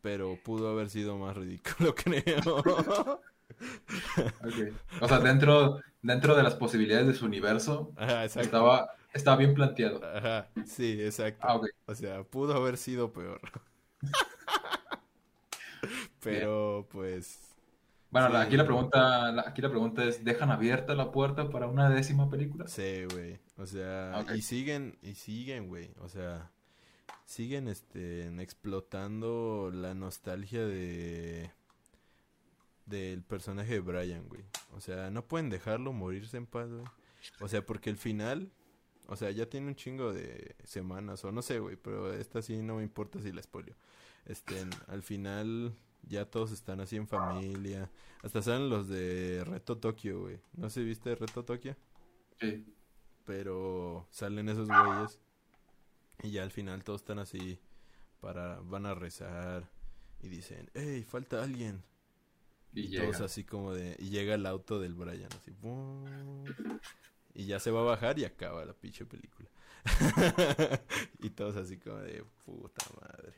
pero 0.00 0.38
pudo 0.42 0.70
haber 0.70 0.88
sido 0.90 1.18
más 1.18 1.36
ridículo, 1.36 1.94
creo. 1.94 3.20
O 5.00 5.08
sea, 5.08 5.18
dentro, 5.20 5.80
dentro 6.02 6.34
de 6.36 6.42
las 6.42 6.54
posibilidades 6.54 7.06
de 7.06 7.14
su 7.14 7.26
universo, 7.26 7.92
Ajá, 7.96 8.24
estaba, 8.24 8.90
estaba 9.12 9.36
bien 9.36 9.54
planteado. 9.54 10.00
Ajá, 10.04 10.48
sí, 10.66 10.98
exacto. 11.02 11.46
Ah. 11.46 11.60
O 11.86 11.94
sea, 11.94 12.22
pudo 12.24 12.54
haber 12.54 12.76
sido 12.76 13.12
peor. 13.12 13.40
Pero 16.20 16.86
pues 16.90 17.48
Bueno, 18.10 18.28
Sí. 18.28 18.36
aquí 18.36 18.56
la 18.58 18.64
pregunta, 18.66 19.32
la- 19.32 19.44
aquí 19.48 19.62
la 19.62 19.70
pregunta 19.70 20.04
es, 20.04 20.22
¿dejan 20.22 20.50
abierta 20.50 20.94
la 20.94 21.10
puerta 21.10 21.48
para 21.48 21.66
una 21.66 21.88
décima 21.88 22.28
película? 22.28 22.68
Sí, 22.68 23.04
güey. 23.10 23.38
O 23.56 23.64
sea, 23.64 24.12
Ok. 24.20 24.32
y 24.36 24.42
siguen, 24.42 24.98
y 25.02 25.14
siguen, 25.14 25.68
güey. 25.68 25.90
O 25.98 26.08
sea, 26.10 26.50
siguen 27.24 27.68
este 27.68 28.26
explotando 28.42 29.70
la 29.72 29.94
nostalgia 29.94 30.60
de 30.66 31.50
del 32.86 33.22
personaje 33.22 33.74
de 33.74 33.80
Brian, 33.80 34.28
güey. 34.28 34.44
O 34.72 34.80
sea, 34.80 35.10
no 35.10 35.24
pueden 35.26 35.50
dejarlo 35.50 35.92
morirse 35.92 36.36
en 36.36 36.46
paz, 36.46 36.68
güey. 36.70 36.84
O 37.40 37.48
sea, 37.48 37.64
porque 37.64 37.90
el 37.90 37.96
final, 37.96 38.50
o 39.06 39.16
sea, 39.16 39.30
ya 39.30 39.46
tiene 39.48 39.68
un 39.68 39.76
chingo 39.76 40.12
de 40.12 40.56
semanas, 40.64 41.24
o 41.24 41.32
no 41.32 41.42
sé, 41.42 41.58
güey, 41.60 41.76
pero 41.76 42.12
esta 42.12 42.42
sí 42.42 42.60
no 42.62 42.76
me 42.76 42.82
importa 42.82 43.20
si 43.20 43.32
la 43.32 43.42
spoileo. 43.42 43.76
Este, 44.26 44.54
al 44.88 45.02
final 45.02 45.74
ya 46.08 46.24
todos 46.30 46.50
están 46.52 46.80
así 46.80 46.96
en 46.96 47.06
familia. 47.06 47.90
Hasta 48.22 48.42
salen 48.42 48.68
los 48.70 48.88
de 48.88 49.44
Reto 49.44 49.78
Tokio, 49.78 50.20
güey. 50.22 50.40
No 50.54 50.68
sé 50.70 50.80
si 50.80 50.86
viste 50.86 51.14
Reto 51.14 51.44
Tokio 51.44 51.76
Sí. 52.40 52.64
pero 53.24 54.06
salen 54.10 54.48
esos 54.48 54.66
güeyes 54.68 55.20
y 56.24 56.30
ya 56.32 56.42
al 56.42 56.50
final 56.50 56.82
todos 56.82 57.02
están 57.02 57.18
así 57.20 57.58
para 58.20 58.58
van 58.60 58.86
a 58.86 58.94
rezar 58.94 59.68
y 60.20 60.28
dicen, 60.28 60.68
"Hey, 60.74 61.04
falta 61.08 61.42
alguien." 61.42 61.82
Y 62.74 62.94
Y 62.94 62.96
todos 62.98 63.20
así 63.20 63.44
como 63.44 63.72
de 63.74 63.96
y 63.98 64.08
llega 64.10 64.34
el 64.34 64.46
auto 64.46 64.80
del 64.80 64.94
Brian 64.94 65.28
así, 65.38 65.50
¡bum! 65.60 66.44
y 67.34 67.46
ya 67.46 67.60
se 67.60 67.70
va 67.70 67.80
a 67.80 67.84
bajar 67.84 68.18
y 68.18 68.24
acaba 68.24 68.64
la 68.64 68.72
pinche 68.74 69.04
película. 69.06 69.48
y 71.18 71.30
todos 71.30 71.56
así 71.56 71.78
como 71.78 71.96
de 71.98 72.24
puta 72.44 72.84
madre. 73.00 73.34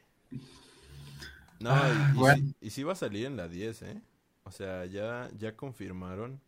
No, 1.60 1.70
y, 1.70 1.72
Ah, 1.72 2.12
y 2.14 2.18
bueno. 2.18 2.36
sí, 2.38 2.56
y 2.60 2.70
sí 2.70 2.82
va 2.82 2.92
a 2.92 2.96
salir 2.96 3.26
en 3.26 3.36
la 3.36 3.48
10, 3.48 3.82
¿eh? 3.82 4.02
O 4.44 4.50
sea, 4.52 4.84
ya 4.86 5.30
ya 5.38 5.56
confirmaron 5.56 6.40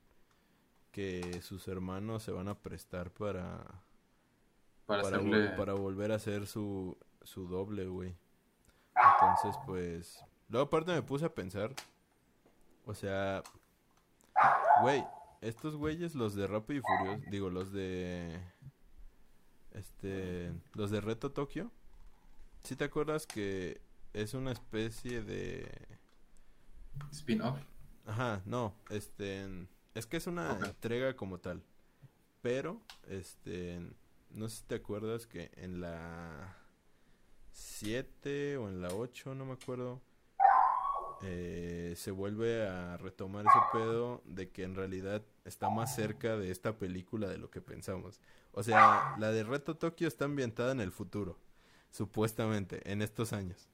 que 0.93 1.41
sus 1.43 1.69
hermanos 1.69 2.23
se 2.23 2.33
van 2.33 2.49
a 2.49 2.59
prestar 2.59 3.11
para 3.11 3.65
Para, 4.87 5.03
para, 5.03 5.17
hacerle... 5.19 5.51
vol- 5.51 5.57
para 5.57 5.75
volver 5.75 6.13
a 6.13 6.17
hacer 6.17 6.47
su, 6.47 6.97
su 7.23 7.47
doble, 7.49 7.87
güey. 7.87 8.15
Entonces, 8.97 9.57
pues... 9.67 10.25
Luego 10.49 10.67
aparte 10.67 10.93
me 10.93 11.03
puse 11.03 11.25
a 11.25 11.35
pensar, 11.35 11.75
o 12.87 12.95
sea, 12.95 13.43
güey, 14.81 15.05
estos 15.41 15.77
güeyes, 15.77 16.15
los 16.15 16.35
de 16.35 16.47
Rápido 16.47 16.81
y 16.81 16.83
Furioso, 16.83 17.31
digo, 17.31 17.51
los 17.51 17.73
de... 17.73 18.41
Este... 19.73 20.53
Los 20.73 20.91
de 20.91 21.01
Reto 21.03 21.33
Tokio. 21.33 21.71
¿Sí 22.63 22.77
te 22.77 22.85
acuerdas 22.85 23.27
que 23.27 23.81
es 24.15 24.33
una 24.33 24.53
especie 24.53 25.23
de... 25.23 25.71
Spin-off. 27.11 27.59
Ajá, 28.07 28.41
no, 28.47 28.75
este... 28.89 29.69
Es 29.95 30.07
que 30.07 30.17
es 30.17 30.27
una 30.27 30.59
entrega 30.65 31.15
como 31.17 31.39
tal. 31.39 31.63
Pero, 32.41 32.81
este... 33.09 33.81
No 34.31 34.49
sé 34.49 34.57
si 34.59 34.65
te 34.65 34.75
acuerdas 34.77 35.27
que 35.27 35.51
en 35.57 35.81
la 35.81 36.57
7 37.53 38.59
o 38.59 38.69
en 38.69 38.81
la 38.81 38.89
8, 38.89 39.35
no 39.35 39.47
me 39.47 39.55
acuerdo, 39.55 40.03
eh, 41.23 41.95
se 41.97 42.11
vuelve 42.11 42.67
a 42.67 42.97
retomar 42.99 43.45
ese 43.47 43.59
pedo 43.73 44.23
de 44.27 44.51
que 44.51 44.65
en 44.65 44.75
realidad 44.75 45.23
está 45.45 45.71
más 45.71 45.95
cerca 45.95 46.37
de 46.37 46.51
esta 46.51 46.79
película 46.79 47.29
de 47.29 47.39
lo 47.39 47.51
que 47.51 47.61
pensamos. 47.61 48.21
O 48.53 48.63
sea, 48.63 49.17
la 49.19 49.33
de 49.33 49.45
Reto 49.45 49.77
Tokio 49.77 50.09
está 50.09 50.27
ambientada 50.27 50.73
en 50.73 50.81
el 50.81 50.93
futuro, 50.93 51.39
supuestamente, 51.91 52.81
en 52.91 53.03
estos 53.03 53.33
años. 53.33 53.69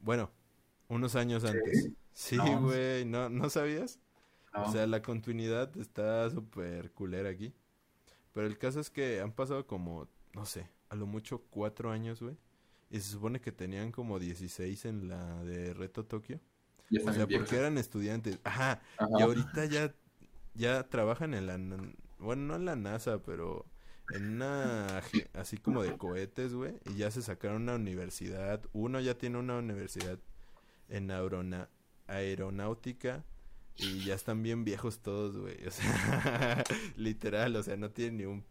Bueno, 0.00 0.30
unos 0.88 1.16
años 1.16 1.44
antes. 1.44 1.90
Sí, 2.12 2.36
No. 2.36 2.62
güey, 2.62 3.04
¿no, 3.04 3.28
¿no 3.28 3.50
sabías? 3.50 3.98
No. 4.54 4.64
O 4.64 4.72
sea, 4.72 4.86
la 4.86 5.02
continuidad 5.02 5.76
está 5.76 6.30
súper 6.30 6.92
culera 6.92 7.28
aquí. 7.28 7.52
Pero 8.32 8.46
el 8.46 8.58
caso 8.58 8.80
es 8.80 8.90
que 8.90 9.20
han 9.20 9.32
pasado 9.32 9.66
como, 9.66 10.08
no 10.32 10.46
sé, 10.46 10.68
a 10.88 10.94
lo 10.94 11.06
mucho 11.06 11.42
cuatro 11.50 11.90
años, 11.90 12.20
güey. 12.22 12.36
Y 12.90 13.00
se 13.00 13.10
supone 13.12 13.40
que 13.40 13.52
tenían 13.52 13.90
como 13.92 14.18
16 14.18 14.84
en 14.84 15.08
la 15.08 15.42
de 15.44 15.74
Reto 15.74 16.04
Tokio. 16.04 16.40
ya 16.90 17.00
O 17.04 17.12
sea, 17.12 17.26
porque 17.26 17.56
eran 17.56 17.78
estudiantes. 17.78 18.38
Ajá. 18.44 18.80
Ajá. 18.96 19.08
Y 19.18 19.22
ahorita 19.22 19.64
ya, 19.66 19.94
ya 20.54 20.88
trabajan 20.88 21.34
en 21.34 21.46
la... 21.46 21.58
Bueno, 22.18 22.42
no 22.42 22.56
en 22.56 22.64
la 22.64 22.76
NASA, 22.76 23.22
pero 23.22 23.66
en 24.14 24.34
una... 24.36 25.02
Así 25.34 25.58
como 25.58 25.82
de 25.82 25.96
cohetes, 25.98 26.54
güey. 26.54 26.74
Y 26.86 26.94
ya 26.98 27.10
se 27.10 27.22
sacaron 27.22 27.62
una 27.62 27.74
universidad. 27.74 28.62
Uno 28.72 29.00
ya 29.00 29.18
tiene 29.18 29.38
una 29.38 29.58
universidad 29.58 30.18
en 30.88 31.10
aerona- 31.10 31.68
aeronáutica. 32.06 33.24
Y 33.78 34.04
ya 34.04 34.14
están 34.14 34.42
bien 34.42 34.64
viejos 34.64 35.00
todos, 35.00 35.36
güey. 35.36 35.56
O 35.66 35.70
sea, 35.70 36.62
literal, 36.96 37.56
o 37.56 37.62
sea, 37.62 37.76
no 37.76 37.90
tiene 37.90 38.18
ni 38.18 38.24
un 38.24 38.44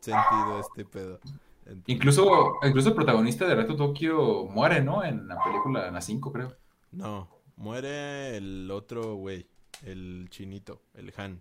sentido 0.00 0.60
este 0.60 0.84
pedo. 0.84 1.20
Entonces- 1.66 1.84
Incluso, 1.86 2.54
incluso 2.62 2.88
el 2.90 2.94
protagonista 2.94 3.46
de 3.46 3.54
Reto 3.54 3.74
Tokio 3.76 4.44
muere, 4.46 4.82
¿no? 4.82 5.02
En 5.04 5.26
la 5.28 5.42
película, 5.42 5.88
en 5.88 5.94
la 5.94 6.00
5, 6.00 6.30
creo. 6.32 6.54
No, 6.92 7.28
muere 7.56 8.36
el 8.36 8.70
otro 8.70 9.14
güey, 9.14 9.46
el 9.82 10.26
chinito, 10.30 10.82
el 10.94 11.12
Han. 11.16 11.40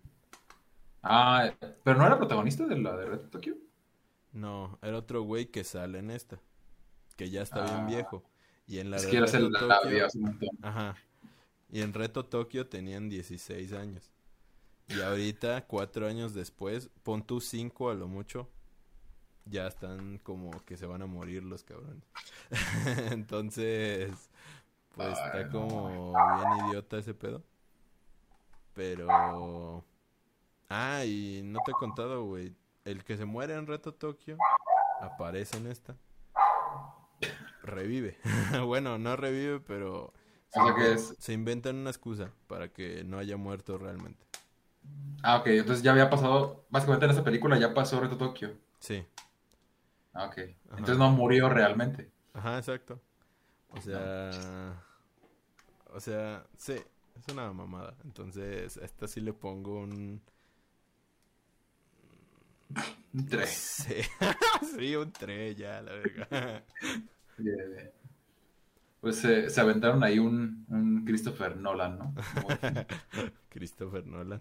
Ah, 1.02 1.52
pero 1.84 1.98
no 1.98 2.06
era 2.06 2.18
protagonista 2.18 2.66
de 2.66 2.78
la 2.80 2.96
de 2.96 3.06
Reto 3.06 3.28
Tokio. 3.30 3.56
No, 4.32 4.80
era 4.82 4.98
otro 4.98 5.22
güey 5.24 5.48
que 5.48 5.64
sale 5.64 6.00
en 6.00 6.10
esta, 6.10 6.40
que 7.18 7.30
ya 7.30 7.42
está 7.42 7.64
bien 7.64 7.82
Ah. 7.82 7.86
viejo. 7.88 8.24
Y 8.66 8.80
en 8.80 8.90
la 8.90 8.98
Es 8.98 9.04
de 9.04 9.12
que 9.12 9.18
era 9.18 9.26
el 9.26 9.32
Reto 9.32 9.68
la 9.68 9.76
Tokio- 9.82 9.92
vi 9.92 10.00
hace 10.00 10.18
un 10.18 10.24
montón. 10.26 10.50
Ajá. 10.62 10.96
Y 11.70 11.82
en 11.82 11.94
Reto 11.94 12.24
Tokio 12.26 12.68
tenían 12.68 13.10
16 13.10 13.74
años. 13.74 14.10
Y 14.88 15.02
ahorita, 15.02 15.66
cuatro 15.68 16.08
años 16.08 16.34
después, 16.34 16.90
pon 17.04 17.24
tú 17.26 17.42
cinco 17.42 17.90
a 17.90 17.94
lo 17.94 18.08
mucho, 18.08 18.50
ya 19.46 19.68
están 19.68 20.18
como 20.20 20.52
que 20.66 20.78
se 20.78 20.86
van 20.86 21.02
a 21.02 21.06
morir 21.06 21.44
los 21.44 21.64
cabrones. 21.64 22.04
Entonces, 23.12 24.12
pues 24.96 25.10
está 25.18 25.50
como 25.50 26.14
bien 26.14 26.68
idiota 26.70 26.98
ese 26.98 27.14
pedo. 27.14 27.44
Pero... 28.74 29.84
Ah, 30.70 31.06
y 31.06 31.42
no 31.44 31.60
te 31.66 31.72
he 31.72 31.76
contado, 31.76 32.24
güey. 32.26 32.56
El 32.86 33.04
que 33.04 33.16
se 33.18 33.26
muere 33.26 33.54
en 33.54 33.68
Reto 33.68 33.94
Tokio 33.94 34.38
aparece 35.02 35.58
en 35.58 35.68
esta. 35.68 35.96
Revive. 37.64 38.18
bueno, 38.66 38.98
no 38.98 39.16
revive, 39.16 39.60
pero... 39.60 40.14
Se, 40.50 40.60
O 40.60 40.66
sea 40.66 40.76
que 40.76 40.82
inven- 40.82 40.96
es- 40.96 41.16
se 41.20 41.34
inventan 41.34 41.76
una 41.78 41.90
excusa 41.90 42.32
para 42.48 42.70
que 42.70 43.04
no 43.04 43.18
haya 43.18 43.38
muerto 43.38 43.78
realmente. 43.78 44.24
Ah, 45.24 45.38
ok, 45.38 45.48
entonces 45.48 45.82
ya 45.84 45.92
había 45.92 46.10
pasado, 46.10 46.66
básicamente 46.70 47.06
en 47.06 47.12
esa 47.12 47.24
película 47.24 47.58
ya 47.58 47.74
pasó 47.74 48.00
Reto 48.00 48.18
Tokio. 48.18 48.52
Sí. 48.80 49.06
Ah, 50.14 50.26
ok. 50.28 50.38
Entonces 50.72 50.98
no 50.98 51.10
murió 51.12 51.50
realmente. 51.50 52.12
Ajá, 52.34 52.58
exacto. 52.58 53.00
O 53.70 53.82
sea... 53.82 54.82
O 55.94 56.00
sea, 56.00 56.46
sí, 56.58 56.74
es 56.74 57.34
una 57.34 57.52
mamada. 57.54 57.96
Entonces, 58.04 58.78
a 58.78 58.86
esta 58.86 59.08
sí 59.08 59.22
le 59.22 59.34
pongo 59.34 59.80
un... 59.80 60.22
Un 63.14 63.26
tres. 63.28 63.50
Sí, 63.88 63.96
sí 64.78 64.96
un 64.96 65.12
3 65.12 65.56
ya, 65.56 65.82
la 65.82 65.94
verga. 65.94 66.64
Bien, 67.38 67.74
bien. 67.74 67.92
Pues 69.02 69.18
se- 69.18 69.50
se 69.50 69.60
aventaron 69.62 70.04
ahí 70.04 70.18
un, 70.20 70.66
un 70.70 71.04
Christopher 71.06 71.58
Nolan, 71.58 71.98
¿no? 71.98 72.14
Christopher 73.50 74.06
Nolan. 74.06 74.40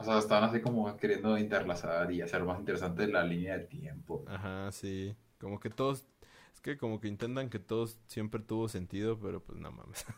O 0.00 0.04
sea, 0.04 0.18
estaban 0.18 0.44
así 0.48 0.62
como 0.62 0.96
queriendo 0.96 1.36
interlazar 1.36 2.10
y 2.10 2.22
hacer 2.22 2.42
más 2.42 2.58
interesante 2.58 3.06
la 3.06 3.22
línea 3.22 3.58
de 3.58 3.66
tiempo. 3.66 4.24
Ajá, 4.26 4.72
sí. 4.72 5.14
Como 5.38 5.60
que 5.60 5.68
todos... 5.68 6.06
Es 6.54 6.60
que 6.62 6.78
como 6.78 7.00
que 7.00 7.08
intentan 7.08 7.50
que 7.50 7.58
todos 7.58 7.98
siempre 8.06 8.40
tuvo 8.40 8.68
sentido, 8.68 9.18
pero 9.20 9.42
pues 9.42 9.58
no 9.58 9.70
mames. 9.70 10.04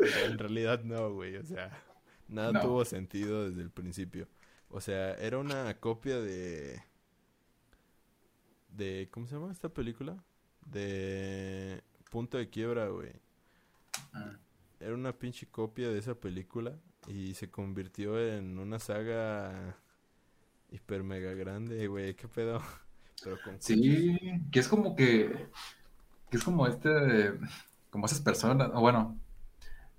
O 0.00 0.06
sea, 0.06 0.24
en 0.26 0.38
realidad 0.38 0.82
no, 0.82 1.12
güey. 1.12 1.36
O 1.36 1.44
sea, 1.44 1.70
nada 2.26 2.52
No. 2.52 2.60
tuvo 2.60 2.84
sentido 2.84 3.48
desde 3.48 3.62
el 3.62 3.70
principio. 3.70 4.26
O 4.68 4.80
sea, 4.80 5.14
era 5.14 5.38
una 5.38 5.78
copia 5.78 6.20
de... 6.20 6.82
De... 8.70 9.08
¿Cómo 9.12 9.26
se 9.28 9.36
llama 9.36 9.52
esta 9.52 9.68
película? 9.68 10.16
De... 10.66 11.80
Punto 12.10 12.38
de 12.38 12.50
quiebra, 12.50 12.88
güey. 12.88 13.12
Mm. 14.12 14.36
Era 14.80 14.94
una 14.94 15.12
pinche 15.16 15.46
copia 15.46 15.88
de 15.90 15.98
esa 15.98 16.14
película 16.16 16.76
y 17.06 17.34
se 17.34 17.50
convirtió 17.50 18.18
en 18.18 18.58
una 18.58 18.78
saga 18.78 19.76
hiper 20.70 21.02
mega 21.02 21.32
grande, 21.34 21.86
güey. 21.86 22.14
¿Qué 22.14 22.28
pedo? 22.28 22.60
Pero 23.22 23.38
con 23.42 23.60
Sí, 23.60 24.18
que 24.50 24.60
es 24.60 24.68
como 24.68 24.96
que, 24.96 25.48
que 26.30 26.36
es 26.36 26.44
como 26.44 26.66
este, 26.66 27.32
como 27.90 28.06
esas 28.06 28.20
personas, 28.20 28.70
o 28.74 28.80
bueno, 28.80 29.18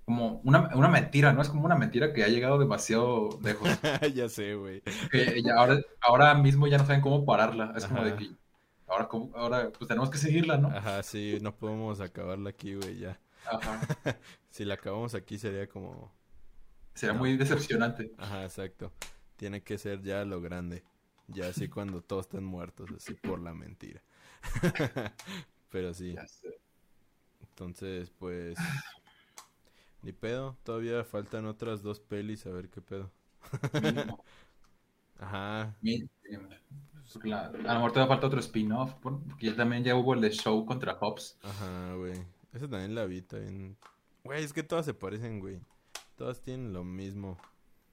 como 0.06 0.42
una, 0.44 0.76
una 0.76 0.88
mentira, 0.88 1.34
¿no? 1.34 1.42
Es 1.42 1.50
como 1.50 1.66
una 1.66 1.76
mentira 1.76 2.14
que 2.14 2.24
ha 2.24 2.28
llegado 2.28 2.60
demasiado 2.60 3.40
lejos. 3.42 3.68
ya 4.14 4.30
sé, 4.30 4.56
güey. 4.56 4.82
Que 5.12 5.42
ya 5.42 5.56
ahora, 5.56 5.80
ahora 6.02 6.36
mismo 6.36 6.68
ya 6.68 6.78
no 6.78 6.86
saben 6.86 7.02
cómo 7.02 7.26
pararla. 7.26 7.74
Es 7.76 7.86
como 7.86 8.04
de 8.04 8.16
que 8.16 8.32
ahora, 8.88 9.10
ahora 9.34 9.72
pues 9.72 9.88
tenemos 9.88 10.10
que 10.10 10.18
seguirla, 10.18 10.58
¿no? 10.58 10.68
Ajá, 10.68 11.02
sí, 11.02 11.40
no 11.42 11.56
podemos 11.56 12.02
acabarla 12.02 12.52
aquí, 12.52 12.76
güey, 12.76 13.00
ya. 13.00 13.20
Ajá. 13.46 13.82
Si 14.50 14.64
la 14.64 14.76
acabamos 14.76 15.14
aquí 15.16 15.38
sería 15.38 15.68
como... 15.68 16.14
No. 17.14 17.16
muy 17.16 17.38
decepcionante. 17.38 18.12
Ajá, 18.18 18.44
exacto. 18.44 18.92
Tiene 19.36 19.64
que 19.64 19.78
ser 19.78 20.02
ya 20.02 20.24
lo 20.26 20.42
grande. 20.42 20.84
Ya 21.28 21.48
así 21.50 21.68
cuando 21.68 22.02
todos 22.02 22.26
estén 22.26 22.44
muertos, 22.46 22.90
así 22.96 23.14
por 23.16 23.40
la 23.40 23.54
mentira. 23.54 24.02
Pero 25.70 25.94
sí, 25.94 26.16
entonces 27.42 28.12
pues... 28.12 28.58
Ni 30.04 30.12
pedo, 30.12 30.56
todavía 30.64 31.04
faltan 31.04 31.48
otras 31.48 31.82
dos 31.82 32.00
pelis 32.00 32.46
a 32.46 32.52
ver 32.52 32.70
qué 32.70 32.80
pedo. 32.80 33.12
Ajá. 35.20 35.76
Porque 37.12 37.30
la- 37.30 37.46
a 37.48 37.52
lo 37.52 37.62
mejor 37.76 37.92
todavía 37.92 38.14
falta 38.14 38.28
otro 38.28 38.40
spin-off, 38.40 38.94
por- 38.96 39.20
porque 39.24 39.48
ya 39.48 39.56
también 39.56 39.84
ya 39.84 39.96
hubo 39.96 40.14
el 40.14 40.22
de 40.22 40.30
Show 40.32 40.66
contra 40.66 40.94
Hobbs. 41.00 41.38
ajá, 41.42 41.94
güey. 41.96 42.14
Esa 42.54 42.70
también 42.70 42.96
la 42.96 43.06
vi, 43.06 43.22
también. 43.22 43.76
Güey, 44.24 44.44
es 44.44 44.54
que 44.54 44.64
todas 44.64 44.86
se 44.86 44.94
parecen, 44.94 45.40
güey. 45.40 45.60
Todas 46.16 46.42
tienen 46.42 46.74
lo 46.74 46.84
mismo. 46.84 47.38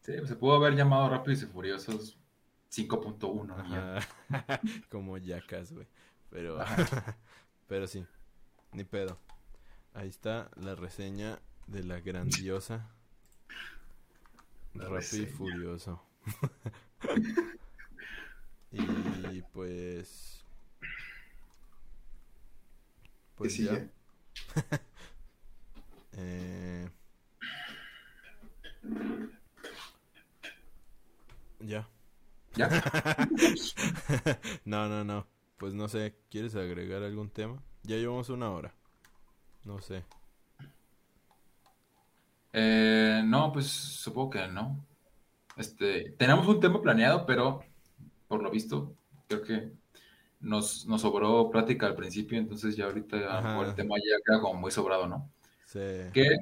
Sí, 0.00 0.12
pues 0.16 0.28
se 0.28 0.36
pudo 0.36 0.54
haber 0.54 0.74
llamado 0.76 1.08
Rápidos 1.08 1.42
y 1.42 1.46
Furiosos 1.46 2.18
5.1. 2.70 3.66
y 3.66 3.70
ya. 3.70 3.98
Ajá. 4.30 4.60
Como 4.90 5.18
yacas, 5.18 5.72
güey. 5.72 5.86
Pero, 6.30 6.58
pero 7.68 7.86
sí, 7.86 8.06
ni 8.72 8.84
pedo. 8.84 9.18
Ahí 9.94 10.08
está 10.08 10.50
la 10.56 10.74
reseña 10.74 11.38
de 11.66 11.84
la 11.84 12.00
grandiosa 12.00 12.88
La 14.74 14.88
Rápido 14.88 15.22
y. 15.24 15.26
Furioso. 15.26 16.02
y 18.70 19.42
pues... 19.52 20.44
Pues 23.36 23.56
¿Qué 23.56 23.64
ya. 23.64 23.70
sigue? 23.74 23.90
Eh, 26.12 26.88
ya. 31.60 31.88
¿Ya? 32.54 32.68
no, 34.64 34.88
no, 34.88 35.04
no. 35.04 35.26
Pues 35.56 35.74
no 35.74 35.88
sé, 35.88 36.16
¿quieres 36.30 36.54
agregar 36.56 37.02
algún 37.02 37.30
tema? 37.30 37.62
Ya 37.82 37.96
llevamos 37.96 38.28
una 38.28 38.50
hora. 38.50 38.74
No 39.64 39.80
sé. 39.80 40.04
Eh, 42.52 43.22
no, 43.24 43.52
pues 43.52 43.66
supongo 43.66 44.30
que 44.30 44.48
no. 44.48 44.84
Este, 45.56 46.10
tenemos 46.18 46.46
un 46.48 46.60
tema 46.60 46.82
planeado, 46.82 47.24
pero 47.26 47.64
por 48.28 48.42
lo 48.42 48.50
visto, 48.50 48.94
creo 49.28 49.42
que 49.42 49.72
nos, 50.40 50.86
nos 50.86 51.02
sobró 51.02 51.50
plática 51.50 51.86
al 51.86 51.94
principio, 51.94 52.38
entonces 52.38 52.76
ya 52.76 52.86
ahorita 52.86 53.16
a 53.16 53.40
lo 53.40 53.48
mejor 53.48 53.66
el 53.68 53.74
tema 53.74 53.94
ya 53.96 54.16
queda 54.24 54.40
como 54.40 54.60
muy 54.60 54.70
sobrado, 54.70 55.06
¿no? 55.06 55.30
Sí. 55.66 55.78
Que 56.12 56.36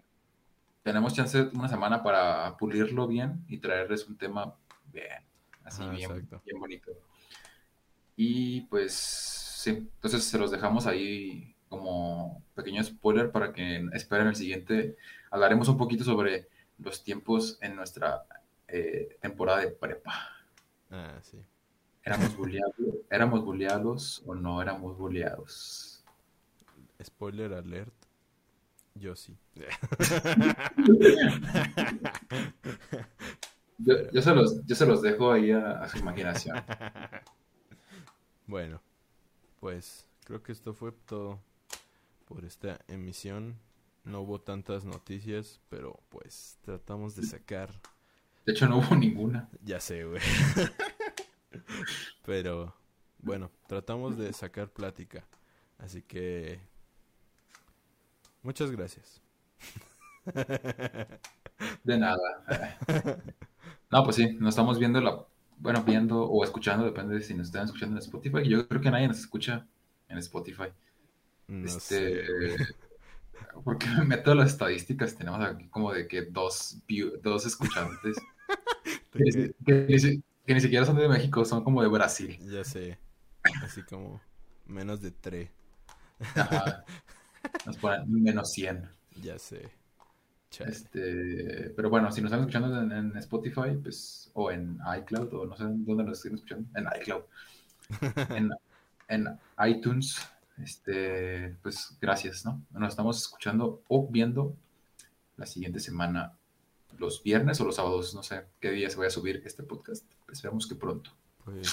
tenemos 0.82 1.14
chance 1.14 1.50
una 1.54 1.68
semana 1.68 2.02
para 2.02 2.56
pulirlo 2.56 3.06
bien 3.06 3.44
y 3.48 3.58
traerles 3.58 4.08
un 4.08 4.16
tema 4.16 4.54
bien, 4.92 5.24
así 5.64 5.82
Ajá, 5.82 5.92
bien, 5.92 6.28
bien 6.44 6.60
bonito. 6.60 6.92
Y 8.16 8.62
pues 8.62 8.92
sí, 8.92 9.70
entonces 9.70 10.24
se 10.24 10.38
los 10.38 10.50
dejamos 10.50 10.86
ahí 10.86 11.54
como 11.68 12.42
pequeño 12.54 12.82
spoiler 12.82 13.30
para 13.30 13.52
que 13.52 13.86
esperen 13.92 14.26
el 14.26 14.36
siguiente. 14.36 14.96
Hablaremos 15.30 15.68
un 15.68 15.78
poquito 15.78 16.04
sobre 16.04 16.48
los 16.78 17.04
tiempos 17.04 17.58
en 17.60 17.76
nuestra 17.76 18.24
eh, 18.68 19.16
temporada 19.20 19.60
de 19.60 19.68
prepa. 19.68 20.12
Ah, 20.90 21.18
sí. 21.22 21.38
¿Éramos 22.02 22.36
bulleados, 22.36 22.74
¿Éramos 23.10 23.44
bulleados 23.44 24.22
o 24.26 24.34
no 24.34 24.60
éramos 24.60 24.96
bulleados? 24.96 26.04
Spoiler 27.02 27.54
alert. 27.54 27.94
Yo 28.94 29.16
sí. 29.16 29.36
Yo, 33.82 33.94
yo 34.12 34.20
se, 34.20 34.34
los, 34.34 34.66
yo 34.66 34.76
se 34.76 34.84
los 34.84 35.00
dejo 35.00 35.32
ahí 35.32 35.52
a, 35.52 35.80
a 35.80 35.88
su 35.88 35.96
imaginación. 35.96 36.62
Bueno, 38.46 38.82
pues 39.58 40.06
creo 40.26 40.42
que 40.42 40.52
esto 40.52 40.74
fue 40.74 40.92
todo 40.92 41.40
por 42.26 42.44
esta 42.44 42.78
emisión. 42.88 43.58
No 44.04 44.20
hubo 44.20 44.38
tantas 44.40 44.84
noticias, 44.84 45.60
pero 45.70 45.98
pues 46.10 46.58
tratamos 46.60 47.16
de 47.16 47.22
sacar. 47.22 47.70
De 48.44 48.52
hecho, 48.52 48.68
no 48.68 48.78
hubo 48.78 48.94
ninguna. 48.96 49.48
Ya 49.62 49.80
sé, 49.80 50.04
güey. 50.04 50.20
Pero 52.24 52.74
bueno, 53.18 53.50
tratamos 53.66 54.16
de 54.16 54.32
sacar 54.32 54.70
plática. 54.70 55.26
Así 55.78 56.02
que... 56.02 56.60
Muchas 58.42 58.70
gracias. 58.70 59.22
De 61.84 61.96
nada. 61.98 62.40
No, 63.90 64.04
pues 64.04 64.16
sí, 64.16 64.32
nos 64.38 64.50
estamos 64.50 64.78
viendo 64.78 65.00
la, 65.00 65.24
bueno, 65.58 65.82
viendo 65.82 66.22
o 66.24 66.44
escuchando, 66.44 66.84
depende 66.84 67.14
de 67.16 67.22
si 67.22 67.34
nos 67.34 67.48
están 67.48 67.64
escuchando 67.66 67.96
en 67.96 68.02
Spotify. 68.02 68.48
Yo 68.48 68.66
creo 68.68 68.80
que 68.80 68.90
nadie 68.90 69.08
nos 69.08 69.18
escucha 69.18 69.66
en 70.08 70.18
Spotify. 70.18 70.68
No 71.48 71.66
Este, 71.66 72.24
sé, 72.26 72.66
porque 73.64 73.86
me 73.88 74.04
meto 74.04 74.34
las 74.34 74.52
estadísticas, 74.52 75.16
tenemos 75.16 75.40
aquí 75.44 75.68
como 75.68 75.92
de 75.92 76.06
que 76.08 76.22
dos, 76.22 76.78
view- 76.88 77.20
dos 77.22 77.46
escuchantes 77.46 78.16
que 79.66 80.54
ni 80.54 80.60
siquiera 80.60 80.84
son 80.86 80.96
de 80.96 81.08
México, 81.08 81.44
son 81.44 81.62
como 81.64 81.82
de 81.82 81.88
Brasil. 81.88 82.38
Ya 82.40 82.64
sé. 82.64 82.98
Así 83.62 83.82
como 83.84 84.20
menos 84.66 85.00
de 85.00 85.10
tres. 85.12 85.50
Ajá. 86.34 86.84
Nos 87.66 87.76
ponen 87.76 88.22
menos 88.22 88.52
100. 88.52 88.88
Ya 89.22 89.38
sé. 89.38 89.68
Chale. 90.50 90.70
Este, 90.70 91.72
pero 91.76 91.90
bueno, 91.90 92.10
si 92.10 92.20
nos 92.20 92.30
están 92.30 92.40
escuchando 92.40 92.82
en, 92.82 92.90
en 92.90 93.16
Spotify, 93.18 93.76
pues, 93.80 94.30
o 94.34 94.50
en 94.50 94.78
iCloud, 94.98 95.32
o 95.34 95.46
no 95.46 95.56
sé 95.56 95.64
dónde 95.64 96.04
nos 96.04 96.18
estén 96.18 96.34
escuchando, 96.34 96.68
en 96.74 96.88
iCloud, 97.00 97.22
en, 98.36 98.50
en 99.08 99.38
iTunes, 99.64 100.16
este, 100.62 101.56
pues 101.62 101.96
gracias, 102.00 102.44
¿no? 102.44 102.60
Nos 102.70 102.90
estamos 102.90 103.22
escuchando 103.22 103.82
o 103.88 104.08
viendo 104.08 104.56
la 105.36 105.46
siguiente 105.46 105.78
semana, 105.78 106.36
los 106.98 107.22
viernes 107.22 107.60
o 107.60 107.64
los 107.64 107.76
sábados, 107.76 108.14
no 108.14 108.22
sé 108.22 108.46
qué 108.60 108.72
día 108.72 108.90
se 108.90 108.96
vaya 108.96 109.08
a 109.08 109.12
subir 109.12 109.42
este 109.44 109.62
podcast. 109.62 110.04
Esperamos 110.30 110.66
que 110.66 110.74
pronto. 110.74 111.12
Pues 111.44 111.72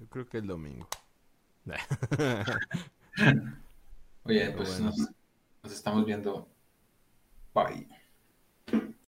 yo 0.00 0.06
creo 0.06 0.26
que 0.26 0.38
el 0.38 0.46
domingo. 0.46 0.88
Oye, 4.28 4.40
Pero 4.46 4.56
pues 4.58 4.68
bueno. 4.80 4.86
nos, 4.86 5.10
nos 5.62 5.72
estamos 5.72 6.04
viendo. 6.04 6.48
Bye. 7.54 7.88